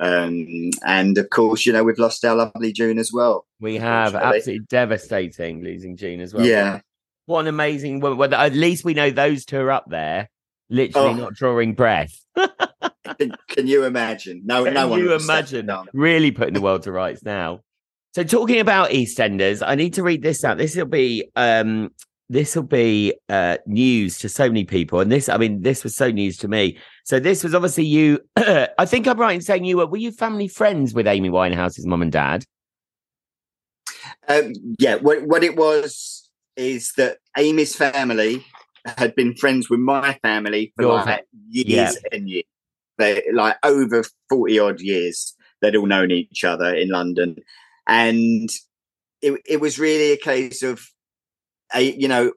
Um, 0.00 0.70
and 0.84 1.16
of 1.18 1.30
course, 1.30 1.64
you 1.64 1.72
know, 1.72 1.84
we've 1.84 1.98
lost 2.00 2.24
our 2.24 2.34
lovely 2.34 2.72
June 2.72 2.98
as 2.98 3.12
well. 3.12 3.46
we 3.60 3.76
have 3.76 4.16
absolutely 4.16 4.66
devastating 4.68 5.62
losing 5.62 5.96
June 5.96 6.20
as 6.20 6.34
well. 6.34 6.44
Yeah. 6.44 6.80
what 7.26 7.40
an 7.42 7.46
amazing 7.46 8.00
woman. 8.00 8.18
Well, 8.18 8.34
at 8.34 8.54
least 8.54 8.84
we 8.84 8.94
know 8.94 9.10
those 9.10 9.44
two 9.44 9.58
are 9.60 9.70
up 9.70 9.84
there, 9.88 10.28
literally 10.68 11.10
Oh. 11.10 11.14
not 11.14 11.34
drawing 11.34 11.74
breath. 11.74 12.12
Can, 13.18 13.32
can 13.48 13.66
you 13.66 13.84
imagine? 13.84 14.42
No, 14.44 14.64
Can 14.64 14.74
no 14.74 14.88
one. 14.88 15.00
Can 15.00 15.08
you 15.08 15.14
imagine 15.14 15.70
really 15.92 16.30
putting 16.30 16.54
the 16.54 16.60
world 16.60 16.82
to 16.82 16.92
rights 16.92 17.22
now? 17.22 17.60
So 18.14 18.22
talking 18.22 18.60
about 18.60 18.90
EastEnders, 18.90 19.62
I 19.66 19.74
need 19.74 19.94
to 19.94 20.02
read 20.02 20.22
this 20.22 20.44
out. 20.44 20.58
This 20.58 20.76
will 20.76 20.86
be 20.86 21.30
um 21.36 21.90
this 22.28 22.56
will 22.56 22.62
be 22.62 23.14
uh 23.28 23.58
news 23.66 24.18
to 24.18 24.28
so 24.28 24.48
many 24.48 24.64
people. 24.64 25.00
And 25.00 25.10
this, 25.10 25.28
I 25.28 25.36
mean, 25.36 25.62
this 25.62 25.84
was 25.84 25.96
so 25.96 26.10
news 26.10 26.36
to 26.38 26.48
me. 26.48 26.78
So 27.04 27.18
this 27.18 27.42
was 27.44 27.54
obviously 27.54 27.84
you 27.84 28.20
I 28.36 28.86
think 28.86 29.06
I'm 29.06 29.18
right 29.18 29.34
in 29.34 29.40
saying 29.40 29.64
you 29.64 29.78
were 29.78 29.86
were 29.86 29.98
you 29.98 30.12
family 30.12 30.48
friends 30.48 30.94
with 30.94 31.06
Amy 31.06 31.28
Winehouse's 31.28 31.86
mum 31.86 32.02
and 32.02 32.12
dad? 32.12 32.44
Um, 34.28 34.52
yeah, 34.78 34.96
what, 34.96 35.26
what 35.26 35.44
it 35.44 35.56
was 35.56 36.30
is 36.56 36.92
that 36.92 37.18
Amy's 37.36 37.74
family 37.74 38.44
had 38.86 39.14
been 39.14 39.34
friends 39.34 39.68
with 39.68 39.80
my 39.80 40.14
family 40.22 40.72
for 40.76 40.82
Your 40.82 40.94
like 40.94 41.06
fa- 41.06 41.24
years 41.48 41.66
yeah. 41.66 41.90
and 42.12 42.28
years. 42.28 42.44
They 42.98 43.22
like 43.32 43.56
over 43.62 44.04
forty 44.28 44.58
odd 44.58 44.80
years. 44.80 45.34
They'd 45.60 45.76
all 45.76 45.86
known 45.86 46.10
each 46.10 46.44
other 46.44 46.74
in 46.74 46.88
London, 46.88 47.36
and 47.88 48.48
it 49.22 49.40
it 49.46 49.60
was 49.60 49.78
really 49.78 50.12
a 50.12 50.16
case 50.16 50.62
of, 50.62 50.82
a, 51.74 51.82
you 51.82 52.08
know, 52.08 52.32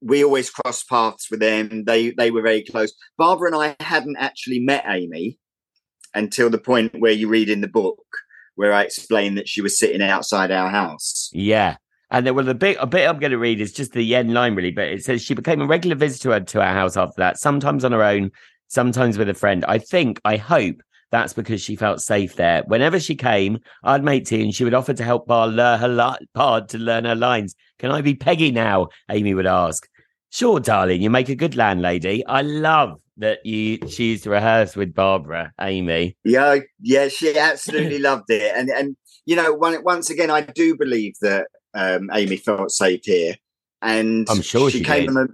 we 0.00 0.24
always 0.24 0.50
crossed 0.50 0.88
paths 0.88 1.30
with 1.30 1.40
them. 1.40 1.84
They 1.84 2.10
they 2.10 2.30
were 2.30 2.42
very 2.42 2.62
close. 2.62 2.92
Barbara 3.18 3.52
and 3.52 3.76
I 3.80 3.84
hadn't 3.84 4.16
actually 4.18 4.60
met 4.60 4.84
Amy 4.86 5.38
until 6.14 6.48
the 6.48 6.58
point 6.58 7.00
where 7.00 7.12
you 7.12 7.28
read 7.28 7.48
in 7.48 7.60
the 7.60 7.68
book 7.68 7.98
where 8.56 8.72
I 8.72 8.82
explained 8.82 9.36
that 9.36 9.48
she 9.48 9.60
was 9.60 9.78
sitting 9.78 10.02
outside 10.02 10.50
our 10.50 10.70
house. 10.70 11.30
Yeah. 11.32 11.76
And 12.10 12.26
then, 12.26 12.34
well, 12.34 12.44
the 12.44 12.54
bit, 12.54 12.76
a 12.78 12.86
bit 12.86 13.08
I'm 13.08 13.18
going 13.18 13.32
to 13.32 13.38
read 13.38 13.60
is 13.60 13.72
just 13.72 13.92
the 13.92 14.14
end 14.14 14.32
line, 14.32 14.54
really. 14.54 14.70
But 14.70 14.88
it 14.88 15.04
says 15.04 15.22
she 15.22 15.34
became 15.34 15.60
a 15.60 15.66
regular 15.66 15.96
visitor 15.96 16.38
to 16.38 16.60
our 16.60 16.72
house 16.72 16.96
after 16.96 17.18
that, 17.18 17.38
sometimes 17.38 17.84
on 17.84 17.92
her 17.92 18.04
own, 18.04 18.30
sometimes 18.68 19.18
with 19.18 19.28
a 19.28 19.34
friend. 19.34 19.64
I 19.66 19.78
think, 19.78 20.20
I 20.24 20.36
hope 20.36 20.82
that's 21.10 21.32
because 21.32 21.60
she 21.62 21.76
felt 21.76 22.00
safe 22.00 22.36
there. 22.36 22.62
Whenever 22.66 22.98
she 22.98 23.14
came, 23.14 23.58
I'd 23.82 24.04
make 24.04 24.26
tea 24.26 24.42
and 24.42 24.54
she 24.54 24.64
would 24.64 24.74
offer 24.74 24.94
to 24.94 25.04
help 25.04 25.26
Bar 25.26 25.46
learn 25.46 25.78
her 25.78 25.88
li- 25.88 26.26
Bard 26.34 26.68
to 26.70 26.78
learn 26.78 27.04
her 27.04 27.14
lines. 27.14 27.54
Can 27.78 27.90
I 27.90 28.00
be 28.00 28.14
Peggy 28.14 28.50
now? 28.50 28.88
Amy 29.10 29.34
would 29.34 29.46
ask. 29.46 29.88
Sure, 30.30 30.58
darling, 30.58 31.02
you 31.02 31.10
make 31.10 31.28
a 31.28 31.36
good 31.36 31.54
landlady. 31.54 32.26
I 32.26 32.42
love 32.42 33.00
that 33.18 33.46
you 33.46 33.78
she 33.88 34.10
used 34.10 34.24
to 34.24 34.30
rehearse 34.30 34.74
with 34.74 34.92
Barbara, 34.92 35.52
Amy. 35.60 36.16
Yeah, 36.24 36.58
yeah, 36.80 37.06
she 37.06 37.38
absolutely 37.38 37.98
loved 38.00 38.30
it, 38.30 38.52
and 38.56 38.68
and 38.70 38.96
you 39.26 39.36
know, 39.36 39.52
one, 39.54 39.82
once 39.84 40.10
again, 40.10 40.30
I 40.30 40.40
do 40.40 40.76
believe 40.76 41.14
that 41.20 41.46
um, 41.74 42.10
Amy 42.12 42.36
felt 42.36 42.70
safe 42.72 43.02
here, 43.04 43.36
and 43.80 44.28
I'm 44.28 44.42
sure 44.42 44.70
she 44.70 44.82
came 44.82 45.06
did. 45.06 45.16
on. 45.16 45.28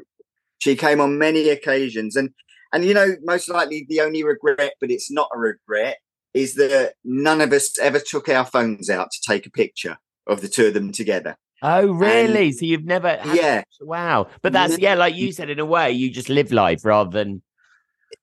She 0.59 0.77
came 0.77 1.01
on 1.01 1.19
many 1.19 1.49
occasions, 1.49 2.17
and 2.17 2.31
and 2.73 2.85
you 2.85 2.95
know, 2.95 3.17
most 3.23 3.49
likely 3.49 3.87
the 3.89 4.01
only 4.01 4.23
regret, 4.25 4.75
but 4.81 4.91
it's 4.91 5.11
not 5.11 5.29
a 5.35 5.39
regret, 5.39 5.99
is 6.35 6.55
that 6.55 6.95
none 7.05 7.41
of 7.41 7.53
us 7.53 7.79
ever 7.79 7.99
took 7.99 8.29
our 8.29 8.45
phones 8.45 8.89
out 8.91 9.11
to 9.11 9.19
take 9.27 9.47
a 9.47 9.51
picture 9.51 9.99
of 10.27 10.41
the 10.41 10.49
two 10.49 10.67
of 10.67 10.75
them 10.75 10.93
together. 10.93 11.37
Oh, 11.63 11.89
really? 11.89 12.53
so 12.53 12.65
you've 12.65 12.85
never 12.85 13.17
had 13.19 13.37
Yeah, 13.37 13.63
Wow. 13.81 14.29
But 14.41 14.53
that's, 14.53 14.79
yeah, 14.79 14.95
like 14.95 15.15
you 15.15 15.33
said, 15.33 15.51
in 15.51 15.59
a 15.59 15.67
way, 15.67 15.91
you 15.93 16.11
just 16.11 16.29
live 16.29 16.53
life 16.53 16.85
rather 16.85 17.11
than. 17.11 17.43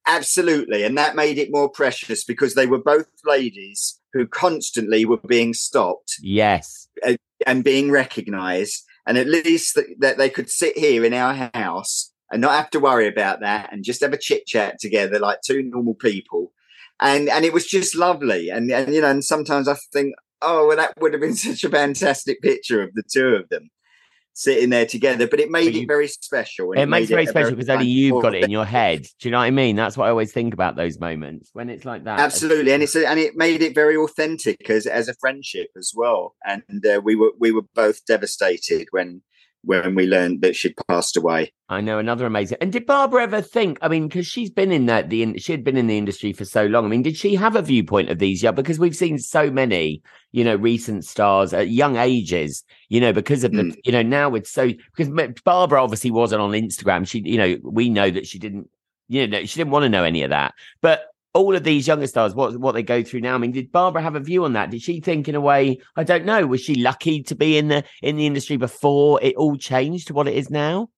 absolutely, 0.08 0.84
and 0.84 0.98
that 0.98 1.16
made 1.16 1.38
it 1.38 1.50
more 1.52 1.70
precious 1.70 2.24
because 2.24 2.56
they 2.56 2.66
were 2.68 2.82
both 2.82 3.08
ladies 3.26 4.00
who 4.14 4.26
constantly 4.26 5.06
were 5.06 5.18
being 5.18 5.54
stopped 5.54 6.16
Yes. 6.22 6.88
and 7.45 7.64
being 7.64 7.91
recognized 7.91 8.84
and 9.06 9.18
at 9.18 9.28
least 9.28 9.76
that, 9.76 9.86
that 10.00 10.18
they 10.18 10.30
could 10.30 10.50
sit 10.50 10.78
here 10.78 11.06
in 11.06 11.14
our 11.14 11.50
house 11.54 12.12
and 12.32 12.41
not 12.41 12.55
have 12.55 12.69
to 12.71 12.80
worry 12.80 13.07
about 13.07 13.39
that 13.41 13.71
and 13.71 13.84
just 13.84 14.01
have 14.01 14.13
a 14.13 14.17
chit 14.17 14.45
chat 14.45 14.80
together 14.80 15.19
like 15.19 15.39
two 15.41 15.63
normal 15.63 15.93
people 15.95 16.51
and 17.01 17.30
and 17.30 17.45
it 17.45 17.53
was 17.53 17.65
just 17.67 17.95
lovely 17.95 18.49
and 18.49 18.71
and 18.71 18.93
you 18.93 19.01
know 19.01 19.09
and 19.09 19.23
sometimes 19.23 19.67
i 19.67 19.75
think 19.93 20.13
oh 20.41 20.67
well 20.67 20.78
that 20.78 20.93
would 20.99 21.13
have 21.13 21.21
been 21.21 21.36
such 21.49 21.63
a 21.63 21.69
fantastic 21.69 22.41
picture 22.41 22.82
of 22.82 22.93
the 22.93 23.03
two 23.11 23.28
of 23.36 23.47
them 23.49 23.69
sitting 24.34 24.69
there 24.69 24.86
together 24.86 25.28
but 25.28 25.39
it 25.39 25.49
made 25.49 25.73
you- 25.73 25.82
it 25.82 25.88
very 25.88 26.07
special 26.07 26.71
and 26.71 26.80
It 26.82 26.86
makes 26.86 27.09
it 27.09 27.13
very 27.15 27.25
special 27.25 27.51
because 27.51 27.69
only 27.69 27.88
you've 27.88 28.21
got 28.21 28.36
it 28.36 28.43
in 28.43 28.51
your 28.51 28.65
head. 28.65 29.01
Do 29.19 29.28
you 29.28 29.32
know 29.32 29.39
what 29.39 29.45
I 29.45 29.49
mean? 29.49 29.75
That's 29.75 29.97
what 29.97 30.05
I 30.05 30.09
always 30.11 30.32
think 30.32 30.53
about 30.53 30.75
those 30.75 30.99
moments 30.99 31.49
when 31.53 31.71
it's 31.71 31.86
like 31.86 32.03
that. 32.03 32.19
absolutely 32.19 32.71
and 32.71 32.84
it's 32.84 32.95
a, 32.95 33.07
and 33.07 33.19
it 33.19 33.36
made 33.36 33.63
it 33.63 33.73
very 33.73 33.97
authentic 33.97 34.69
as 34.69 34.86
as 34.86 35.07
a 35.07 35.15
friendship 35.15 35.69
as 35.75 35.91
well 35.95 36.36
and 36.45 36.86
uh, 36.86 37.01
we 37.03 37.15
were 37.15 37.32
we 37.39 37.51
were 37.51 37.63
both 37.73 38.05
devastated 38.05 38.88
when 38.91 39.23
when 39.68 39.93
we 39.95 40.07
learned 40.07 40.41
that 40.41 40.55
she'd 40.55 40.74
passed 40.88 41.15
away 41.15 41.51
I 41.70 41.82
know 41.82 41.99
another 41.99 42.26
amazing. 42.26 42.59
And 42.61 42.72
did 42.72 42.86
Barbara 42.86 43.24
ever 43.24 43.41
think? 43.41 43.78
I 43.82 43.89
mean, 43.89 44.07
because 44.07 44.26
she's 44.26 44.49
been 44.49 44.72
in 44.72 44.86
that 44.86 45.09
the 45.09 45.22
in- 45.22 45.38
she 45.38 45.51
had 45.51 45.65
been 45.65 45.76
in 45.76 45.88
the 45.88 45.97
industry 45.97 46.32
for 46.32 46.45
so 46.45 46.65
long. 46.65 46.86
I 46.86 46.88
mean, 46.88 47.01
did 47.01 47.18
she 47.18 47.36
have 47.36 47.57
a 47.57 47.61
viewpoint 47.61 48.09
of 48.09 48.20
these? 48.20 48.41
Yeah, 48.41 48.51
because 48.51 48.80
we've 48.80 48.95
seen 48.95 49.20
so 49.20 49.51
many, 49.51 50.01
you 50.32 50.45
know, 50.45 50.55
recent 50.55 51.03
stars 51.03 51.51
at 51.53 51.68
young 51.70 51.97
ages. 51.97 52.63
You 52.88 53.01
know, 53.01 53.11
because 53.11 53.43
of 53.43 53.51
the, 53.51 53.63
Mm. 53.63 53.76
you 53.84 53.91
know, 53.91 54.01
now 54.01 54.34
it's 54.36 54.49
so 54.49 54.72
because 54.95 55.11
Barbara 55.43 55.84
obviously 55.84 56.09
wasn't 56.09 56.41
on 56.41 56.51
Instagram. 56.51 57.05
She, 57.05 57.20
you 57.20 57.38
know, 57.38 57.57
we 57.63 57.89
know 57.89 58.09
that 58.09 58.26
she 58.28 58.39
didn't, 58.39 58.70
you 59.09 59.28
know, 59.28 59.43
she 59.43 59.59
didn't 59.59 59.72
want 59.72 59.84
to 59.84 59.89
know 59.89 60.05
any 60.05 60.24
of 60.24 60.30
that. 60.30 60.53
But 60.82 61.07
all 61.38 61.55
of 61.55 61.63
these 61.63 61.88
younger 61.88 62.07
stars, 62.07 62.35
what 62.35 62.57
what 62.59 62.73
they 62.73 62.83
go 62.83 63.03
through 63.03 63.21
now. 63.21 63.35
I 63.35 63.38
mean, 63.38 63.51
did 63.51 63.71
Barbara 63.71 64.01
have 64.01 64.15
a 64.15 64.19
view 64.19 64.43
on 64.45 64.53
that? 64.53 64.71
Did 64.71 64.81
she 64.81 64.99
think 64.99 65.27
in 65.27 65.35
a 65.35 65.41
way? 65.41 65.79
I 65.95 66.03
don't 66.03 66.25
know. 66.25 66.45
Was 66.47 66.61
she 66.61 66.75
lucky 66.75 67.23
to 67.23 67.35
be 67.35 67.57
in 67.57 67.67
the 67.67 67.83
in 68.01 68.17
the 68.17 68.25
industry 68.25 68.57
before 68.57 69.19
it 69.21 69.35
all 69.35 69.55
changed 69.57 70.07
to 70.07 70.13
what 70.13 70.27
it 70.27 70.35
is 70.35 70.49
now? 70.49 70.89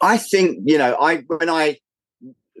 I 0.00 0.16
think 0.18 0.58
you 0.64 0.78
know, 0.78 0.96
I 1.00 1.18
when 1.26 1.48
I 1.48 1.78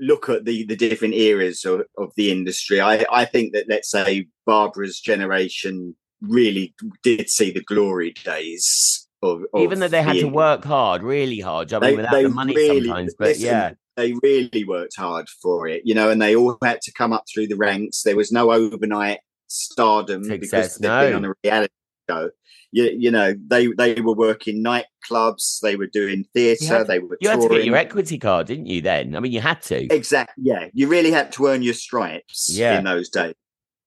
look 0.00 0.28
at 0.28 0.44
the 0.44 0.64
the 0.64 0.76
different 0.76 1.14
eras 1.14 1.64
of, 1.64 1.82
of 1.96 2.12
the 2.16 2.30
industry, 2.30 2.80
I 2.80 3.04
I 3.10 3.24
think 3.24 3.52
that 3.52 3.66
let's 3.68 3.90
say 3.90 4.26
Barbara's 4.46 5.00
generation 5.00 5.96
really 6.20 6.74
did 7.02 7.28
see 7.30 7.50
the 7.50 7.62
glory 7.62 8.12
days 8.24 9.06
of, 9.22 9.42
of 9.52 9.60
even 9.62 9.78
though 9.80 9.88
they 9.88 10.02
had 10.02 10.16
the 10.16 10.22
to 10.22 10.28
work 10.28 10.64
hard, 10.64 11.02
really 11.02 11.40
hard. 11.40 11.72
I 11.72 11.78
mean, 11.78 11.90
They- 11.90 11.96
without 11.96 12.12
they 12.12 12.22
the 12.24 12.28
money 12.28 12.54
really- 12.56 12.86
sometimes, 12.86 13.14
but 13.18 13.28
listen, 13.28 13.44
yeah, 13.46 13.72
they 13.98 14.14
really 14.22 14.64
worked 14.64 14.96
hard 14.96 15.28
for 15.42 15.66
it, 15.66 15.82
you 15.84 15.94
know, 15.94 16.08
and 16.08 16.22
they 16.22 16.34
all 16.36 16.56
had 16.62 16.80
to 16.82 16.92
come 16.92 17.12
up 17.12 17.24
through 17.28 17.48
the 17.48 17.56
ranks. 17.56 18.02
There 18.02 18.16
was 18.16 18.30
no 18.32 18.52
overnight 18.52 19.18
stardom 19.48 20.26
because 20.28 20.76
they'd 20.76 20.88
been 20.88 21.14
on 21.14 21.24
a 21.24 21.34
reality 21.44 21.72
show. 22.08 22.30
You, 22.70 22.84
you 22.96 23.10
know, 23.10 23.34
they 23.46 23.66
they 23.78 24.00
were 24.00 24.14
working 24.14 24.62
nightclubs, 24.62 25.60
they 25.60 25.74
were 25.76 25.86
doing 25.86 26.24
theatre, 26.34 26.84
they 26.84 26.98
were 26.98 27.16
you 27.20 27.28
had 27.30 27.40
to 27.40 27.48
get 27.48 27.64
your 27.64 27.76
equity 27.76 28.18
card, 28.18 28.46
didn't 28.46 28.66
you? 28.66 28.80
Then, 28.82 29.16
I 29.16 29.20
mean, 29.20 29.32
you 29.32 29.40
had 29.40 29.62
to. 29.62 29.92
Exactly. 29.92 30.44
Yeah, 30.46 30.68
you 30.74 30.86
really 30.88 31.10
had 31.10 31.32
to 31.32 31.46
earn 31.46 31.62
your 31.62 31.74
stripes 31.74 32.48
Yeah. 32.50 32.78
in 32.78 32.84
those 32.84 33.08
days. 33.08 33.34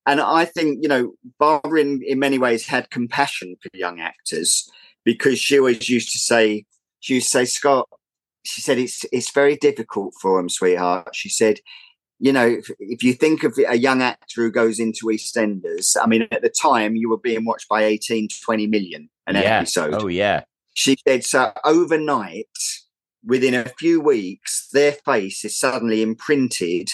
and 0.07 0.20
I 0.20 0.45
think 0.45 0.80
you 0.82 0.89
know 0.89 1.14
Barbara 1.39 1.80
in, 1.82 2.01
in 2.05 2.18
many 2.20 2.38
ways 2.39 2.66
had 2.66 2.89
compassion 2.89 3.55
for 3.62 3.70
young 3.78 3.99
actors 4.01 4.68
because 5.05 5.38
she 5.39 5.57
always 5.59 5.88
used 5.88 6.12
to 6.14 6.20
say 6.20 6.66
she 7.01 7.16
used 7.16 7.28
to 7.28 7.38
say 7.38 7.45
Scott 7.45 7.88
she 8.43 8.61
said 8.61 8.77
it's 8.77 9.05
it's 9.11 9.31
very 9.31 9.55
difficult 9.55 10.13
for 10.21 10.39
him 10.39 10.49
sweetheart 10.49 11.15
she 11.15 11.29
said 11.29 11.59
you 12.19 12.31
know 12.31 12.45
if, 12.45 12.69
if 12.79 13.03
you 13.03 13.13
think 13.13 13.43
of 13.43 13.57
a 13.67 13.77
young 13.77 14.01
actor 14.01 14.41
who 14.41 14.51
goes 14.51 14.79
into 14.79 15.07
EastEnders 15.07 15.95
I 16.01 16.07
mean 16.07 16.27
at 16.31 16.41
the 16.41 16.49
time 16.49 16.95
you 16.95 17.09
were 17.09 17.17
being 17.17 17.45
watched 17.45 17.67
by 17.67 17.83
18 17.83 18.29
20 18.45 18.67
million 18.67 19.09
an 19.27 19.35
yeah. 19.35 19.59
episode 19.59 19.93
Oh 19.93 20.07
yeah. 20.07 20.43
she 20.73 20.97
said 21.07 21.23
so 21.23 21.51
overnight 21.63 22.47
within 23.25 23.53
a 23.53 23.69
few 23.77 24.01
weeks 24.01 24.67
their 24.71 24.93
face 24.93 25.43
is 25.45 25.57
suddenly 25.57 26.01
imprinted 26.01 26.89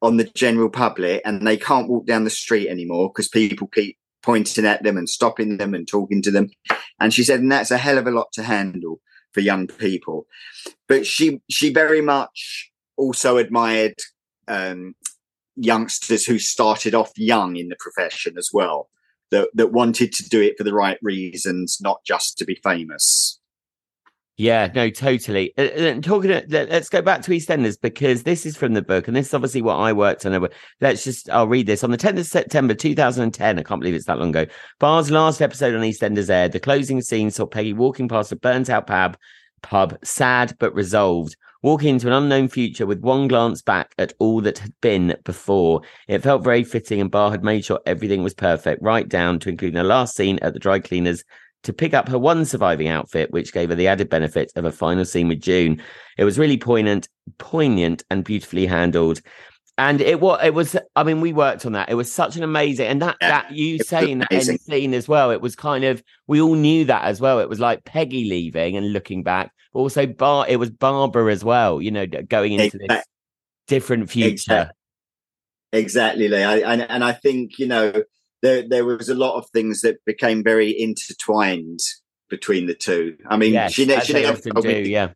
on 0.00 0.16
the 0.16 0.24
general 0.34 0.68
public 0.68 1.22
and 1.24 1.46
they 1.46 1.56
can't 1.56 1.88
walk 1.88 2.06
down 2.06 2.24
the 2.24 2.30
street 2.30 2.68
anymore 2.68 3.08
because 3.08 3.28
people 3.28 3.68
keep 3.68 3.96
pointing 4.22 4.66
at 4.66 4.82
them 4.82 4.96
and 4.96 5.08
stopping 5.08 5.56
them 5.56 5.74
and 5.74 5.88
talking 5.88 6.22
to 6.22 6.30
them 6.30 6.48
and 7.00 7.14
she 7.14 7.24
said 7.24 7.40
and 7.40 7.50
that's 7.50 7.70
a 7.70 7.78
hell 7.78 7.98
of 7.98 8.06
a 8.06 8.10
lot 8.10 8.28
to 8.32 8.42
handle 8.42 9.00
for 9.32 9.40
young 9.40 9.66
people. 9.66 10.26
But 10.88 11.06
she 11.06 11.40
she 11.50 11.72
very 11.72 12.00
much 12.00 12.70
also 12.96 13.36
admired 13.36 13.94
um, 14.48 14.94
youngsters 15.56 16.24
who 16.24 16.38
started 16.38 16.94
off 16.94 17.12
young 17.16 17.56
in 17.56 17.68
the 17.68 17.76
profession 17.78 18.36
as 18.38 18.50
well 18.52 18.88
that 19.30 19.48
that 19.54 19.72
wanted 19.72 20.12
to 20.12 20.28
do 20.28 20.40
it 20.40 20.56
for 20.56 20.64
the 20.64 20.74
right 20.74 20.98
reasons 21.02 21.78
not 21.80 22.04
just 22.04 22.38
to 22.38 22.44
be 22.44 22.54
famous 22.62 23.40
Yeah, 24.38 24.70
no, 24.74 24.88
totally. 24.88 25.52
Uh, 25.58 25.62
uh, 25.62 26.00
talking, 26.00 26.30
to, 26.30 26.44
let- 26.48 26.70
let's 26.70 26.88
go 26.88 27.02
back 27.02 27.20
to 27.22 27.30
EastEnders 27.32 27.78
because 27.80 28.22
this 28.22 28.46
is 28.46 28.56
from 28.56 28.72
the 28.72 28.80
book, 28.82 29.06
and 29.06 29.16
this 29.16 29.28
is 29.28 29.34
obviously 29.34 29.60
what 29.60 29.76
I 29.76 29.92
worked 29.92 30.24
on. 30.24 30.48
Let's 30.80 31.04
just, 31.04 31.28
I'll 31.28 31.46
read 31.46 31.66
this 31.66 31.84
on 31.84 31.90
the 31.90 31.98
10th 31.98 32.18
of 32.18 32.26
September 32.26 32.74
2010. 32.74 33.58
I 33.58 33.62
can't 33.62 33.80
believe 33.80 33.94
it's 33.94 34.06
that 34.06 34.18
long 34.18 34.30
ago. 34.30 34.50
Bar's 34.78 35.10
last 35.10 35.42
episode 35.42 35.74
on 35.74 35.82
EastEnders 35.82 36.30
aired. 36.30 36.52
The 36.52 36.60
closing 36.60 37.02
scene 37.02 37.30
saw 37.30 37.44
Peggy 37.46 37.74
walking 37.74 38.08
past 38.08 38.32
a 38.32 38.36
burnt 38.36 38.70
out 38.70 38.86
pub, 38.86 39.18
pub, 39.62 39.98
sad 40.02 40.56
but 40.58 40.74
resolved, 40.74 41.36
walking 41.62 41.90
into 41.90 42.06
an 42.06 42.14
unknown 42.14 42.48
future 42.48 42.86
with 42.86 43.00
one 43.00 43.28
glance 43.28 43.60
back 43.60 43.94
at 43.98 44.14
all 44.18 44.40
that 44.40 44.58
had 44.58 44.72
been 44.80 45.14
before. 45.24 45.82
It 46.08 46.20
felt 46.22 46.42
very 46.42 46.64
fitting, 46.64 47.02
and 47.02 47.10
Bar 47.10 47.32
had 47.32 47.44
made 47.44 47.66
sure 47.66 47.80
everything 47.84 48.22
was 48.22 48.34
perfect, 48.34 48.82
right 48.82 49.08
down 49.08 49.40
to 49.40 49.50
including 49.50 49.76
the 49.76 49.84
last 49.84 50.16
scene 50.16 50.38
at 50.40 50.54
the 50.54 50.58
dry 50.58 50.78
cleaners 50.78 51.22
to 51.62 51.72
pick 51.72 51.94
up 51.94 52.08
her 52.08 52.18
one 52.18 52.44
surviving 52.44 52.88
outfit, 52.88 53.30
which 53.30 53.52
gave 53.52 53.68
her 53.68 53.74
the 53.74 53.88
added 53.88 54.08
benefit 54.08 54.52
of 54.56 54.64
a 54.64 54.72
final 54.72 55.04
scene 55.04 55.28
with 55.28 55.40
June. 55.40 55.82
It 56.18 56.24
was 56.24 56.38
really 56.38 56.56
poignant, 56.56 57.08
poignant, 57.38 58.02
and 58.10 58.24
beautifully 58.24 58.66
handled. 58.66 59.20
And 59.78 60.00
it 60.00 60.20
was, 60.20 60.38
it 60.44 60.52
was. 60.52 60.76
I 60.96 61.02
mean, 61.02 61.20
we 61.20 61.32
worked 61.32 61.64
on 61.64 61.72
that. 61.72 61.88
It 61.88 61.94
was 61.94 62.12
such 62.12 62.36
an 62.36 62.42
amazing, 62.42 62.88
and 62.88 63.00
that 63.00 63.16
Yeah, 63.20 63.28
that 63.30 63.52
you 63.52 63.78
saying 63.78 64.18
that 64.18 64.32
end 64.32 64.60
scene 64.60 64.92
as 64.92 65.08
well. 65.08 65.30
It 65.30 65.40
was 65.40 65.56
kind 65.56 65.84
of 65.84 66.02
we 66.26 66.42
all 66.42 66.54
knew 66.54 66.84
that 66.84 67.04
as 67.04 67.20
well. 67.20 67.40
It 67.40 67.48
was 67.48 67.58
like 67.58 67.84
Peggy 67.84 68.28
leaving 68.28 68.76
and 68.76 68.92
looking 68.92 69.22
back, 69.22 69.50
also 69.72 70.06
Bar. 70.06 70.46
It 70.46 70.58
was 70.58 70.70
Barbara 70.70 71.32
as 71.32 71.42
well. 71.42 71.80
You 71.80 71.90
know, 71.90 72.06
going 72.06 72.52
into 72.52 72.78
this 72.78 73.02
different 73.66 74.10
future. 74.10 74.32
Exact- 74.32 74.76
Exactly, 75.72 76.28
Lee. 76.28 76.42
I, 76.42 76.56
and 76.58 76.82
and 76.82 77.02
I 77.02 77.12
think 77.12 77.58
you 77.58 77.66
know 77.66 78.04
there 78.42 78.66
there 78.68 78.84
was 78.84 79.08
a 79.08 79.14
lot 79.14 79.36
of 79.36 79.48
things 79.50 79.80
that 79.82 80.04
became 80.04 80.42
very 80.42 80.78
intertwined 80.78 81.80
between 82.28 82.66
the 82.66 82.74
two. 82.74 83.16
I 83.28 83.36
mean, 83.36 83.52
Yes, 83.52 83.72
she, 83.72 83.84
she 84.00 84.12
never- 84.12 84.32
often 84.32 84.54
do. 84.62 84.70
Yeah, 84.88 85.10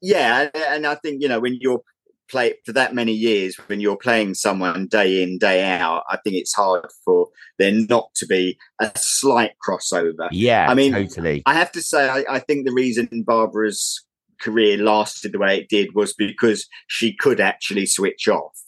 yeah, 0.00 0.48
and- 0.54 0.86
I 0.86 0.94
think 0.96 1.22
you 1.22 1.28
know 1.28 1.40
when 1.40 1.58
you're 1.60 1.82
play 2.30 2.54
for 2.64 2.72
that 2.72 2.94
many 2.94 3.12
years, 3.12 3.54
when 3.66 3.80
you're 3.80 3.98
playing 3.98 4.32
someone 4.32 4.86
day 4.86 5.22
in 5.22 5.36
day 5.36 5.62
out, 5.62 6.04
I 6.08 6.16
think 6.24 6.36
it's 6.36 6.54
hard 6.54 6.86
for 7.04 7.28
there 7.58 7.70
not 7.70 8.14
to 8.14 8.26
be 8.26 8.56
a 8.80 8.90
slight 8.96 9.52
crossover. 9.66 10.28
yeah. 10.32 10.66
I 10.70 10.74
mean, 10.74 10.92
totally. 10.92 11.42
I 11.44 11.52
have 11.52 11.70
to 11.72 11.82
say, 11.82 12.08
I, 12.08 12.24
I 12.30 12.38
think 12.38 12.64
the 12.66 12.72
reason 12.72 13.08
Barbara's 13.26 14.02
career 14.40 14.78
lasted 14.78 15.32
the 15.32 15.38
way 15.38 15.58
it 15.58 15.68
did 15.68 15.94
was 15.94 16.14
because 16.14 16.66
she 16.86 17.14
could 17.14 17.40
actually 17.40 17.84
switch 17.84 18.26
off. 18.26 18.58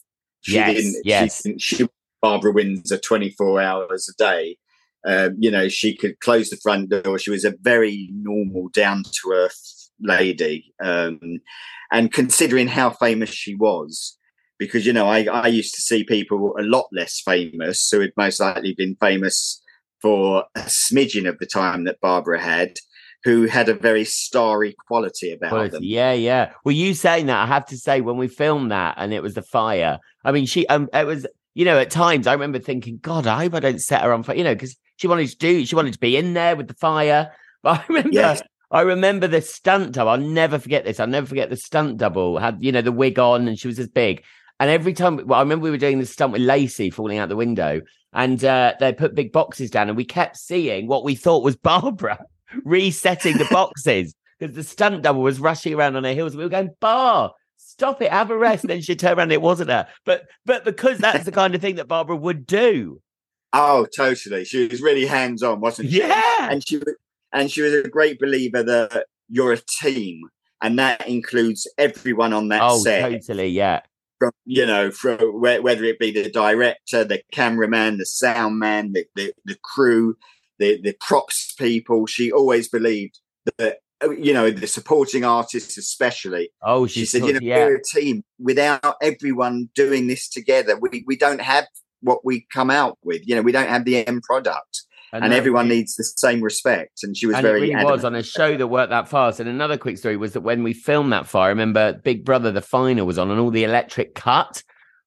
She 0.42 0.54
Yes, 0.56 0.76
didn't. 0.76 0.96
yes. 1.06 1.36
She, 1.36 1.42
didn't- 1.48 1.60
she 1.62 1.88
Barbara 2.22 2.52
Windsor 2.52 2.98
twenty 2.98 3.30
four 3.30 3.60
hours 3.60 4.08
a 4.08 4.16
day. 4.16 4.58
Um, 5.06 5.36
you 5.38 5.50
know, 5.50 5.68
she 5.68 5.96
could 5.96 6.18
close 6.20 6.50
the 6.50 6.56
front 6.56 6.90
door. 6.90 7.18
She 7.18 7.30
was 7.30 7.44
a 7.44 7.54
very 7.60 8.08
normal, 8.12 8.68
down 8.70 9.04
to 9.04 9.32
earth 9.32 9.88
lady. 10.00 10.74
Um, 10.82 11.38
and 11.92 12.12
considering 12.12 12.66
how 12.66 12.90
famous 12.90 13.30
she 13.30 13.54
was, 13.54 14.18
because 14.58 14.84
you 14.84 14.92
know, 14.92 15.06
I, 15.06 15.24
I 15.24 15.46
used 15.46 15.74
to 15.76 15.80
see 15.80 16.02
people 16.02 16.56
a 16.58 16.62
lot 16.62 16.86
less 16.92 17.22
famous 17.24 17.88
who 17.88 18.00
had 18.00 18.10
most 18.16 18.40
likely 18.40 18.74
been 18.74 18.96
famous 19.00 19.62
for 20.02 20.44
a 20.56 20.62
smidgen 20.62 21.28
of 21.28 21.38
the 21.38 21.46
time 21.46 21.84
that 21.84 22.00
Barbara 22.00 22.40
had, 22.40 22.74
who 23.22 23.46
had 23.46 23.68
a 23.68 23.74
very 23.74 24.04
starry 24.04 24.74
quality 24.88 25.32
about 25.32 25.50
Quality. 25.50 25.70
them. 25.70 25.84
Yeah, 25.84 26.12
yeah. 26.12 26.52
Well, 26.64 26.74
you 26.74 26.94
saying 26.94 27.26
that, 27.26 27.42
I 27.42 27.46
have 27.46 27.66
to 27.66 27.78
say, 27.78 28.00
when 28.00 28.16
we 28.16 28.28
filmed 28.28 28.72
that 28.72 28.94
and 28.98 29.14
it 29.14 29.22
was 29.22 29.34
the 29.34 29.42
fire, 29.42 30.00
I 30.24 30.32
mean, 30.32 30.46
she, 30.46 30.66
um, 30.66 30.88
it 30.92 31.06
was, 31.06 31.26
you 31.56 31.64
know, 31.64 31.78
at 31.78 31.90
times 31.90 32.26
I 32.26 32.34
remember 32.34 32.58
thinking, 32.58 32.98
God, 33.00 33.26
I 33.26 33.44
hope 33.44 33.54
I 33.54 33.60
don't 33.60 33.80
set 33.80 34.02
her 34.02 34.12
on 34.12 34.22
fire, 34.22 34.36
you 34.36 34.44
know, 34.44 34.54
because 34.54 34.76
she 34.96 35.08
wanted 35.08 35.30
to 35.30 35.36
do, 35.38 35.64
she 35.64 35.74
wanted 35.74 35.94
to 35.94 35.98
be 35.98 36.14
in 36.14 36.34
there 36.34 36.54
with 36.54 36.68
the 36.68 36.74
fire. 36.74 37.32
But 37.62 37.80
I 37.80 37.84
remember, 37.88 38.10
Yes. 38.12 38.42
I 38.70 38.82
remember 38.82 39.26
the 39.26 39.40
stunt 39.40 39.92
double. 39.92 40.10
I'll 40.10 40.18
never 40.18 40.58
forget 40.58 40.84
this. 40.84 41.00
I'll 41.00 41.06
never 41.06 41.26
forget 41.26 41.48
the 41.48 41.56
stunt 41.56 41.96
double 41.96 42.38
had, 42.38 42.58
you 42.60 42.70
know, 42.70 42.82
the 42.82 42.92
wig 42.92 43.18
on 43.18 43.48
and 43.48 43.58
she 43.58 43.66
was 43.66 43.78
as 43.78 43.88
big. 43.88 44.22
And 44.60 44.70
every 44.70 44.92
time, 44.92 45.16
well, 45.26 45.38
I 45.38 45.42
remember 45.42 45.64
we 45.64 45.70
were 45.70 45.78
doing 45.78 45.98
the 45.98 46.06
stunt 46.06 46.32
with 46.34 46.42
Lacey 46.42 46.90
falling 46.90 47.16
out 47.16 47.30
the 47.30 47.36
window 47.36 47.80
and 48.12 48.44
uh, 48.44 48.74
they 48.78 48.92
put 48.92 49.14
big 49.14 49.32
boxes 49.32 49.70
down 49.70 49.88
and 49.88 49.96
we 49.96 50.04
kept 50.04 50.36
seeing 50.36 50.86
what 50.86 51.04
we 51.04 51.14
thought 51.14 51.42
was 51.42 51.56
Barbara 51.72 52.18
resetting 52.64 53.38
the 53.38 53.48
boxes 53.50 54.14
because 54.38 54.54
the 54.54 54.62
stunt 54.62 55.02
double 55.02 55.22
was 55.22 55.40
rushing 55.40 55.72
around 55.72 55.96
on 55.96 56.04
her 56.04 56.12
heels. 56.12 56.36
We 56.36 56.44
were 56.44 56.50
going, 56.50 56.70
Bar, 56.78 57.32
stop 57.56 58.00
it, 58.02 58.10
have 58.10 58.30
a 58.30 58.36
rest. 58.36 58.64
And 58.64 58.70
then 58.70 58.80
she 58.80 58.96
turned 58.96 59.18
around 59.18 59.32
it 59.32 59.42
wasn't 59.42 59.70
her. 59.70 59.86
But 60.04 60.24
but 60.44 60.64
because 60.64 60.98
that's 60.98 61.24
the 61.24 61.32
kind 61.32 61.54
of 61.54 61.60
thing 61.60 61.76
that 61.76 61.88
Barbara 61.88 62.16
would 62.16 62.46
do. 62.46 63.00
Oh, 63.52 63.86
totally. 63.96 64.44
She 64.44 64.66
was 64.66 64.82
really 64.82 65.06
hands 65.06 65.42
on, 65.42 65.60
wasn't 65.60 65.90
she? 65.90 65.98
Yeah. 65.98 66.48
And 66.50 66.66
she 66.66 66.80
and 67.32 67.50
she 67.50 67.62
was 67.62 67.72
a 67.74 67.88
great 67.88 68.18
believer 68.18 68.62
that 68.62 69.06
you're 69.28 69.52
a 69.52 69.60
team, 69.80 70.22
and 70.62 70.78
that 70.78 71.06
includes 71.08 71.66
everyone 71.78 72.32
on 72.32 72.48
that 72.48 72.60
Oh, 72.62 72.78
set. 72.78 73.10
totally. 73.10 73.48
Yeah. 73.48 73.80
From 74.18 74.32
you 74.44 74.64
know, 74.66 74.90
from 74.90 75.18
whether 75.40 75.84
it 75.84 75.98
be 75.98 76.10
the 76.10 76.30
director, 76.30 77.04
the 77.04 77.22
cameraman, 77.32 77.98
the 77.98 78.06
sound 78.06 78.58
man, 78.58 78.92
the 78.92 79.04
the, 79.14 79.32
the 79.44 79.56
crew, 79.62 80.16
the 80.58 80.80
the 80.80 80.94
props 81.00 81.52
people. 81.52 82.06
She 82.06 82.32
always 82.32 82.68
believed 82.68 83.20
that 83.58 83.78
Uh, 84.04 84.10
you 84.10 84.32
know 84.32 84.50
the 84.50 84.66
supporting 84.66 85.24
artists, 85.24 85.78
especially. 85.78 86.50
Oh, 86.62 86.86
she 86.86 87.00
she's 87.00 87.12
said, 87.12 87.22
so- 87.22 87.26
you 87.28 87.32
know, 87.34 87.38
yeah. 87.42 87.56
we're 87.64 87.76
a 87.76 87.82
team. 87.82 88.24
Without 88.38 88.96
everyone 89.00 89.70
doing 89.74 90.06
this 90.06 90.28
together, 90.28 90.78
we, 90.78 91.02
we 91.06 91.16
don't 91.16 91.40
have 91.40 91.66
what 92.02 92.24
we 92.24 92.46
come 92.52 92.70
out 92.70 92.98
with. 93.02 93.26
You 93.26 93.36
know, 93.36 93.42
we 93.42 93.52
don't 93.52 93.68
have 93.68 93.84
the 93.84 94.06
end 94.06 94.22
product. 94.22 94.82
And, 95.12 95.24
that 95.24 95.32
everyone 95.32 95.66
really- 95.66 95.76
needs 95.78 95.94
the 95.94 96.04
same 96.04 96.42
respect. 96.42 97.02
And 97.02 97.16
she 97.16 97.26
was 97.26 97.36
and 97.36 97.42
very 97.42 97.58
it 97.58 97.62
really 97.62 97.74
adamant. 97.74 97.96
was 97.96 98.04
on 98.04 98.14
a 98.16 98.22
show 98.22 98.56
that 98.56 98.66
worked 98.66 98.90
that 98.90 99.08
fast. 99.08 99.40
And 99.40 99.48
another 99.48 99.78
quick 99.78 99.96
story 99.96 100.16
was 100.16 100.32
that 100.32 100.40
when 100.42 100.62
we 100.62 100.74
filmed 100.74 101.12
that 101.12 101.26
fire, 101.26 101.46
I 101.46 101.48
remember 101.48 101.94
Big 101.94 102.24
Brother, 102.24 102.52
the 102.52 102.60
final 102.60 103.06
was 103.06 103.16
on, 103.16 103.30
and 103.30 103.40
all 103.40 103.50
the 103.50 103.64
electric 103.64 104.14
cut 104.14 104.62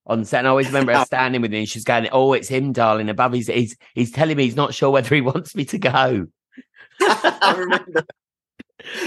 on 0.07 0.25
set. 0.25 0.39
And 0.39 0.47
I 0.47 0.49
always 0.49 0.67
remember 0.67 0.93
her 0.93 1.05
standing 1.05 1.41
with 1.41 1.51
me, 1.51 1.59
and 1.59 1.69
she's 1.69 1.83
going, 1.83 2.07
"Oh, 2.11 2.33
it's 2.33 2.47
him, 2.47 2.71
darling." 2.73 3.09
Above, 3.09 3.33
he's 3.33 3.47
he's 3.47 3.77
he's 3.93 4.11
telling 4.11 4.35
me 4.37 4.45
he's 4.45 4.55
not 4.55 4.73
sure 4.73 4.89
whether 4.89 5.13
he 5.13 5.21
wants 5.21 5.53
me 5.53 5.65
to 5.65 5.77
go. 5.77 6.27
I 7.01 7.55
remember. 7.57 8.05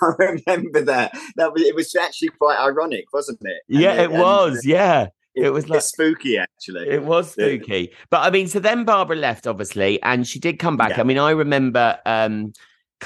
I 0.00 0.12
remember 0.18 0.82
that. 0.82 1.12
That 1.36 1.52
was 1.52 1.62
it. 1.62 1.74
Was 1.74 1.94
actually 1.94 2.28
quite 2.28 2.58
ironic, 2.58 3.06
wasn't 3.12 3.40
it? 3.42 3.62
And 3.68 3.80
Yeah, 3.80 3.94
it 3.94 4.10
and 4.10 4.20
was. 4.20 4.64
Yeah, 4.64 5.08
It, 5.34 5.46
it 5.46 5.50
was 5.50 5.68
like- 5.68 5.82
spooky, 5.82 6.38
actually. 6.38 6.88
it 6.88 7.02
was 7.04 7.32
spooky. 7.32 7.92
But 8.10 8.20
I 8.22 8.30
mean, 8.30 8.48
so 8.48 8.60
then 8.60 8.84
Barbara 8.84 9.16
left, 9.16 9.46
obviously, 9.46 10.02
and 10.02 10.26
she 10.26 10.38
did 10.38 10.58
come 10.58 10.76
back. 10.76 10.90
Yeah. 10.90 11.00
I 11.00 11.02
mean, 11.04 11.18
I 11.18 11.30
remember 11.30 11.98
um 12.06 12.52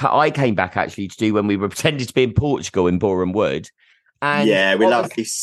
I 0.01 0.31
came 0.31 0.55
back 0.55 0.75
actually 0.75 1.07
to 1.09 1.17
do 1.17 1.33
when 1.33 1.47
we 1.47 1.57
were 1.57 1.69
pretended 1.73 2.07
to 2.07 2.13
be 2.13 2.23
in 2.23 2.33
Portugal 2.33 2.87
in 2.87 2.99
Boreham 2.99 3.31
Wood. 3.31 3.69
And 4.21 4.47
yeah, 4.47 4.75
we 4.75 4.85
what 4.85 4.91
love 4.91 5.05
was- 5.05 5.13
this 5.15 5.33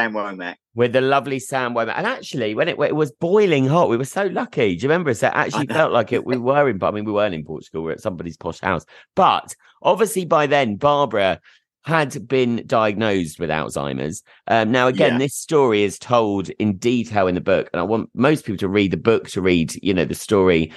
Sam 0.00 0.12
Womack. 0.14 0.56
with 0.74 0.92
the 0.92 1.00
lovely 1.00 1.38
Sam 1.38 1.74
Womack. 1.74 1.94
And 1.96 2.06
actually, 2.06 2.54
when 2.54 2.68
it, 2.68 2.78
when 2.78 2.88
it 2.88 2.96
was 2.96 3.12
boiling 3.12 3.66
hot, 3.66 3.88
we 3.88 3.96
were 3.96 4.04
so 4.04 4.24
lucky. 4.26 4.76
Do 4.76 4.82
you 4.82 4.88
remember? 4.88 5.12
So 5.14 5.28
it 5.28 5.32
actually 5.34 5.66
felt 5.66 5.92
like 5.92 6.12
it. 6.12 6.24
We 6.24 6.36
were 6.36 6.68
in, 6.68 6.82
I 6.82 6.90
mean, 6.90 7.04
we 7.04 7.12
weren't 7.12 7.34
in 7.34 7.44
Portugal. 7.44 7.82
We 7.82 7.86
were 7.86 7.92
at 7.92 8.00
somebody's 8.00 8.36
posh 8.36 8.60
house. 8.60 8.84
But 9.14 9.54
obviously, 9.82 10.24
by 10.24 10.46
then, 10.46 10.76
Barbara 10.76 11.40
had 11.84 12.28
been 12.28 12.62
diagnosed 12.66 13.40
with 13.40 13.48
Alzheimer's. 13.48 14.22
Um, 14.46 14.70
now, 14.70 14.86
again, 14.88 15.12
Yeah. 15.12 15.18
this 15.18 15.34
story 15.34 15.82
is 15.82 15.98
told 15.98 16.50
in 16.50 16.76
detail 16.76 17.26
in 17.26 17.34
the 17.34 17.40
book, 17.40 17.70
and 17.72 17.80
I 17.80 17.84
want 17.84 18.10
most 18.14 18.44
people 18.44 18.58
to 18.58 18.68
read 18.68 18.90
the 18.90 18.98
book 18.98 19.28
to 19.28 19.40
read, 19.40 19.72
you 19.82 19.94
know, 19.94 20.04
the 20.04 20.14
story 20.14 20.72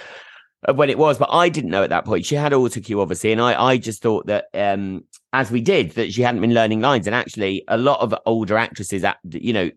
of 0.66 0.78
when 0.78 0.90
it 0.90 0.98
was. 0.98 1.18
But 1.18 1.30
I 1.32 1.50
didn't 1.50 1.72
know 1.72 1.84
at 1.84 1.90
that 1.90 2.06
point. 2.06 2.26
She 2.26 2.36
had 2.36 2.52
autocue, 2.52 3.02
obviously, 3.02 3.32
and 3.32 3.42
I, 3.42 3.62
I 3.62 3.78
just 3.78 4.02
thought 4.02 4.28
that, 4.28 4.46
um, 4.54 5.04
as 5.32 5.52
we 5.52 5.62
did, 5.62 5.92
that 5.92 6.14
she 6.14 6.22
hadn't 6.22 6.42
been 6.42 6.54
learning 6.54 6.82
lines. 6.82 7.08
And 7.08 7.16
actually, 7.16 7.64
a 7.68 7.78
lot 7.78 8.00
of 8.02 8.16
older 8.26 8.58
actresses, 8.58 9.04
at 9.04 9.18
you 9.30 9.54
know, 9.54 9.72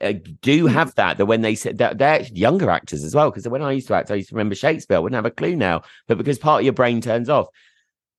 uh, 0.00 0.14
do 0.42 0.66
have 0.66 0.94
that. 0.96 1.18
That 1.18 1.26
when 1.26 1.42
they 1.42 1.54
said 1.54 1.78
that 1.78 1.98
they're 1.98 2.22
younger 2.22 2.70
actors 2.70 3.04
as 3.04 3.14
well. 3.14 3.30
Because 3.30 3.48
when 3.48 3.62
I 3.62 3.72
used 3.72 3.88
to 3.88 3.94
act, 3.94 4.10
I 4.10 4.16
used 4.16 4.30
to 4.30 4.34
remember 4.34 4.54
Shakespeare. 4.54 4.96
I 4.96 5.00
wouldn't 5.00 5.16
have 5.16 5.26
a 5.26 5.30
clue 5.30 5.56
now, 5.56 5.82
but 6.08 6.18
because 6.18 6.38
part 6.38 6.60
of 6.60 6.64
your 6.64 6.72
brain 6.72 7.00
turns 7.00 7.28
off. 7.28 7.48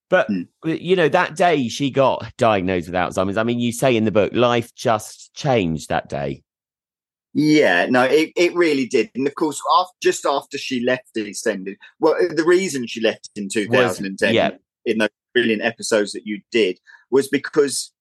But 0.10 0.28
Hmm. 0.28 0.44
you 0.64 0.96
know, 0.96 1.10
that 1.10 1.36
day 1.36 1.68
she 1.68 1.92
got 1.92 2.32
diagnosed 2.38 2.88
with 2.88 2.96
Alzheimer's. 2.96 3.38
I 3.38 3.44
mean, 3.44 3.60
you 3.60 3.72
say 3.72 3.96
in 3.96 4.06
the 4.06 4.12
book, 4.12 4.34
life 4.34 4.74
just 4.74 5.34
changed 5.34 5.90
that 5.90 6.08
day. 6.10 6.44
Yeah, 7.40 7.86
no, 7.86 8.02
it, 8.02 8.34
it 8.36 8.56
really 8.56 8.88
did. 8.88 9.12
And 9.14 9.28
of 9.28 9.36
course, 9.36 9.62
after, 9.78 9.94
just 10.02 10.26
after 10.26 10.58
she 10.58 10.80
left 10.80 11.14
EastEnders, 11.16 11.76
well, 12.00 12.16
uh, 12.16 12.34
the 12.34 12.44
reason 12.44 12.88
she 12.88 13.00
left 13.00 13.30
in 13.36 13.48
2010 13.48 14.34
yeah. 14.34 14.50
in 14.86 14.98
those 14.98 15.10
brilliant 15.36 15.62
episodes 15.62 16.14
that 16.14 16.26
you 16.26 16.42
did 16.52 16.80
was 17.12 17.28
because 17.28 17.92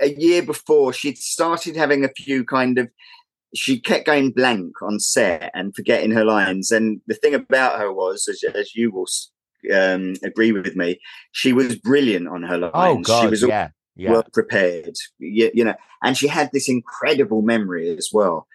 a 0.00 0.10
year 0.10 0.44
before 0.44 0.92
she'd 0.92 1.18
started 1.18 1.74
having 1.74 2.04
a 2.04 2.08
few 2.08 2.44
kind 2.44 2.78
of, 2.78 2.88
she 3.52 3.80
kept 3.80 4.06
going 4.06 4.30
blank 4.30 4.80
on 4.80 5.00
set 5.00 5.50
and 5.54 5.74
forgetting 5.74 6.12
her 6.12 6.24
lines. 6.24 6.70
And 6.70 7.00
the 7.08 7.14
thing 7.14 7.34
about 7.34 7.80
her 7.80 7.92
was, 7.92 8.28
as, 8.28 8.44
as 8.54 8.76
you 8.76 8.92
will 8.92 9.08
um, 9.74 10.14
agree 10.22 10.52
with 10.52 10.76
me, 10.76 11.00
she 11.32 11.52
was 11.52 11.74
brilliant 11.74 12.28
on 12.28 12.44
her 12.44 12.58
lines. 12.58 12.72
Oh 12.76 12.98
God, 12.98 13.22
she 13.22 13.26
was 13.30 13.42
yeah, 13.42 13.70
yeah. 13.96 14.12
well 14.12 14.24
prepared, 14.32 14.94
you, 15.18 15.50
you 15.52 15.64
know, 15.64 15.74
and 16.04 16.16
she 16.16 16.28
had 16.28 16.50
this 16.52 16.68
incredible 16.68 17.42
memory 17.42 17.88
as 17.90 18.10
well. 18.12 18.46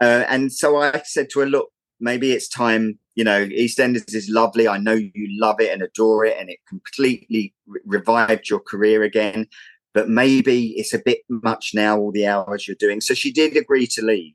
Uh, 0.00 0.24
and 0.28 0.52
so 0.52 0.78
I 0.78 1.02
said 1.04 1.28
to 1.32 1.40
her, 1.40 1.46
look, 1.46 1.70
maybe 2.00 2.32
it's 2.32 2.48
time, 2.48 2.98
you 3.14 3.24
know, 3.24 3.46
EastEnders 3.46 4.14
is 4.14 4.30
lovely. 4.30 4.66
I 4.66 4.78
know 4.78 4.94
you 4.94 5.12
love 5.38 5.60
it 5.60 5.72
and 5.72 5.82
adore 5.82 6.24
it, 6.24 6.36
and 6.38 6.48
it 6.48 6.58
completely 6.68 7.54
re- 7.66 7.80
revived 7.84 8.48
your 8.48 8.60
career 8.60 9.02
again. 9.02 9.46
But 9.92 10.08
maybe 10.08 10.68
it's 10.76 10.94
a 10.94 11.02
bit 11.04 11.18
much 11.28 11.72
now, 11.74 11.98
all 11.98 12.12
the 12.12 12.26
hours 12.26 12.66
you're 12.66 12.76
doing. 12.78 13.00
So 13.00 13.12
she 13.12 13.32
did 13.32 13.56
agree 13.56 13.86
to 13.88 14.04
leave. 14.04 14.34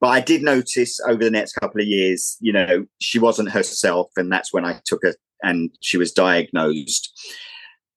But 0.00 0.08
I 0.08 0.20
did 0.20 0.42
notice 0.42 1.00
over 1.00 1.24
the 1.24 1.30
next 1.30 1.54
couple 1.54 1.80
of 1.80 1.86
years, 1.86 2.36
you 2.40 2.52
know, 2.52 2.86
she 3.00 3.18
wasn't 3.18 3.50
herself. 3.50 4.10
And 4.16 4.30
that's 4.30 4.52
when 4.52 4.64
I 4.64 4.80
took 4.84 5.00
her 5.02 5.14
and 5.42 5.70
she 5.80 5.96
was 5.96 6.12
diagnosed. 6.12 7.12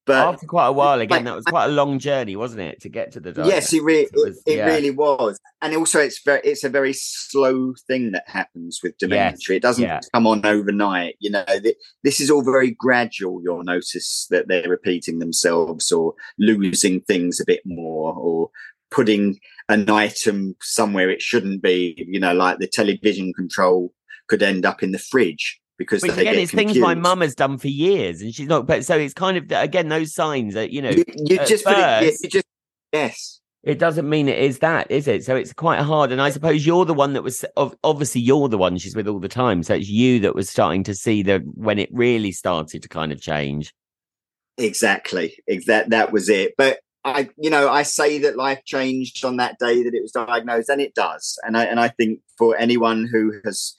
But 0.10 0.28
After 0.28 0.48
quite 0.48 0.66
a 0.66 0.72
while, 0.72 1.00
again, 1.02 1.26
that 1.26 1.36
was 1.36 1.46
quite 1.46 1.66
a 1.66 1.72
long 1.72 2.00
journey, 2.00 2.36
wasn't 2.36 2.62
it, 2.62 2.82
to 2.82 2.90
get 2.90 3.12
to 3.12 3.20
the 3.20 3.32
yes, 3.46 3.72
it, 3.72 3.84
re- 3.84 4.00
It 4.00 4.10
was- 4.16 4.42
it, 4.48 4.54
it 4.54 4.58
yeah. 4.58 4.66
really 4.66 4.90
was, 4.90 5.40
and 5.62 5.76
also 5.76 6.00
it's 6.00 6.24
very 6.24 6.42
it's 6.44 6.64
a 6.64 6.70
very 6.70 6.94
slow 6.94 7.76
thing 7.88 8.14
that 8.14 8.24
happens 8.26 8.80
with 8.82 8.98
dementia. 8.98 9.58
It 9.58 9.62
doesn't 9.62 9.84
yeah. 9.84 10.00
come 10.12 10.26
on 10.26 10.44
overnight. 10.44 11.16
You 11.20 11.30
know, 11.30 11.46
Th- 11.48 11.76
this 12.04 12.20
is 12.20 12.32
all 12.32 12.42
very 12.44 12.72
gradual. 12.72 13.40
You'll 13.44 13.64
notice 13.64 14.26
that 14.32 14.48
they're 14.48 14.68
repeating 14.68 15.20
themselves 15.20 15.92
or 15.92 16.16
losing 16.40 17.02
things 17.02 17.40
a 17.40 17.46
bit 17.46 17.62
more 17.64 18.12
or 18.16 18.50
putting 18.90 19.40
an 19.68 19.88
item 19.92 20.56
somewhere 20.60 21.12
it 21.12 21.22
shouldn't 21.22 21.62
be. 21.62 22.04
You 22.08 22.20
know, 22.20 22.34
like 22.34 22.58
the 22.58 22.66
television 22.68 23.32
control 23.34 23.94
could 24.28 24.42
end 24.42 24.66
up 24.66 24.82
in 24.82 24.92
the 24.92 24.98
fridge 24.98 25.60
because 25.80 26.04
Which 26.04 26.12
again 26.12 26.36
get 26.36 26.36
is 26.36 26.52
things 26.52 26.78
my 26.78 26.94
mum 26.94 27.22
has 27.22 27.34
done 27.34 27.58
for 27.58 27.70
years, 27.70 28.22
and 28.22 28.36
she's 28.36 28.48
not. 28.48 28.68
But 28.68 28.86
so 28.86 28.96
it's 29.00 29.16
kind 29.16 29.38
of 29.38 29.46
again 29.52 29.90
those 29.90 30.14
signs 30.14 30.54
that 30.54 30.70
you 30.70 30.84
know 30.84 30.92
You, 30.92 31.04
you 31.16 31.38
just 31.46 31.64
put 31.66 31.78
it. 31.78 32.04
first- 32.12 32.24
You 32.24 32.30
just 32.30 32.46
yes. 32.94 33.40
it 33.64 33.80
doesn't 33.80 34.08
mean 34.08 34.28
it 34.28 34.38
is 34.38 34.60
that, 34.60 34.92
is 34.92 35.08
it? 35.08 35.24
So 35.24 35.36
it's 35.36 35.54
quite 35.54 35.80
hard. 35.80 36.12
And 36.12 36.22
I 36.22 36.30
suppose 36.30 36.66
you're 36.66 36.86
the 36.86 36.94
one 36.94 37.14
that 37.14 37.24
was 37.24 37.44
obviously 37.84 38.22
you're 38.22 38.50
the 38.50 38.58
one 38.58 38.78
she's 38.78 38.96
with 38.96 39.08
all 39.08 39.20
the 39.20 39.28
time. 39.28 39.64
So 39.64 39.74
it's 39.74 39.90
you 39.90 40.20
that 40.20 40.36
was 40.36 40.50
starting 40.50 40.84
to 40.84 40.94
see 40.94 41.24
the 41.24 41.40
when 41.56 41.80
it 41.80 41.90
really 41.92 42.32
started 42.32 42.84
to 42.84 42.90
kind 42.90 43.12
of 43.12 43.22
change. 43.22 43.74
Exactly. 44.58 45.38
That 45.66 45.90
that 45.90 46.12
was 46.12 46.30
it. 46.30 46.56
But 46.58 46.80
I, 47.06 47.30
you 47.38 47.50
know, 47.50 47.70
I 47.70 47.84
say 47.84 48.20
that 48.20 48.36
life 48.36 48.64
changed 48.66 49.24
on 49.24 49.38
that 49.38 49.58
day 49.58 49.84
that 49.84 49.94
it 49.94 50.02
was 50.02 50.12
diagnosed, 50.12 50.68
and 50.68 50.82
it 50.82 50.94
does. 50.94 51.40
And 51.44 51.58
I 51.58 51.64
and 51.64 51.80
I 51.80 51.88
think 51.88 52.20
for 52.38 52.58
anyone 52.58 53.08
who 53.10 53.40
has 53.46 53.76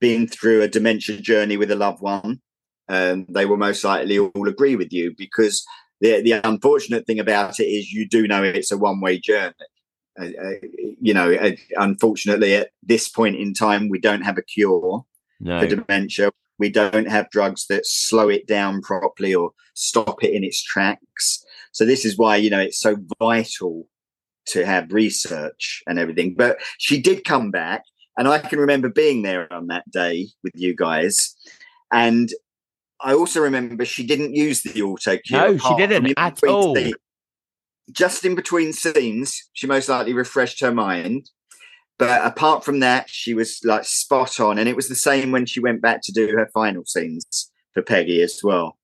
been 0.00 0.26
through 0.26 0.62
a 0.62 0.68
dementia 0.68 1.20
journey 1.20 1.56
with 1.56 1.70
a 1.70 1.76
loved 1.76 2.02
one, 2.02 2.40
um, 2.88 3.26
they 3.28 3.46
will 3.46 3.56
most 3.56 3.84
likely 3.84 4.18
all 4.18 4.48
agree 4.48 4.76
with 4.76 4.92
you 4.92 5.14
because 5.16 5.64
the 6.00 6.22
the 6.22 6.32
unfortunate 6.46 7.06
thing 7.06 7.18
about 7.18 7.58
it 7.58 7.64
is 7.64 7.92
you 7.92 8.08
do 8.08 8.26
know 8.28 8.42
it's 8.42 8.72
a 8.72 8.78
one 8.78 9.00
way 9.00 9.18
journey. 9.18 9.54
Uh, 10.18 10.24
uh, 10.24 10.50
you 11.00 11.12
know, 11.12 11.32
uh, 11.34 11.52
unfortunately, 11.76 12.54
at 12.54 12.70
this 12.82 13.08
point 13.08 13.36
in 13.36 13.52
time, 13.52 13.88
we 13.88 13.98
don't 13.98 14.22
have 14.22 14.38
a 14.38 14.42
cure 14.42 15.04
No. 15.40 15.60
for 15.60 15.66
dementia. 15.66 16.30
We 16.58 16.70
don't 16.70 17.08
have 17.08 17.28
drugs 17.30 17.66
that 17.66 17.84
slow 17.84 18.30
it 18.30 18.46
down 18.46 18.80
properly 18.80 19.34
or 19.34 19.50
stop 19.74 20.24
it 20.24 20.32
in 20.32 20.42
its 20.42 20.62
tracks. 20.62 21.44
So 21.72 21.84
this 21.84 22.06
is 22.06 22.16
why 22.16 22.36
you 22.36 22.50
know 22.50 22.60
it's 22.60 22.80
so 22.80 22.96
vital 23.18 23.88
to 24.46 24.64
have 24.64 24.92
research 24.92 25.82
and 25.86 25.98
everything. 25.98 26.34
But 26.34 26.58
she 26.78 27.00
did 27.00 27.24
come 27.24 27.50
back, 27.50 27.82
and 28.16 28.28
I 28.28 28.38
can 28.38 28.58
remember 28.58 28.88
being 28.88 29.22
there 29.22 29.52
on 29.52 29.68
that 29.68 29.90
day 29.90 30.28
with 30.42 30.52
you 30.54 30.74
guys, 30.74 31.34
and 31.92 32.30
I 33.00 33.14
also 33.14 33.40
remember 33.40 33.84
she 33.84 34.06
didn't 34.06 34.34
use 34.34 34.62
the 34.62 34.82
auto 34.82 35.16
cue. 35.18 35.36
No, 35.36 35.56
she 35.56 35.74
didn't 35.76 36.14
at 36.16 36.42
all. 36.44 36.74
scenes. 36.74 36.94
Just 37.92 38.24
in 38.24 38.34
between 38.34 38.72
scenes, 38.72 39.48
she 39.52 39.66
most 39.66 39.88
likely 39.88 40.12
refreshed 40.12 40.60
her 40.60 40.72
mind. 40.72 41.30
But 41.98 42.26
apart 42.26 42.64
from 42.64 42.80
that, 42.80 43.08
she 43.08 43.32
was 43.32 43.60
like 43.64 43.84
spot 43.84 44.40
on. 44.40 44.58
And 44.58 44.68
it 44.68 44.76
was 44.76 44.88
the 44.88 44.94
same 44.94 45.30
when 45.30 45.46
she 45.46 45.60
went 45.60 45.80
back 45.80 46.02
to 46.02 46.12
do 46.12 46.28
her 46.36 46.50
final 46.52 46.84
scenes 46.84 47.50
for 47.72 47.82
Peggy 47.82 48.22
as 48.22 48.40
well. 48.42 48.76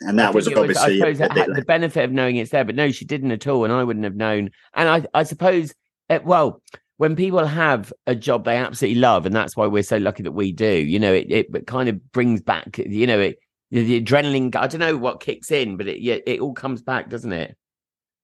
And 0.00 0.18
that 0.18 0.34
was 0.34 0.46
it 0.46 0.58
obviously 0.58 0.82
I 0.82 0.88
a 0.88 0.98
suppose 0.98 1.20
it 1.20 1.34
bit 1.34 1.48
had 1.48 1.56
the 1.56 1.64
benefit 1.64 2.04
of 2.04 2.12
knowing 2.12 2.36
it's 2.36 2.50
there, 2.50 2.64
but 2.64 2.74
no, 2.74 2.90
she 2.90 3.06
didn't 3.06 3.30
at 3.30 3.46
all, 3.46 3.64
and 3.64 3.72
I 3.72 3.82
wouldn't 3.82 4.04
have 4.04 4.14
known. 4.14 4.50
And 4.74 4.88
I, 4.90 5.06
I 5.14 5.22
suppose, 5.22 5.72
uh, 6.10 6.18
well, 6.22 6.60
when 6.98 7.14
people 7.14 7.44
have 7.44 7.92
a 8.06 8.14
job 8.14 8.44
they 8.44 8.56
absolutely 8.56 9.00
love, 9.00 9.26
and 9.26 9.34
that's 9.34 9.56
why 9.56 9.66
we're 9.66 9.82
so 9.82 9.98
lucky 9.98 10.22
that 10.22 10.32
we 10.32 10.52
do. 10.52 10.66
You 10.66 10.98
know, 10.98 11.12
it 11.12 11.26
it 11.30 11.66
kind 11.66 11.88
of 11.88 12.12
brings 12.12 12.40
back, 12.40 12.78
you 12.78 13.06
know, 13.06 13.20
it 13.20 13.38
the 13.70 14.02
adrenaline. 14.02 14.54
I 14.56 14.66
don't 14.66 14.80
know 14.80 14.96
what 14.96 15.20
kicks 15.20 15.50
in, 15.50 15.76
but 15.76 15.88
it 15.88 16.00
yeah, 16.00 16.18
it 16.26 16.40
all 16.40 16.54
comes 16.54 16.82
back, 16.82 17.10
doesn't 17.10 17.32
it? 17.32 17.56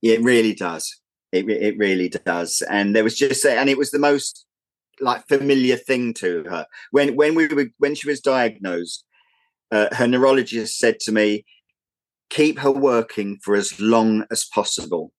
It 0.03 0.23
really 0.23 0.55
does. 0.55 1.01
It 1.33 1.49
it 1.49 1.77
really 1.79 2.09
does. 2.09 2.62
And 2.68 2.97
there 2.97 3.05
was 3.05 3.16
just 3.16 3.45
and 3.45 3.68
it 3.68 3.79
was 3.79 3.91
the 3.91 3.99
most 3.99 4.47
like 5.01 5.27
familiar 5.27 5.77
thing 5.77 6.14
to 6.14 6.45
her 6.49 6.66
when 6.91 7.16
when 7.16 7.35
we 7.35 7.49
were 7.49 7.66
when 7.79 7.95
she 7.95 8.09
was 8.09 8.20
diagnosed. 8.20 9.05
Uh, 9.70 9.89
her 9.95 10.07
neurologist 10.07 10.79
said 10.79 11.01
to 11.01 11.12
me, 11.12 11.45
"Keep 12.29 12.59
her 12.59 12.70
working 12.70 13.39
for 13.43 13.55
as 13.55 13.81
long 13.81 14.25
as 14.31 14.45
possible." 14.45 15.12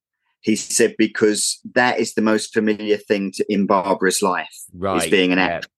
He 0.43 0.57
said 0.57 0.95
because 0.97 1.59
that 1.73 1.99
is 1.99 2.13
the 2.13 2.21
most 2.21 2.53
familiar 2.53 2.97
thing 2.97 3.31
to, 3.31 3.45
in 3.51 3.65
Barbara's 3.65 4.21
life 4.21 4.53
Right. 4.73 5.03
is 5.03 5.09
being 5.09 5.31
an 5.31 5.37
yeah. 5.39 5.45
actor. 5.45 5.69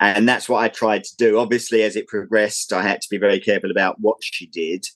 And 0.00 0.28
that's 0.28 0.48
what 0.48 0.62
I 0.62 0.68
tried 0.68 1.02
to 1.02 1.16
do. 1.16 1.38
Obviously, 1.38 1.82
as 1.82 1.96
it 1.96 2.06
progressed, 2.06 2.72
I 2.72 2.82
had 2.82 3.00
to 3.00 3.08
be 3.10 3.18
very 3.18 3.40
careful 3.40 3.72
about 3.72 4.00
what 4.00 4.18
she 4.22 4.46
did. 4.46 4.86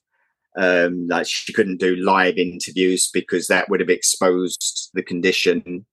Um, 0.56 1.08
like 1.08 1.26
she 1.26 1.52
couldn't 1.52 1.80
do 1.80 1.96
live 1.96 2.36
interviews 2.38 3.10
because 3.12 3.48
that 3.48 3.68
would 3.68 3.80
have 3.80 3.88
exposed 3.88 4.90
the 4.94 5.02
condition 5.02 5.84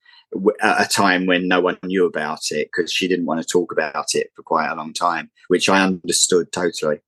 at 0.61 0.85
a 0.85 0.87
time 0.87 1.25
when 1.25 1.47
no 1.47 1.61
one 1.61 1.79
knew 1.83 2.05
about 2.05 2.51
it 2.51 2.69
because 2.71 2.91
she 2.91 3.07
didn't 3.07 3.25
want 3.25 3.41
to 3.41 3.47
talk 3.47 3.71
about 3.71 4.13
it 4.13 4.29
for 4.35 4.43
quite 4.43 4.69
a 4.69 4.75
long 4.75 4.93
time, 4.93 5.31
which 5.47 5.69
I 5.69 5.81
understood 5.81 6.51
totally. 6.51 6.99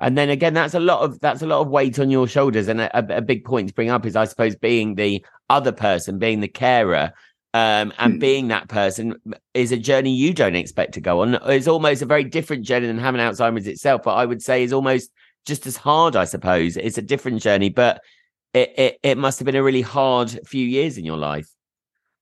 And 0.00 0.16
then 0.16 0.30
again, 0.30 0.54
that's 0.54 0.74
a 0.74 0.80
lot 0.80 1.02
of 1.02 1.20
that's 1.20 1.42
a 1.42 1.46
lot 1.46 1.60
of 1.60 1.68
weight 1.68 1.98
on 1.98 2.10
your 2.10 2.26
shoulders. 2.26 2.68
And 2.68 2.80
a, 2.80 3.16
a, 3.16 3.20
big 3.20 3.44
point 3.44 3.68
to 3.68 3.74
bring 3.74 3.90
up 3.90 4.06
is, 4.06 4.16
I 4.16 4.24
suppose, 4.24 4.56
being 4.56 4.94
the 4.94 5.24
other 5.50 5.72
person, 5.72 6.18
being 6.18 6.40
the 6.40 6.48
carer, 6.48 7.12
um, 7.52 7.92
and 7.98 8.14
Hmm. 8.14 8.18
being 8.18 8.48
that 8.48 8.68
person 8.68 9.14
is 9.54 9.72
a 9.72 9.76
journey 9.76 10.14
you 10.14 10.32
don't 10.32 10.54
expect 10.54 10.94
to 10.94 11.00
go 11.00 11.20
on. 11.20 11.34
It's 11.46 11.68
almost 11.68 12.00
a 12.00 12.06
very 12.06 12.24
different 12.24 12.64
journey 12.64 12.86
than 12.86 12.98
having 12.98 13.20
Alzheimer's 13.20 13.66
itself. 13.66 14.02
But 14.04 14.14
I 14.14 14.24
would 14.24 14.42
say 14.42 14.62
is 14.62 14.72
almost 14.72 15.10
just 15.46 15.66
as 15.66 15.76
hard. 15.76 16.16
I 16.16 16.24
suppose 16.24 16.76
it's 16.76 16.98
a 16.98 17.02
different 17.02 17.42
journey, 17.42 17.68
but 17.68 18.00
it 18.54 18.72
it, 18.78 18.98
it 19.02 19.18
must 19.18 19.38
have 19.38 19.46
been 19.46 19.56
a 19.56 19.62
really 19.62 19.82
hard 19.82 20.38
few 20.46 20.64
years 20.64 20.96
in 20.96 21.04
your 21.04 21.18
life. 21.18 21.48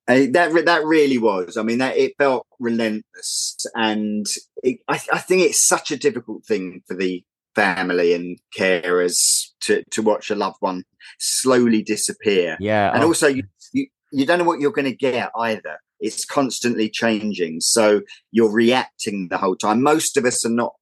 Uh, 0.09 0.25
that 0.31 0.65
that 0.65 0.85
really 0.85 1.19
was. 1.19 1.57
I 1.57 1.63
mean, 1.63 1.79
that 1.79 1.97
it 1.97 2.15
felt 2.17 2.47
relentless, 2.59 3.57
and 3.75 4.27
it, 4.65 4.79
I, 4.89 4.99
I 5.13 5.19
think 5.19 5.43
it's 5.43 5.61
such 5.61 5.91
a 5.91 5.99
difficult 5.99 6.47
thing 6.47 6.83
for 6.89 6.97
the 6.97 7.23
family 7.59 8.15
and 8.15 8.39
carers 8.57 9.49
to 9.61 9.83
to 9.91 10.03
watch 10.03 10.31
a 10.31 10.35
loved 10.35 10.59
one 10.61 10.85
slowly 11.19 11.83
disappear. 11.83 12.57
Yeah, 12.61 12.93
and 12.95 13.03
oh, 13.03 13.09
also 13.09 13.27
you, 13.27 13.45
you 13.73 13.87
you 14.13 14.27
don't 14.27 14.39
know 14.39 14.45
what 14.45 14.61
you're 14.61 14.73
going 14.73 14.85
to 14.85 14.97
get 14.97 15.31
either. 15.37 15.79
It's 16.01 16.25
constantly 16.25 16.89
changing, 16.89 17.61
so 17.61 18.03
you're 18.31 18.53
reacting 18.53 19.29
the 19.29 19.39
whole 19.39 19.57
time. 19.57 19.83
Most 19.83 20.17
of 20.17 20.25
us 20.25 20.45
are 20.47 20.51
not 20.51 20.75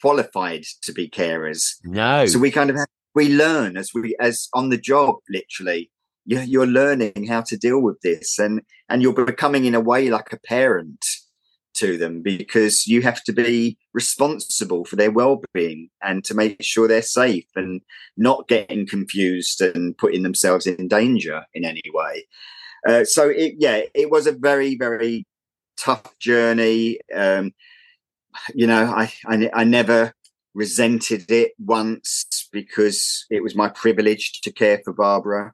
qualified 0.00 0.64
to 0.82 0.92
be 0.92 1.08
carers, 1.08 1.74
no, 1.84 2.24
so 2.24 2.38
we 2.38 2.50
kind 2.50 2.70
of 2.70 2.76
have, 2.76 2.88
we 3.14 3.34
learn 3.34 3.76
as 3.76 3.90
we 3.94 4.16
as 4.18 4.48
on 4.54 4.70
the 4.70 4.78
job 4.78 5.16
literally 5.28 5.90
you're, 6.24 6.42
you're 6.42 6.66
learning 6.66 7.26
how 7.28 7.40
to 7.42 7.56
deal 7.56 7.80
with 7.80 8.00
this 8.02 8.38
and 8.38 8.62
and 8.88 9.02
you're 9.02 9.12
becoming 9.12 9.64
in 9.64 9.74
a 9.74 9.80
way 9.80 10.08
like 10.08 10.32
a 10.32 10.38
parent 10.38 11.04
to 11.80 11.96
them 11.98 12.22
because 12.22 12.86
you 12.86 13.02
have 13.02 13.22
to 13.24 13.32
be 13.32 13.76
responsible 13.92 14.84
for 14.84 14.96
their 14.96 15.10
well-being 15.10 15.88
and 16.00 16.24
to 16.24 16.34
make 16.34 16.62
sure 16.62 16.86
they're 16.86 17.02
safe 17.22 17.50
and 17.56 17.80
not 18.16 18.48
getting 18.48 18.86
confused 18.86 19.60
and 19.60 19.96
putting 19.98 20.22
themselves 20.22 20.66
in 20.66 20.88
danger 20.88 21.38
in 21.54 21.64
any 21.64 21.82
way 21.92 22.26
Uh, 22.88 23.04
so 23.04 23.28
it, 23.28 23.54
yeah, 23.58 23.82
it 23.94 24.10
was 24.10 24.26
a 24.26 24.32
very, 24.32 24.76
very 24.76 25.26
tough 25.76 26.18
journey. 26.18 26.98
Um, 27.14 27.52
you 28.54 28.66
know, 28.66 28.84
I, 28.84 29.12
I, 29.26 29.50
I 29.52 29.64
never 29.64 30.12
resented 30.54 31.30
it 31.30 31.52
once 31.58 32.48
because 32.52 33.26
it 33.30 33.42
was 33.42 33.54
my 33.54 33.68
privilege 33.68 34.40
to 34.42 34.52
care 34.52 34.80
for 34.84 34.92
Barbara. 34.92 35.52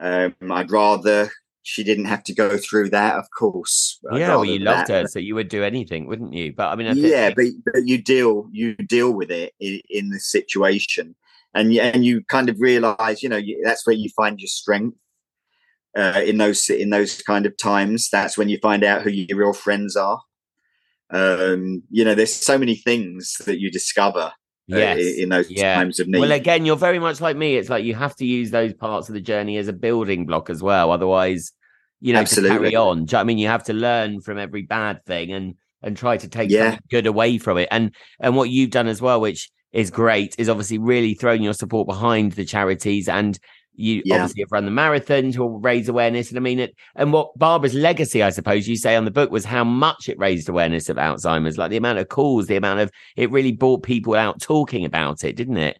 Um, 0.00 0.34
I'd 0.50 0.70
rather 0.70 1.30
she 1.62 1.84
didn't 1.84 2.06
have 2.06 2.24
to 2.24 2.34
go 2.34 2.56
through 2.56 2.90
that, 2.90 3.16
of 3.16 3.26
course. 3.36 3.98
Yeah, 4.12 4.28
well, 4.28 4.44
you 4.44 4.58
loved 4.58 4.88
that. 4.88 5.02
her, 5.02 5.08
so 5.08 5.18
you 5.18 5.34
would 5.34 5.48
do 5.48 5.62
anything, 5.62 6.06
wouldn't 6.06 6.32
you? 6.32 6.52
But 6.52 6.68
I 6.68 6.76
mean, 6.76 6.86
I 6.86 6.94
think, 6.94 7.06
yeah, 7.06 7.30
but, 7.34 7.46
but 7.72 7.86
you 7.86 7.98
deal 7.98 8.48
you 8.52 8.74
deal 8.74 9.12
with 9.12 9.30
it 9.30 9.54
in, 9.60 9.80
in 9.90 10.08
the 10.10 10.20
situation, 10.20 11.14
and 11.54 11.74
you, 11.74 11.80
and 11.80 12.04
you 12.04 12.22
kind 12.24 12.48
of 12.48 12.60
realize, 12.60 13.22
you 13.22 13.28
know, 13.28 13.36
you, 13.36 13.60
that's 13.64 13.86
where 13.86 13.96
you 13.96 14.08
find 14.16 14.40
your 14.40 14.48
strength. 14.48 14.96
Uh, 15.96 16.22
in 16.24 16.38
those 16.38 16.68
in 16.68 16.90
those 16.90 17.22
kind 17.22 17.44
of 17.46 17.56
times, 17.56 18.08
that's 18.10 18.38
when 18.38 18.48
you 18.48 18.58
find 18.58 18.84
out 18.84 19.02
who 19.02 19.10
your 19.10 19.38
real 19.38 19.52
friends 19.52 19.96
are. 19.96 20.20
Um, 21.10 21.82
you 21.90 22.04
know, 22.04 22.14
there's 22.14 22.34
so 22.34 22.58
many 22.58 22.76
things 22.76 23.36
that 23.46 23.58
you 23.58 23.70
discover 23.70 24.32
Uh, 24.70 24.76
yes, 24.76 24.98
in, 24.98 25.22
in 25.24 25.28
those 25.30 25.50
yeah. 25.50 25.76
times 25.76 25.98
of 25.98 26.08
need. 26.08 26.20
Well, 26.20 26.32
again, 26.32 26.66
you're 26.66 26.76
very 26.76 26.98
much 26.98 27.20
like 27.20 27.36
me. 27.36 27.56
It's 27.56 27.70
like 27.70 27.84
you 27.84 27.94
have 27.94 28.14
to 28.16 28.26
use 28.26 28.50
those 28.50 28.74
parts 28.74 29.08
of 29.08 29.14
the 29.14 29.20
journey 29.20 29.56
as 29.56 29.68
a 29.68 29.72
building 29.72 30.26
block 30.26 30.50
as 30.50 30.62
well. 30.62 30.90
Otherwise, 30.90 31.52
you 32.00 32.12
know, 32.12 32.24
to 32.24 32.42
carry 32.42 32.76
on. 32.76 33.00
You 33.00 33.06
know 33.12 33.20
I 33.20 33.24
mean? 33.24 33.38
You 33.38 33.48
have 33.48 33.64
to 33.64 33.72
learn 33.72 34.20
from 34.20 34.38
every 34.38 34.62
bad 34.62 35.04
thing 35.04 35.32
and 35.32 35.54
and 35.82 35.96
try 35.96 36.16
to 36.16 36.28
take 36.28 36.50
Yeah. 36.50 36.78
good 36.90 37.06
away 37.06 37.38
from 37.38 37.58
it. 37.58 37.68
And 37.70 37.94
and 38.20 38.36
what 38.36 38.50
you've 38.50 38.70
done 38.70 38.88
as 38.88 39.00
well, 39.00 39.20
which 39.20 39.50
is 39.72 39.90
great, 39.90 40.34
is 40.38 40.48
obviously 40.48 40.78
really 40.78 41.14
throwing 41.14 41.42
your 41.42 41.54
support 41.54 41.86
behind 41.86 42.32
the 42.32 42.44
charities 42.44 43.08
and 43.08 43.38
you 43.78 44.02
Yeah. 44.04 44.16
obviously 44.16 44.42
have 44.42 44.52
run 44.52 44.64
the 44.64 44.70
marathon 44.70 45.32
to 45.32 45.48
raise 45.58 45.88
awareness. 45.88 46.28
And 46.28 46.36
I 46.36 46.40
mean 46.40 46.58
it 46.58 46.74
and 46.96 47.12
what 47.12 47.38
Barbara's 47.38 47.74
legacy, 47.74 48.22
I 48.22 48.30
suppose 48.30 48.68
you 48.68 48.76
say 48.76 48.96
on 48.96 49.04
the 49.04 49.10
book, 49.10 49.30
was 49.30 49.44
how 49.44 49.64
much 49.64 50.08
it 50.08 50.18
raised 50.18 50.48
awareness 50.48 50.88
of 50.88 50.96
Alzheimer's, 50.96 51.56
like 51.56 51.70
the 51.70 51.76
amount 51.76 51.98
of 51.98 52.08
calls, 52.08 52.46
the 52.48 52.56
amount 52.56 52.80
of 52.80 52.90
it 53.16 53.30
really 53.30 53.52
brought 53.52 53.82
people 53.82 54.14
out 54.14 54.40
talking 54.40 54.84
about 54.84 55.24
it, 55.24 55.36
didn't 55.36 55.56
it? 55.58 55.78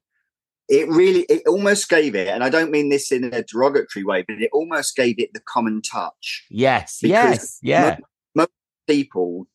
it 0.68 0.86
really 0.88 1.22
it 1.30 1.42
almost 1.46 1.88
gave 1.88 2.14
it, 2.14 2.28
and 2.28 2.44
I 2.44 2.50
don't 2.50 2.70
mean 2.70 2.90
this 2.90 3.10
in 3.10 3.24
a 3.32 3.42
derogatory 3.42 4.04
way, 4.04 4.22
but 4.28 4.40
it 4.42 4.50
almost 4.52 4.94
gave 4.96 5.18
it 5.18 5.32
the 5.32 5.40
common 5.40 5.80
touch. 5.80 6.44
Yes, 6.50 6.98
Because 7.00 7.10
yes, 7.30 7.58
yeah. 7.62 7.96
Most 8.34 8.50
people 8.86 9.46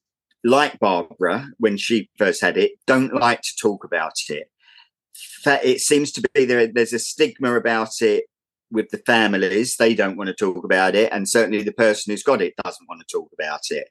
like 0.43 0.79
Barbara, 0.79 1.49
when 1.59 1.77
she 1.77 2.09
first 2.17 2.41
had 2.41 2.57
it, 2.57 2.71
don't 2.87 3.13
like 3.13 3.41
to 3.43 3.55
talk 3.61 3.83
about 3.83 4.13
it. 4.29 4.49
It 5.45 5.81
seems 5.81 6.11
to 6.13 6.27
be 6.33 6.45
there. 6.45 6.65
There's 6.65 6.93
a 6.93 6.99
stigma 6.99 7.55
about 7.55 8.01
it 8.01 8.23
with 8.73 8.89
the 8.89 8.97
families; 9.05 9.77
they 9.77 9.93
don't 9.93 10.17
want 10.17 10.27
to 10.27 10.33
talk 10.33 10.65
about 10.65 10.95
it, 10.95 11.11
and 11.13 11.29
certainly 11.29 11.63
the 11.63 11.71
person 11.71 12.11
who's 12.11 12.23
got 12.23 12.41
it 12.41 12.55
doesn't 12.63 12.87
want 12.89 13.01
to 13.01 13.17
talk 13.17 13.29
about 13.33 13.61
it. 13.69 13.87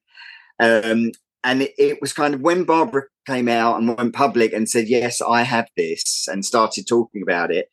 Um, 0.60 1.12
and 1.44 1.62
it, 1.62 1.72
it 1.78 2.00
was 2.00 2.12
kind 2.12 2.34
of 2.34 2.40
when 2.40 2.64
Barbara 2.64 3.04
came 3.26 3.48
out 3.48 3.78
and 3.78 3.96
went 3.96 4.14
public 4.14 4.52
and 4.52 4.68
said, 4.68 4.88
"Yes, 4.88 5.20
I 5.20 5.42
have 5.42 5.68
this," 5.76 6.28
and 6.28 6.44
started 6.44 6.86
talking 6.86 7.22
about 7.22 7.50
it. 7.50 7.68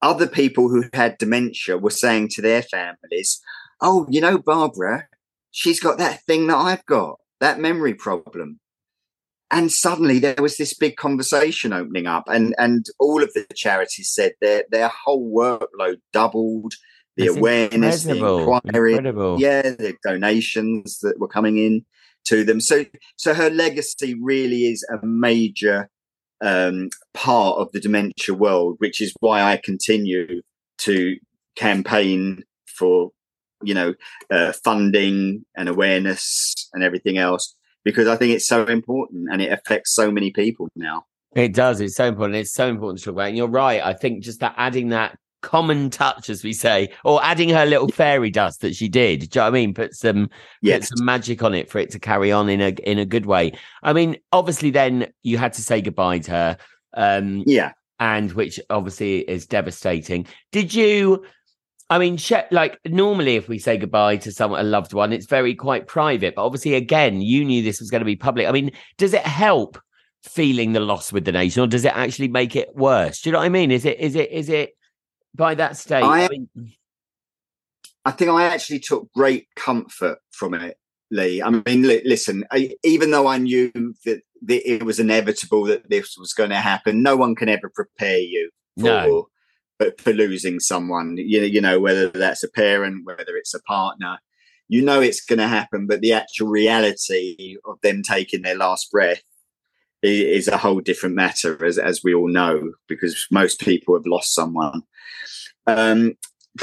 Other 0.00 0.26
people 0.26 0.68
who 0.68 0.84
had 0.92 1.18
dementia 1.18 1.78
were 1.78 1.90
saying 1.90 2.28
to 2.28 2.42
their 2.42 2.62
families, 2.62 3.40
"Oh, 3.80 4.06
you 4.08 4.20
know, 4.20 4.38
Barbara, 4.38 5.08
she's 5.50 5.80
got 5.80 5.98
that 5.98 6.22
thing 6.24 6.46
that 6.48 6.56
I've 6.56 6.86
got, 6.86 7.18
that 7.40 7.60
memory 7.60 7.94
problem. 7.94 8.60
And 9.52 9.70
suddenly 9.70 10.18
there 10.18 10.34
was 10.40 10.56
this 10.56 10.72
big 10.72 10.96
conversation 10.96 11.74
opening 11.74 12.06
up, 12.06 12.24
and 12.26 12.54
and 12.58 12.86
all 12.98 13.22
of 13.22 13.32
the 13.34 13.46
charities 13.54 14.10
said 14.10 14.32
their 14.40 14.64
their 14.70 14.88
whole 14.88 15.30
workload 15.30 15.98
doubled, 16.12 16.72
the 17.16 17.26
That's 17.26 17.36
awareness, 17.36 18.02
the 18.04 18.12
incredible, 18.12 18.54
inquiry, 18.64 18.94
incredible. 18.94 19.36
yeah, 19.38 19.62
the 19.62 19.94
donations 20.02 21.00
that 21.00 21.20
were 21.20 21.28
coming 21.28 21.58
in 21.58 21.84
to 22.24 22.44
them. 22.44 22.60
So 22.60 22.86
so 23.16 23.34
her 23.34 23.50
legacy 23.50 24.14
really 24.20 24.64
is 24.64 24.86
a 24.90 25.04
major 25.04 25.90
um, 26.42 26.88
part 27.12 27.58
of 27.58 27.70
the 27.72 27.80
dementia 27.80 28.34
world, 28.34 28.76
which 28.78 29.02
is 29.02 29.12
why 29.20 29.42
I 29.42 29.60
continue 29.62 30.40
to 30.78 31.16
campaign 31.56 32.42
for 32.66 33.10
you 33.62 33.74
know 33.74 33.94
uh, 34.30 34.52
funding 34.64 35.44
and 35.58 35.68
awareness 35.68 36.70
and 36.72 36.82
everything 36.82 37.18
else 37.18 37.54
because 37.84 38.06
I 38.08 38.16
think 38.16 38.32
it's 38.34 38.46
so 38.46 38.64
important 38.66 39.28
and 39.30 39.40
it 39.42 39.52
affects 39.52 39.94
so 39.94 40.10
many 40.10 40.30
people 40.30 40.68
now. 40.76 41.04
It 41.34 41.54
does. 41.54 41.80
It's 41.80 41.96
so 41.96 42.06
important. 42.06 42.36
It's 42.36 42.52
so 42.52 42.68
important 42.68 42.98
to 43.00 43.04
talk 43.06 43.12
about. 43.14 43.28
And 43.28 43.36
you're 43.36 43.48
right. 43.48 43.82
I 43.82 43.94
think 43.94 44.22
just 44.22 44.40
that 44.40 44.54
adding 44.56 44.90
that 44.90 45.16
common 45.40 45.90
touch, 45.90 46.30
as 46.30 46.44
we 46.44 46.52
say, 46.52 46.88
or 47.04 47.24
adding 47.24 47.48
her 47.48 47.66
little 47.66 47.88
fairy 47.88 48.30
dust 48.30 48.60
that 48.60 48.76
she 48.76 48.88
did. 48.88 49.20
Do 49.20 49.24
you 49.24 49.28
know 49.40 49.42
what 49.44 49.48
I 49.48 49.50
mean? 49.50 49.74
Put 49.74 49.94
some 49.94 50.30
Yes. 50.60 50.90
put 50.90 50.98
some 50.98 51.04
magic 51.06 51.42
on 51.42 51.54
it 51.54 51.70
for 51.70 51.78
it 51.78 51.90
to 51.90 51.98
carry 51.98 52.30
on 52.30 52.48
in 52.48 52.60
a 52.60 52.68
in 52.88 52.98
a 52.98 53.06
good 53.06 53.26
way. 53.26 53.52
I 53.82 53.92
mean, 53.92 54.16
obviously, 54.30 54.70
then 54.70 55.12
you 55.22 55.38
had 55.38 55.54
to 55.54 55.62
say 55.62 55.80
goodbye 55.80 56.18
to 56.20 56.30
her. 56.30 56.58
Um, 56.94 57.42
Yeah. 57.46 57.72
and 57.98 58.30
which 58.32 58.60
obviously 58.68 59.20
is 59.20 59.46
devastating. 59.46 60.26
Did 60.52 60.74
you? 60.74 61.24
I 61.92 61.98
mean, 61.98 62.18
like 62.50 62.78
normally, 62.86 63.36
if 63.36 63.48
we 63.48 63.58
say 63.58 63.76
goodbye 63.76 64.16
to 64.16 64.32
someone, 64.32 64.60
a 64.60 64.62
loved 64.62 64.94
one, 64.94 65.12
it's 65.12 65.26
very 65.26 65.54
quite 65.54 65.86
private. 65.86 66.34
But 66.34 66.46
obviously, 66.46 66.74
again, 66.74 67.20
you 67.20 67.44
knew 67.44 67.62
this 67.62 67.80
was 67.80 67.90
going 67.90 68.00
to 68.00 68.06
be 68.06 68.16
public. 68.16 68.48
I 68.48 68.50
mean, 68.50 68.70
does 68.96 69.12
it 69.12 69.26
help 69.26 69.78
feeling 70.22 70.72
the 70.72 70.80
loss 70.80 71.12
with 71.12 71.26
the 71.26 71.32
nation, 71.32 71.62
or 71.62 71.66
does 71.66 71.84
it 71.84 71.94
actually 71.94 72.28
make 72.28 72.56
it 72.56 72.74
worse? 72.74 73.20
Do 73.20 73.28
you 73.28 73.32
know 73.32 73.40
what 73.40 73.44
I 73.44 73.50
mean? 73.50 73.70
Is 73.70 73.84
it? 73.84 74.00
Is 74.00 74.14
it? 74.14 74.30
Is 74.30 74.48
it? 74.48 74.70
By 75.34 75.54
that 75.56 75.76
stage, 75.76 76.02
I, 76.02 76.24
I- 76.24 76.28
mean, 76.28 76.48
I 78.06 78.10
think 78.10 78.30
I 78.30 78.44
actually 78.44 78.78
took 78.80 79.12
great 79.12 79.48
comfort 79.54 80.18
from 80.30 80.54
it, 80.54 80.78
Lee. 81.10 81.42
I 81.42 81.50
mean, 81.50 81.82
li- 81.82 82.02
listen, 82.06 82.44
I, 82.50 82.74
even 82.84 83.10
though 83.10 83.26
I 83.26 83.36
knew 83.36 83.70
that, 84.06 84.22
that 84.46 84.72
it 84.72 84.82
was 84.82 84.98
inevitable 84.98 85.64
that 85.64 85.90
this 85.90 86.16
was 86.18 86.32
going 86.32 86.50
to 86.50 86.56
happen, 86.56 87.02
no 87.02 87.16
one 87.16 87.34
can 87.34 87.50
ever 87.50 87.68
prepare 87.68 88.18
you 88.18 88.50
for, 88.78 88.84
No. 88.84 89.28
For, 89.98 90.12
losing 90.12 90.60
someone. 90.60 91.16
You 91.16 91.40
know, 91.40 91.46
you 91.46 91.60
know, 91.60 91.80
whether 91.80 92.08
that's 92.08 92.42
a 92.42 92.50
parent, 92.50 93.04
whether 93.04 93.36
it's 93.36 93.54
a 93.54 93.62
partner, 93.62 94.18
you 94.68 94.82
know 94.82 95.00
it's 95.00 95.24
going 95.24 95.38
to 95.38 95.48
happen, 95.48 95.86
but 95.86 96.00
the 96.00 96.12
actual 96.12 96.48
reality 96.48 97.56
of 97.64 97.80
them 97.82 98.02
taking 98.02 98.42
their 98.42 98.56
last 98.56 98.90
breath 98.90 99.22
is 100.02 100.48
a 100.48 100.56
whole 100.56 100.80
different 100.80 101.14
matter, 101.14 101.64
as 101.64 101.78
as 101.78 102.02
we 102.02 102.14
all 102.14 102.28
know, 102.28 102.72
because 102.88 103.26
most 103.30 103.60
people 103.60 103.94
have 103.94 104.06
lost 104.06 104.34
someone. 104.34 104.82
Um, 105.66 106.14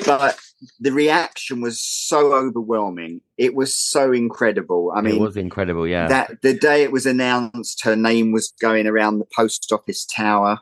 but 0.05 0.39
the 0.79 0.91
reaction 0.91 1.61
was 1.61 1.81
so 1.81 2.33
overwhelming. 2.33 3.21
It 3.37 3.55
was 3.55 3.75
so 3.75 4.11
incredible. 4.11 4.91
I 4.95 5.01
mean, 5.01 5.15
it 5.15 5.21
was 5.21 5.37
incredible. 5.37 5.87
Yeah, 5.87 6.07
that 6.07 6.41
the 6.41 6.53
day 6.53 6.83
it 6.83 6.91
was 6.91 7.05
announced, 7.05 7.83
her 7.83 7.95
name 7.95 8.31
was 8.31 8.53
going 8.61 8.87
around 8.87 9.19
the 9.19 9.27
post 9.35 9.71
office 9.71 10.05
tower. 10.05 10.59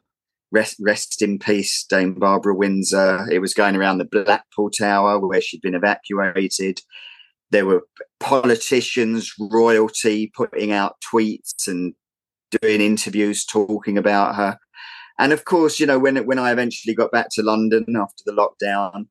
Rest, 0.52 0.78
rest 0.80 1.22
in 1.22 1.40
peace, 1.40 1.86
Dame 1.90 2.14
Barbara 2.14 2.56
Windsor. 2.56 3.28
It 3.32 3.40
was 3.40 3.54
going 3.54 3.76
around 3.76 3.98
the 3.98 4.06
Blackpool 4.06 4.70
Tower 4.70 5.20
where 5.20 5.42
she'd 5.42 5.62
been 5.62 5.76
evacuated. 5.76 6.80
There 7.52 7.66
were 7.66 7.86
politicians, 8.20 9.34
royalty 9.40 10.32
putting 10.36 10.72
out 10.72 10.96
tweets 11.02 11.68
and 11.68 11.94
doing 12.62 12.82
interviews 12.82 13.46
talking 13.46 13.98
about 13.98 14.36
her. 14.36 14.58
And 15.20 15.34
of 15.34 15.46
course, 15.46 15.80
you 15.80 15.86
know, 15.86 16.00
when 16.00 16.18
when 16.26 16.40
I 16.40 16.52
eventually 16.52 16.96
got 16.96 17.12
back 17.12 17.28
to 17.32 17.44
London 17.44 17.86
after 17.98 18.24
the 18.26 18.32
lockdown, 18.32 19.08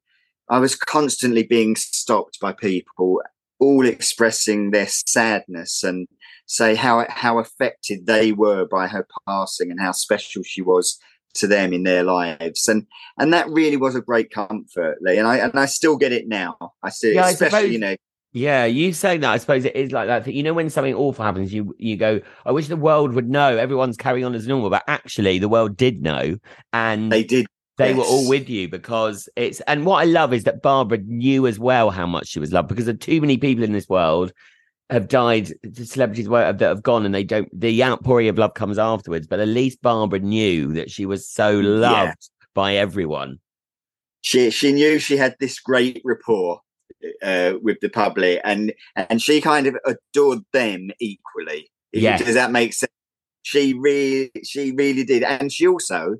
I 0.48 0.58
was 0.58 0.76
constantly 0.76 1.42
being 1.42 1.76
stopped 1.76 2.38
by 2.40 2.52
people, 2.52 3.22
all 3.58 3.84
expressing 3.84 4.70
their 4.70 4.86
sadness 4.86 5.82
and 5.82 6.06
say 6.46 6.76
how 6.76 7.04
how 7.08 7.38
affected 7.38 8.06
they 8.06 8.32
were 8.32 8.66
by 8.66 8.86
her 8.86 9.06
passing 9.26 9.70
and 9.70 9.80
how 9.80 9.92
special 9.92 10.42
she 10.44 10.62
was 10.62 10.98
to 11.36 11.46
them 11.46 11.72
in 11.72 11.82
their 11.84 12.02
lives. 12.02 12.68
And 12.68 12.86
and 13.18 13.32
that 13.32 13.48
really 13.48 13.76
was 13.76 13.94
a 13.94 14.00
great 14.00 14.30
comfort, 14.30 14.98
Lee. 15.00 15.18
And 15.18 15.26
I 15.26 15.36
and 15.38 15.58
I 15.58 15.66
still 15.66 15.96
get 15.96 16.12
it 16.12 16.28
now. 16.28 16.56
I 16.82 16.90
still, 16.90 17.14
Yeah, 17.14 17.26
I 17.26 17.30
especially 17.30 17.58
suppose- 17.58 17.72
you 17.72 17.78
know, 17.78 17.96
Yeah, 18.32 18.66
you 18.66 18.92
saying 18.92 19.20
that, 19.20 19.30
I 19.32 19.38
suppose 19.38 19.64
it 19.64 19.74
is 19.74 19.92
like 19.92 20.08
that. 20.08 20.26
You 20.26 20.42
know, 20.42 20.52
when 20.52 20.68
something 20.68 20.94
awful 20.94 21.24
happens, 21.24 21.54
you 21.54 21.74
you 21.78 21.96
go, 21.96 22.20
"I 22.44 22.52
wish 22.52 22.68
the 22.68 22.76
world 22.76 23.14
would 23.14 23.30
know." 23.30 23.56
Everyone's 23.56 23.96
carrying 23.96 24.26
on 24.26 24.34
as 24.34 24.46
normal, 24.46 24.68
but 24.68 24.82
actually, 24.88 25.38
the 25.38 25.48
world 25.48 25.76
did 25.76 26.02
know, 26.02 26.36
and 26.72 27.10
they 27.10 27.24
did. 27.24 27.46
they 27.78 27.94
were 27.94 28.02
all 28.02 28.28
with 28.28 28.50
you 28.50 28.68
because 28.68 29.28
it's. 29.36 29.60
And 29.66 29.86
what 29.86 30.02
I 30.02 30.04
love 30.04 30.34
is 30.34 30.44
that 30.44 30.60
Barbara 30.62 30.98
knew 31.06 31.46
as 31.46 31.58
well 31.58 31.90
how 31.90 32.06
much 32.06 32.28
she 32.28 32.38
was 32.40 32.52
loved 32.52 32.68
because 32.68 32.84
there 32.84 32.94
are 32.94 32.98
too 32.98 33.20
many 33.22 33.38
people 33.38 33.64
in 33.64 33.72
this 33.72 33.88
world 33.88 34.32
have 34.90 35.08
died, 35.08 35.52
the 35.62 35.84
celebrities 35.84 36.28
that 36.28 36.60
have 36.60 36.82
gone, 36.82 37.04
and 37.04 37.14
they 37.14 37.24
don't. 37.24 37.48
The 37.58 37.82
outpouring 37.82 38.28
of 38.28 38.38
love 38.38 38.54
comes 38.54 38.78
afterwards, 38.78 39.26
but 39.26 39.40
at 39.40 39.48
least 39.48 39.82
Barbara 39.82 40.20
knew 40.20 40.72
that 40.74 40.90
she 40.90 41.06
was 41.06 41.28
so 41.28 41.58
loved 41.58 42.30
by 42.54 42.76
everyone. 42.76 43.38
she 44.22 44.50
she 44.50 44.72
knew 44.72 44.98
she 44.98 45.16
had 45.16 45.36
this 45.40 45.60
great 45.60 46.00
rapport 46.04 46.60
uh, 47.22 47.54
with 47.62 47.78
the 47.80 47.88
public, 47.88 48.40
and 48.44 48.72
and 48.94 49.20
she 49.20 49.40
kind 49.40 49.66
of 49.66 49.76
adored 49.84 50.40
them 50.52 50.90
equally. 51.00 51.70
Yeah, 51.92 52.18
Does 52.18 52.34
that 52.34 52.50
make 52.50 52.72
sense? 52.72 52.92
She 53.42 53.74
really 53.74 54.30
she 54.44 54.72
really 54.72 55.04
did, 55.04 55.22
and 55.22 55.52
she 55.52 55.66
also 55.66 56.16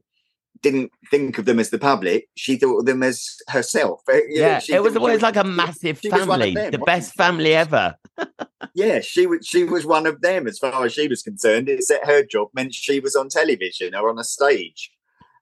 didn't 0.63 0.91
think 1.11 1.39
of 1.39 1.45
them 1.45 1.59
as 1.59 1.71
the 1.71 1.79
public. 1.79 2.29
She 2.35 2.57
thought 2.57 2.79
of 2.81 2.87
them 2.87 3.03
as 3.03 3.37
herself. 3.49 4.03
Yeah, 4.29 4.59
she 4.59 4.73
it 4.75 4.83
was 4.83 4.97
always 4.97 5.23
like 5.23 5.37
a 5.37 5.45
massive 5.45 6.01
she 6.01 6.09
was 6.09 6.27
one 6.27 6.41
of 6.43 6.47
family, 6.47 6.55
them, 6.55 6.71
the 6.73 6.79
best 6.79 7.13
she? 7.13 7.17
family 7.17 7.55
ever. 7.55 7.95
Yeah, 8.75 9.01
she 9.01 9.27
was. 9.27 9.47
She 9.47 9.65
was 9.65 9.87
one 9.87 10.07
of 10.07 10.21
them 10.21 10.47
as 10.47 10.59
far 10.59 10.85
as 10.85 10.93
she 10.93 11.09
was 11.09 11.23
concerned. 11.23 11.69
It's 11.69 11.89
that 11.89 12.05
her 12.07 12.23
job 12.23 12.49
meant 12.55 12.75
she 12.75 13.01
was 13.01 13.17
on 13.17 13.29
television 13.31 13.95
or 13.95 14.11
on 14.11 14.19
a 14.19 14.25
stage. 14.25 14.91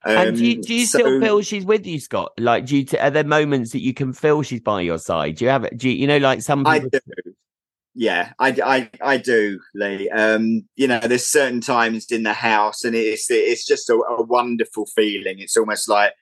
and 0.05 0.37
do 0.37 0.45
you, 0.47 0.57
Um, 0.57 0.61
do 0.61 0.75
you 0.75 0.87
still 0.87 1.07
so- 1.07 1.21
feel 1.21 1.41
she's 1.43 1.65
with 1.65 1.85
you, 1.87 1.99
Scott? 1.99 2.33
Like, 2.39 2.67
do 2.67 2.77
you 2.77 2.87
are 3.01 3.11
there 3.11 3.25
moments 3.25 3.73
that 3.73 3.81
you 3.83 3.93
can 3.95 4.13
feel 4.13 4.43
she's 4.43 4.61
by 4.61 4.83
your 4.83 4.99
side? 4.99 5.37
Do 5.37 5.45
you 5.47 5.51
have 5.51 5.65
it? 5.65 5.77
Do 5.79 5.89
you, 5.89 5.97
you 5.97 6.07
know, 6.07 6.19
like 6.19 6.43
some 6.43 6.65
I 6.67 6.81
people? 6.81 7.01
do. 7.25 7.35
Yeah, 7.95 8.33
I, 8.39 8.49
I, 8.65 8.91
I 9.01 9.17
do, 9.19 9.61
Lee. 9.75 10.11
Um, 10.11 10.67
you 10.75 10.89
know, 10.89 10.99
there's 10.99 11.27
certain 11.27 11.61
times 11.61 12.11
in 12.11 12.25
the 12.25 12.33
house, 12.33 12.83
and 12.83 12.95
it's 12.95 13.31
it's 13.31 13.65
just 13.65 13.89
a, 13.89 13.95
a 13.95 14.23
wonderful 14.23 14.87
feeling. 14.97 15.39
It's 15.39 15.57
almost 15.57 15.89
like 15.89 16.13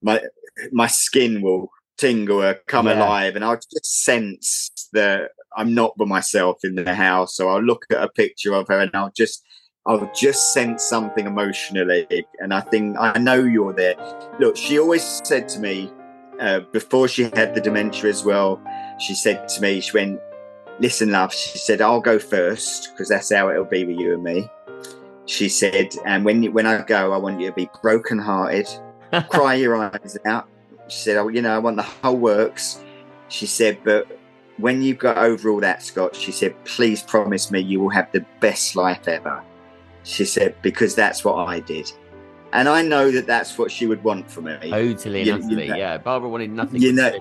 my 0.00 0.22
my 0.70 0.86
skin 0.86 1.42
will 1.42 1.70
tingle 1.96 2.42
or 2.42 2.54
come 2.68 2.86
Yeah. 2.86 2.98
alive, 3.04 3.34
and 3.34 3.44
I'll 3.44 3.56
just 3.56 4.04
sense 4.04 4.70
that 4.92 5.30
I'm 5.56 5.74
not 5.74 5.96
by 5.96 6.04
myself 6.04 6.58
in 6.62 6.76
the 6.76 6.94
house. 6.94 7.34
So 7.36 7.48
I'll 7.48 7.62
look 7.62 7.84
at 7.90 8.00
a 8.02 8.08
picture 8.08 8.54
of 8.54 8.68
her, 8.68 8.78
and 8.78 8.90
I'll 8.94 9.12
just 9.16 9.42
I'll 9.86 10.08
just 10.14 10.52
sense 10.52 10.84
something 10.84 11.26
emotionally, 11.26 12.06
and 12.38 12.54
I 12.54 12.60
think 12.60 12.96
I 12.98 13.18
know 13.18 13.42
you're 13.42 13.72
there. 13.72 13.96
Look, 14.38 14.56
she 14.56 14.78
always 14.78 15.02
said 15.24 15.48
to 15.48 15.58
me 15.58 15.90
uh, 16.38 16.60
before 16.72 17.08
she 17.08 17.24
had 17.24 17.56
the 17.56 17.60
dementia 17.60 18.08
as 18.08 18.24
well. 18.24 18.62
She 19.00 19.14
said 19.14 19.48
to 19.48 19.60
me, 19.62 19.80
she 19.80 19.92
went, 19.96 20.20
"Listen, 20.80 21.10
love." 21.12 21.32
She 21.32 21.58
said, 21.58 21.80
"I'll 21.80 22.00
go 22.00 22.18
first 22.18 22.90
because 22.92 23.08
that's 23.08 23.32
how 23.32 23.50
it'll 23.50 23.64
be 23.64 23.84
with 23.84 23.98
you 23.98 24.14
and 24.14 24.22
me." 24.22 24.48
She 25.26 25.48
said, 25.48 25.94
"And 26.06 26.24
when 26.24 26.42
you, 26.42 26.52
when 26.52 26.66
I 26.66 26.82
go, 26.82 27.12
I 27.12 27.18
want 27.18 27.40
you 27.40 27.48
to 27.48 27.52
be 27.54 27.68
broken-hearted, 27.82 28.68
cry 29.28 29.54
your 29.54 29.76
eyes 29.76 30.16
out." 30.24 30.48
She 30.88 30.98
said, 31.00 31.16
"Oh, 31.18 31.28
you 31.28 31.42
know, 31.42 31.54
I 31.54 31.58
want 31.58 31.76
the 31.76 31.82
whole 31.82 32.16
works." 32.16 32.80
She 33.28 33.46
said, 33.46 33.78
"But 33.84 34.06
when 34.56 34.82
you've 34.82 34.98
got 34.98 35.18
over 35.18 35.50
all 35.50 35.60
that, 35.60 35.82
Scott," 35.82 36.16
she 36.16 36.32
said, 36.32 36.54
"Please 36.64 37.02
promise 37.02 37.50
me 37.50 37.60
you 37.60 37.80
will 37.80 37.90
have 37.90 38.10
the 38.12 38.24
best 38.40 38.74
life 38.76 39.06
ever." 39.06 39.42
She 40.04 40.24
said, 40.24 40.54
"Because 40.62 40.94
that's 40.94 41.24
what 41.24 41.34
I 41.46 41.60
did." 41.60 41.92
And 42.54 42.66
I 42.66 42.80
know 42.80 43.10
that 43.10 43.26
that's 43.26 43.58
what 43.58 43.70
she 43.70 43.84
would 43.86 44.02
want 44.02 44.30
from 44.30 44.44
me. 44.44 44.70
Totally 44.70 45.18
and 45.20 45.26
You- 45.26 45.34
you 45.34 45.44
utterly. 45.44 45.68
know- 45.68 45.76
yeah, 45.76 45.98
Barbara 45.98 46.30
wanted 46.30 46.50
nothing. 46.50 46.80
you 46.80 46.92
know, 46.94 47.12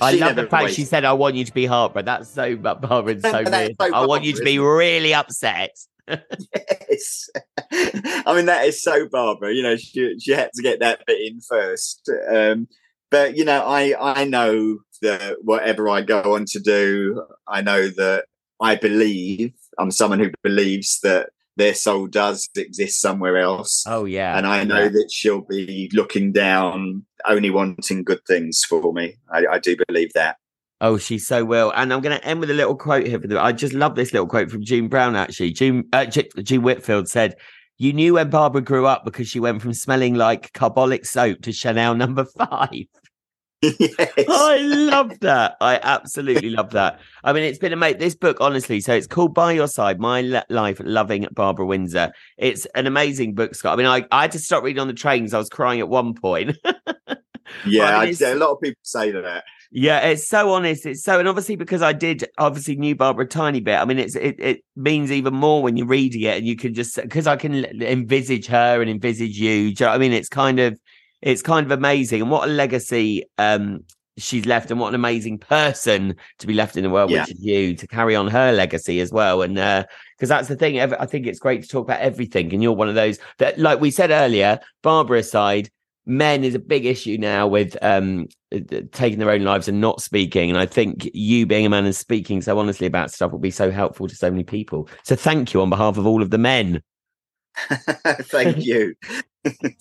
I 0.00 0.12
love 0.12 0.36
the 0.36 0.46
fact 0.46 0.72
she 0.72 0.84
said, 0.84 1.04
"I 1.04 1.12
want 1.12 1.36
you 1.36 1.44
to 1.44 1.52
be 1.52 1.66
heartbroken." 1.66 2.06
That's 2.06 2.28
so, 2.28 2.56
but 2.56 2.80
Barbara, 2.80 3.20
so 3.20 3.42
weird. 3.44 3.76
so 3.80 3.94
I 3.94 4.06
want 4.06 4.24
you 4.24 4.32
to 4.34 4.42
be 4.42 4.58
really 4.58 5.14
upset. 5.14 5.76
yes. 6.08 7.30
I 7.72 8.34
mean, 8.34 8.46
that 8.46 8.64
is 8.66 8.82
so 8.82 9.08
Barbara. 9.08 9.54
You 9.54 9.62
know, 9.62 9.76
she 9.76 10.18
she 10.18 10.32
had 10.32 10.50
to 10.54 10.62
get 10.62 10.80
that 10.80 11.06
bit 11.06 11.20
in 11.20 11.40
first. 11.40 12.10
Um, 12.30 12.68
but 13.10 13.36
you 13.36 13.44
know, 13.44 13.62
I 13.64 13.94
I 13.98 14.24
know 14.24 14.78
that 15.02 15.36
whatever 15.42 15.88
I 15.88 16.02
go 16.02 16.34
on 16.34 16.44
to 16.46 16.60
do, 16.60 17.26
I 17.46 17.62
know 17.62 17.88
that 17.88 18.26
I 18.60 18.76
believe 18.76 19.52
I'm 19.78 19.90
someone 19.90 20.18
who 20.18 20.30
believes 20.42 21.00
that 21.00 21.30
their 21.56 21.74
soul 21.74 22.06
does 22.06 22.48
exist 22.56 23.00
somewhere 23.00 23.38
else. 23.38 23.84
Oh 23.86 24.04
yeah, 24.04 24.36
and 24.36 24.46
I 24.46 24.64
know 24.64 24.84
yeah. 24.84 24.88
that 24.88 25.10
she'll 25.12 25.42
be 25.42 25.90
looking 25.92 26.32
down, 26.32 27.04
only 27.28 27.50
wanting 27.50 28.04
good 28.04 28.24
things 28.26 28.62
for 28.68 28.92
me. 28.92 29.16
I, 29.32 29.46
I 29.52 29.58
do 29.58 29.76
believe 29.88 30.12
that. 30.14 30.36
Oh, 30.80 30.96
she 30.96 31.18
so 31.18 31.44
will. 31.44 31.72
And 31.76 31.92
I'm 31.92 32.00
going 32.00 32.18
to 32.18 32.24
end 32.24 32.40
with 32.40 32.50
a 32.50 32.54
little 32.54 32.74
quote 32.74 33.06
here 33.06 33.20
for 33.20 33.26
the. 33.26 33.40
I 33.40 33.52
just 33.52 33.74
love 33.74 33.96
this 33.96 34.12
little 34.12 34.26
quote 34.26 34.50
from 34.50 34.64
June 34.64 34.88
Brown. 34.88 35.14
Actually, 35.14 35.52
June 35.52 35.84
uh, 35.92 36.06
June 36.06 36.62
Whitfield 36.62 37.08
said, 37.08 37.36
"You 37.76 37.92
knew 37.92 38.14
when 38.14 38.30
Barbara 38.30 38.62
grew 38.62 38.86
up 38.86 39.04
because 39.04 39.28
she 39.28 39.40
went 39.40 39.60
from 39.60 39.74
smelling 39.74 40.14
like 40.14 40.52
carbolic 40.54 41.04
soap 41.04 41.42
to 41.42 41.52
Chanel 41.52 41.94
number 41.94 42.24
five. 42.38 42.86
yes. 43.78 43.94
I 44.28 44.56
love 44.58 45.20
that. 45.20 45.56
I 45.60 45.78
absolutely 45.82 46.48
love 46.48 46.70
that. 46.70 46.98
I 47.22 47.34
mean, 47.34 47.44
it's 47.44 47.58
been 47.58 47.74
amazing. 47.74 47.98
This 47.98 48.14
book, 48.14 48.38
honestly, 48.40 48.80
so 48.80 48.94
it's 48.94 49.06
called 49.06 49.34
By 49.34 49.52
Your 49.52 49.68
Side: 49.68 50.00
My 50.00 50.22
Le- 50.22 50.46
Life 50.48 50.80
Loving 50.82 51.26
Barbara 51.32 51.66
Windsor. 51.66 52.12
It's 52.38 52.64
an 52.74 52.86
amazing 52.86 53.34
book, 53.34 53.54
Scott. 53.54 53.74
I 53.74 53.76
mean, 53.76 53.86
I, 53.86 54.06
I 54.10 54.22
had 54.22 54.32
to 54.32 54.38
stop 54.38 54.64
reading 54.64 54.80
on 54.80 54.86
the 54.86 54.94
trains. 54.94 55.34
I 55.34 55.38
was 55.38 55.50
crying 55.50 55.80
at 55.80 55.90
one 55.90 56.14
point. 56.14 56.56
yeah, 57.66 57.98
I 57.98 58.06
mean, 58.06 58.16
I, 58.22 58.28
a 58.28 58.34
lot 58.34 58.52
of 58.52 58.60
people 58.62 58.80
say 58.82 59.10
that. 59.10 59.44
Yeah, 59.72 60.00
it's 60.00 60.26
so 60.26 60.52
honest. 60.52 60.84
It's 60.86 61.04
so, 61.04 61.18
and 61.18 61.28
obviously 61.28 61.54
because 61.54 61.82
I 61.82 61.92
did 61.92 62.24
obviously 62.38 62.76
knew 62.76 62.96
Barbara 62.96 63.26
a 63.26 63.28
tiny 63.28 63.60
bit. 63.60 63.78
I 63.78 63.84
mean, 63.84 63.98
it's 63.98 64.16
it 64.16 64.36
it 64.40 64.64
means 64.74 65.12
even 65.12 65.34
more 65.34 65.62
when 65.62 65.76
you're 65.76 65.86
reading 65.86 66.22
it, 66.22 66.38
and 66.38 66.46
you 66.46 66.56
can 66.56 66.72
just 66.72 66.96
because 66.96 67.26
I 67.26 67.36
can 67.36 67.66
envisage 67.82 68.46
her 68.46 68.80
and 68.80 68.90
envisage 68.90 69.38
you. 69.38 69.74
Do 69.74 69.84
you 69.84 69.88
know 69.88 69.94
I 69.94 69.98
mean? 69.98 70.12
It's 70.12 70.28
kind 70.28 70.58
of 70.58 70.80
it's 71.22 71.42
kind 71.42 71.66
of 71.66 71.72
amazing, 71.72 72.22
and 72.22 72.30
what 72.30 72.48
a 72.48 72.52
legacy 72.52 73.24
um 73.38 73.84
she's 74.18 74.44
left, 74.44 74.70
and 74.70 74.78
what 74.78 74.88
an 74.88 74.94
amazing 74.94 75.38
person 75.38 76.14
to 76.38 76.46
be 76.46 76.52
left 76.52 76.76
in 76.76 76.82
the 76.82 76.90
world, 76.90 77.10
Yeah. 77.10 77.22
which 77.22 77.32
is 77.32 77.42
you 77.42 77.74
to 77.76 77.86
carry 77.86 78.14
on 78.14 78.28
her 78.28 78.52
legacy 78.52 79.00
as 79.00 79.10
well. 79.12 79.40
And 79.42 79.54
because 79.54 80.28
that's 80.28 80.48
the 80.48 80.56
thing, 80.56 80.78
I 80.80 81.06
think 81.06 81.26
it's 81.26 81.38
great 81.38 81.62
to 81.62 81.68
talk 81.68 81.86
about 81.86 82.00
everything, 82.00 82.52
and 82.52 82.62
you're 82.62 82.72
one 82.72 82.88
of 82.88 82.94
those 82.94 83.18
that, 83.38 83.58
like 83.58 83.80
we 83.80 83.90
said 83.90 84.10
earlier, 84.10 84.58
Barbara 84.82 85.20
aside 85.20 85.70
men 86.06 86.44
is 86.44 86.54
a 86.54 86.58
big 86.58 86.86
issue 86.86 87.16
now 87.18 87.46
with 87.46 87.76
um 87.82 88.26
uh, 88.54 88.58
taking 88.92 89.18
their 89.18 89.30
own 89.30 89.42
lives 89.42 89.68
and 89.68 89.80
not 89.80 90.00
speaking 90.00 90.48
and 90.50 90.58
i 90.58 90.64
think 90.64 91.08
you 91.12 91.46
being 91.46 91.66
a 91.66 91.68
man 91.68 91.84
and 91.84 91.94
speaking 91.94 92.40
so 92.40 92.58
honestly 92.58 92.86
about 92.86 93.10
stuff 93.12 93.30
will 93.30 93.38
be 93.38 93.50
so 93.50 93.70
helpful 93.70 94.08
to 94.08 94.16
so 94.16 94.30
many 94.30 94.42
people 94.42 94.88
so 95.04 95.14
thank 95.14 95.52
you 95.52 95.60
on 95.60 95.68
behalf 95.68 95.98
of 95.98 96.06
all 96.06 96.22
of 96.22 96.30
the 96.30 96.38
men 96.38 96.82
Thank 98.22 98.58
you. 98.64 98.94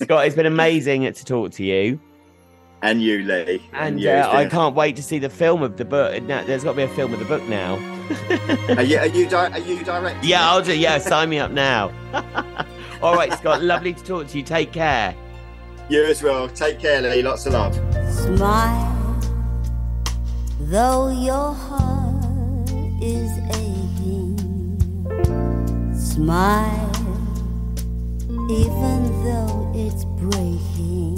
scott 0.01 0.26
it's 0.26 0.36
been 0.36 0.45
amazing 0.57 1.01
to 1.11 1.26
talk 1.26 1.51
to 1.51 1.63
you 1.63 1.99
And 2.82 3.01
you, 3.01 3.24
Lee. 3.24 3.61
and 3.74 3.99
you. 3.99 4.09
uh, 4.09 4.30
i 4.32 4.45
can't 4.45 4.76
wait 4.76 4.95
to 4.95 5.03
see 5.03 5.20
the 5.20 5.30
film 5.30 5.61
of 5.63 5.78
the 5.78 5.86
book 5.86 6.22
now 6.24 6.43
there's 6.43 6.63
got 6.63 6.72
to 6.72 6.78
be 6.78 6.84
a 6.84 6.88
film 6.89 7.13
of 7.13 7.20
the 7.20 7.26
book 7.26 7.43
now 7.49 7.76
Are 8.78 8.82
you, 8.84 8.97
are 8.97 9.07
you, 9.07 9.28
di- 9.30 9.51
are 9.51 9.59
you 9.59 9.84
directing? 9.84 10.30
yeah 10.30 10.49
i'll 10.49 10.61
do 10.61 10.78
yeah 10.78 10.97
sign 10.97 11.30
me 11.30 11.39
up 11.39 11.51
now 11.51 11.91
all 13.01 13.15
right 13.15 13.32
scott 13.34 13.61
lovely 13.63 13.93
to 13.93 14.03
talk 14.03 14.28
to 14.28 14.38
you 14.38 14.43
take 14.43 14.72
care 14.72 15.13
You 15.89 16.05
as 16.05 16.22
well. 16.22 16.47
Take 16.47 16.78
care, 16.80 17.01
Lee. 17.01 17.24
Lots 17.24 17.47
of 17.47 17.53
love. 17.53 17.74
Smile, 18.13 19.20
though 20.70 21.09
your 21.09 21.51
heart 21.51 22.70
is 23.01 23.32
aching. 23.57 24.38
Smile, 25.95 26.91
even 28.50 29.04
though 29.24 29.72
it's 29.76 30.06
breaking. 30.06 31.09